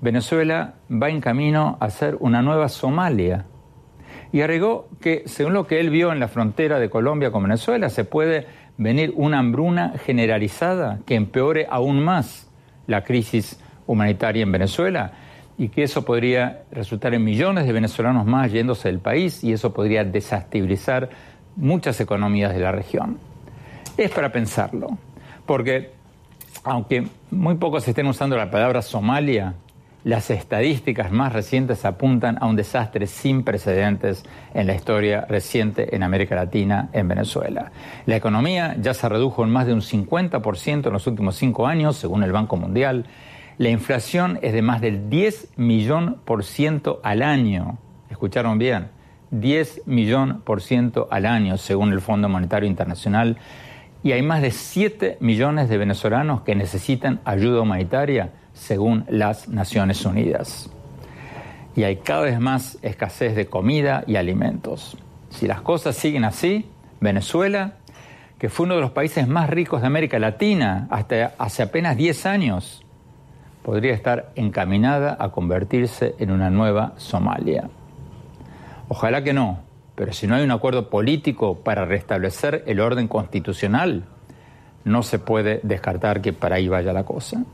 Venezuela 0.00 0.74
va 0.90 1.08
en 1.08 1.20
camino 1.20 1.76
a 1.80 1.90
ser 1.90 2.16
una 2.20 2.42
nueva 2.42 2.68
Somalia. 2.68 3.46
Y 4.30 4.42
agregó 4.42 4.88
que, 5.00 5.22
según 5.26 5.54
lo 5.54 5.66
que 5.66 5.80
él 5.80 5.90
vio 5.90 6.12
en 6.12 6.20
la 6.20 6.28
frontera 6.28 6.78
de 6.78 6.90
Colombia 6.90 7.32
con 7.32 7.42
Venezuela, 7.42 7.88
se 7.88 8.04
puede 8.04 8.46
venir 8.78 9.12
una 9.16 9.40
hambruna 9.40 9.94
generalizada 10.04 11.00
que 11.04 11.16
empeore 11.16 11.66
aún 11.68 12.02
más 12.02 12.48
la 12.86 13.04
crisis 13.04 13.60
humanitaria 13.86 14.44
en 14.44 14.52
Venezuela 14.52 15.12
y 15.58 15.68
que 15.68 15.82
eso 15.82 16.04
podría 16.04 16.62
resultar 16.70 17.12
en 17.14 17.24
millones 17.24 17.66
de 17.66 17.72
venezolanos 17.72 18.24
más 18.24 18.52
yéndose 18.52 18.88
del 18.88 19.00
país 19.00 19.42
y 19.42 19.52
eso 19.52 19.74
podría 19.74 20.04
desestabilizar 20.04 21.10
muchas 21.56 22.00
economías 22.00 22.54
de 22.54 22.60
la 22.60 22.70
región. 22.70 23.18
Es 23.96 24.12
para 24.12 24.30
pensarlo, 24.30 24.96
Porque 25.44 25.90
aunque 26.62 27.08
muy 27.30 27.56
pocos 27.56 27.86
estén 27.88 28.06
usando 28.06 28.36
la 28.36 28.50
palabra 28.50 28.82
Somalia, 28.82 29.54
las 30.04 30.30
estadísticas 30.30 31.10
más 31.10 31.32
recientes 31.32 31.84
apuntan 31.84 32.38
a 32.40 32.46
un 32.46 32.54
desastre 32.54 33.06
sin 33.06 33.42
precedentes 33.42 34.24
en 34.54 34.68
la 34.68 34.74
historia 34.74 35.26
reciente 35.28 35.94
en 35.96 36.04
América 36.04 36.36
Latina, 36.36 36.88
en 36.92 37.08
Venezuela. 37.08 37.72
La 38.06 38.16
economía 38.16 38.76
ya 38.80 38.94
se 38.94 39.08
redujo 39.08 39.42
en 39.42 39.50
más 39.50 39.66
de 39.66 39.74
un 39.74 39.80
50% 39.80 40.86
en 40.86 40.92
los 40.92 41.06
últimos 41.08 41.36
cinco 41.36 41.66
años, 41.66 41.96
según 41.96 42.22
el 42.22 42.30
Banco 42.30 42.56
Mundial. 42.56 43.06
La 43.58 43.70
inflación 43.70 44.38
es 44.40 44.52
de 44.52 44.62
más 44.62 44.80
del 44.80 45.10
10 45.10 45.54
millón 45.56 46.20
por 46.24 46.44
ciento 46.44 47.00
al 47.02 47.22
año. 47.22 47.78
¿Escucharon 48.08 48.56
bien? 48.56 48.90
10 49.32 49.82
millón 49.86 50.42
por 50.42 50.62
ciento 50.62 51.08
al 51.10 51.26
año, 51.26 51.58
según 51.58 51.92
el 51.92 52.00
Fondo 52.00 52.28
Monetario 52.28 52.68
Internacional. 52.68 53.36
Y 54.04 54.12
hay 54.12 54.22
más 54.22 54.42
de 54.42 54.52
7 54.52 55.18
millones 55.20 55.68
de 55.68 55.76
venezolanos 55.76 56.42
que 56.42 56.54
necesitan 56.54 57.20
ayuda 57.24 57.62
humanitaria 57.62 58.30
según 58.58 59.04
las 59.08 59.48
Naciones 59.48 60.04
Unidas. 60.04 60.68
Y 61.76 61.84
hay 61.84 61.96
cada 61.96 62.22
vez 62.22 62.40
más 62.40 62.78
escasez 62.82 63.36
de 63.36 63.46
comida 63.46 64.04
y 64.06 64.16
alimentos. 64.16 64.96
Si 65.30 65.46
las 65.46 65.60
cosas 65.60 65.96
siguen 65.96 66.24
así, 66.24 66.66
Venezuela, 67.00 67.74
que 68.38 68.48
fue 68.48 68.66
uno 68.66 68.74
de 68.76 68.80
los 68.80 68.90
países 68.90 69.28
más 69.28 69.48
ricos 69.48 69.80
de 69.80 69.86
América 69.86 70.18
Latina 70.18 70.88
hasta 70.90 71.34
hace 71.38 71.62
apenas 71.62 71.96
10 71.96 72.26
años, 72.26 72.84
podría 73.62 73.92
estar 73.92 74.32
encaminada 74.34 75.16
a 75.18 75.30
convertirse 75.30 76.14
en 76.18 76.30
una 76.30 76.50
nueva 76.50 76.94
Somalia. 76.96 77.68
Ojalá 78.88 79.22
que 79.22 79.32
no, 79.32 79.60
pero 79.94 80.12
si 80.12 80.26
no 80.26 80.36
hay 80.36 80.44
un 80.44 80.50
acuerdo 80.50 80.88
político 80.88 81.56
para 81.56 81.84
restablecer 81.84 82.64
el 82.66 82.80
orden 82.80 83.08
constitucional, 83.08 84.04
no 84.84 85.02
se 85.02 85.18
puede 85.18 85.60
descartar 85.62 86.22
que 86.22 86.32
para 86.32 86.56
ahí 86.56 86.68
vaya 86.68 86.92
la 86.92 87.04
cosa. 87.04 87.44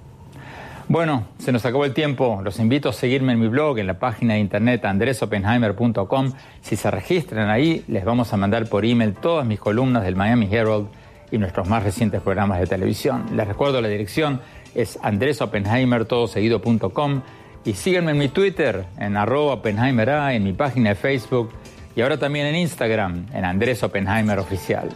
Bueno, 0.89 1.27
se 1.39 1.51
nos 1.51 1.65
acabó 1.65 1.87
el 1.87 1.95
tiempo. 1.95 2.41
Los 2.45 2.59
invito 2.59 2.91
a 2.91 2.93
seguirme 2.93 3.33
en 3.33 3.41
mi 3.41 3.49
blog, 3.49 3.79
en 3.79 3.87
la 3.87 3.99
página 3.99 4.35
de 4.35 4.41
internet 4.41 4.85
andresopenheimer.com. 4.85 6.33
Si 6.61 6.77
se 6.77 6.91
registran 6.91 7.49
ahí, 7.49 7.85
les 7.89 8.05
vamos 8.05 8.31
a 8.33 8.37
mandar 8.37 8.69
por 8.69 8.85
email 8.85 9.15
todas 9.15 9.47
mis 9.47 9.59
columnas 9.59 10.05
del 10.05 10.15
Miami 10.15 10.47
Herald 10.51 10.89
y 11.31 11.39
nuestros 11.39 11.69
más 11.69 11.83
recientes 11.83 12.21
programas 12.21 12.61
de 12.61 12.67
televisión. 12.67 13.25
Les 13.35 13.49
recuerdo 13.49 13.81
la 13.81 13.89
dirección 13.89 14.41
es 14.75 14.99
andresopenheimer.com 15.03 17.23
y 17.65 17.73
síganme 17.73 18.13
en 18.13 18.19
mi 18.19 18.29
Twitter, 18.29 18.85
en 18.99 19.17
arroba 19.17 19.61
en 19.65 20.45
mi 20.45 20.53
página 20.53 20.91
de 20.91 20.97
Facebook 20.97 21.51
y 21.97 22.03
ahora 22.03 22.19
también 22.19 22.47
en 22.47 22.57
Instagram, 22.57 23.27
en 23.33 23.45
Andrés 23.45 23.83
Oppenheimer 23.83 24.39
Oficial. 24.39 24.91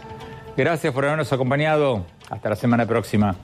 Gracias 0.55 0.93
por 0.93 1.05
habernos 1.05 1.33
acompañado. 1.33 2.05
Hasta 2.29 2.49
la 2.49 2.55
semana 2.55 2.85
próxima. 2.85 3.35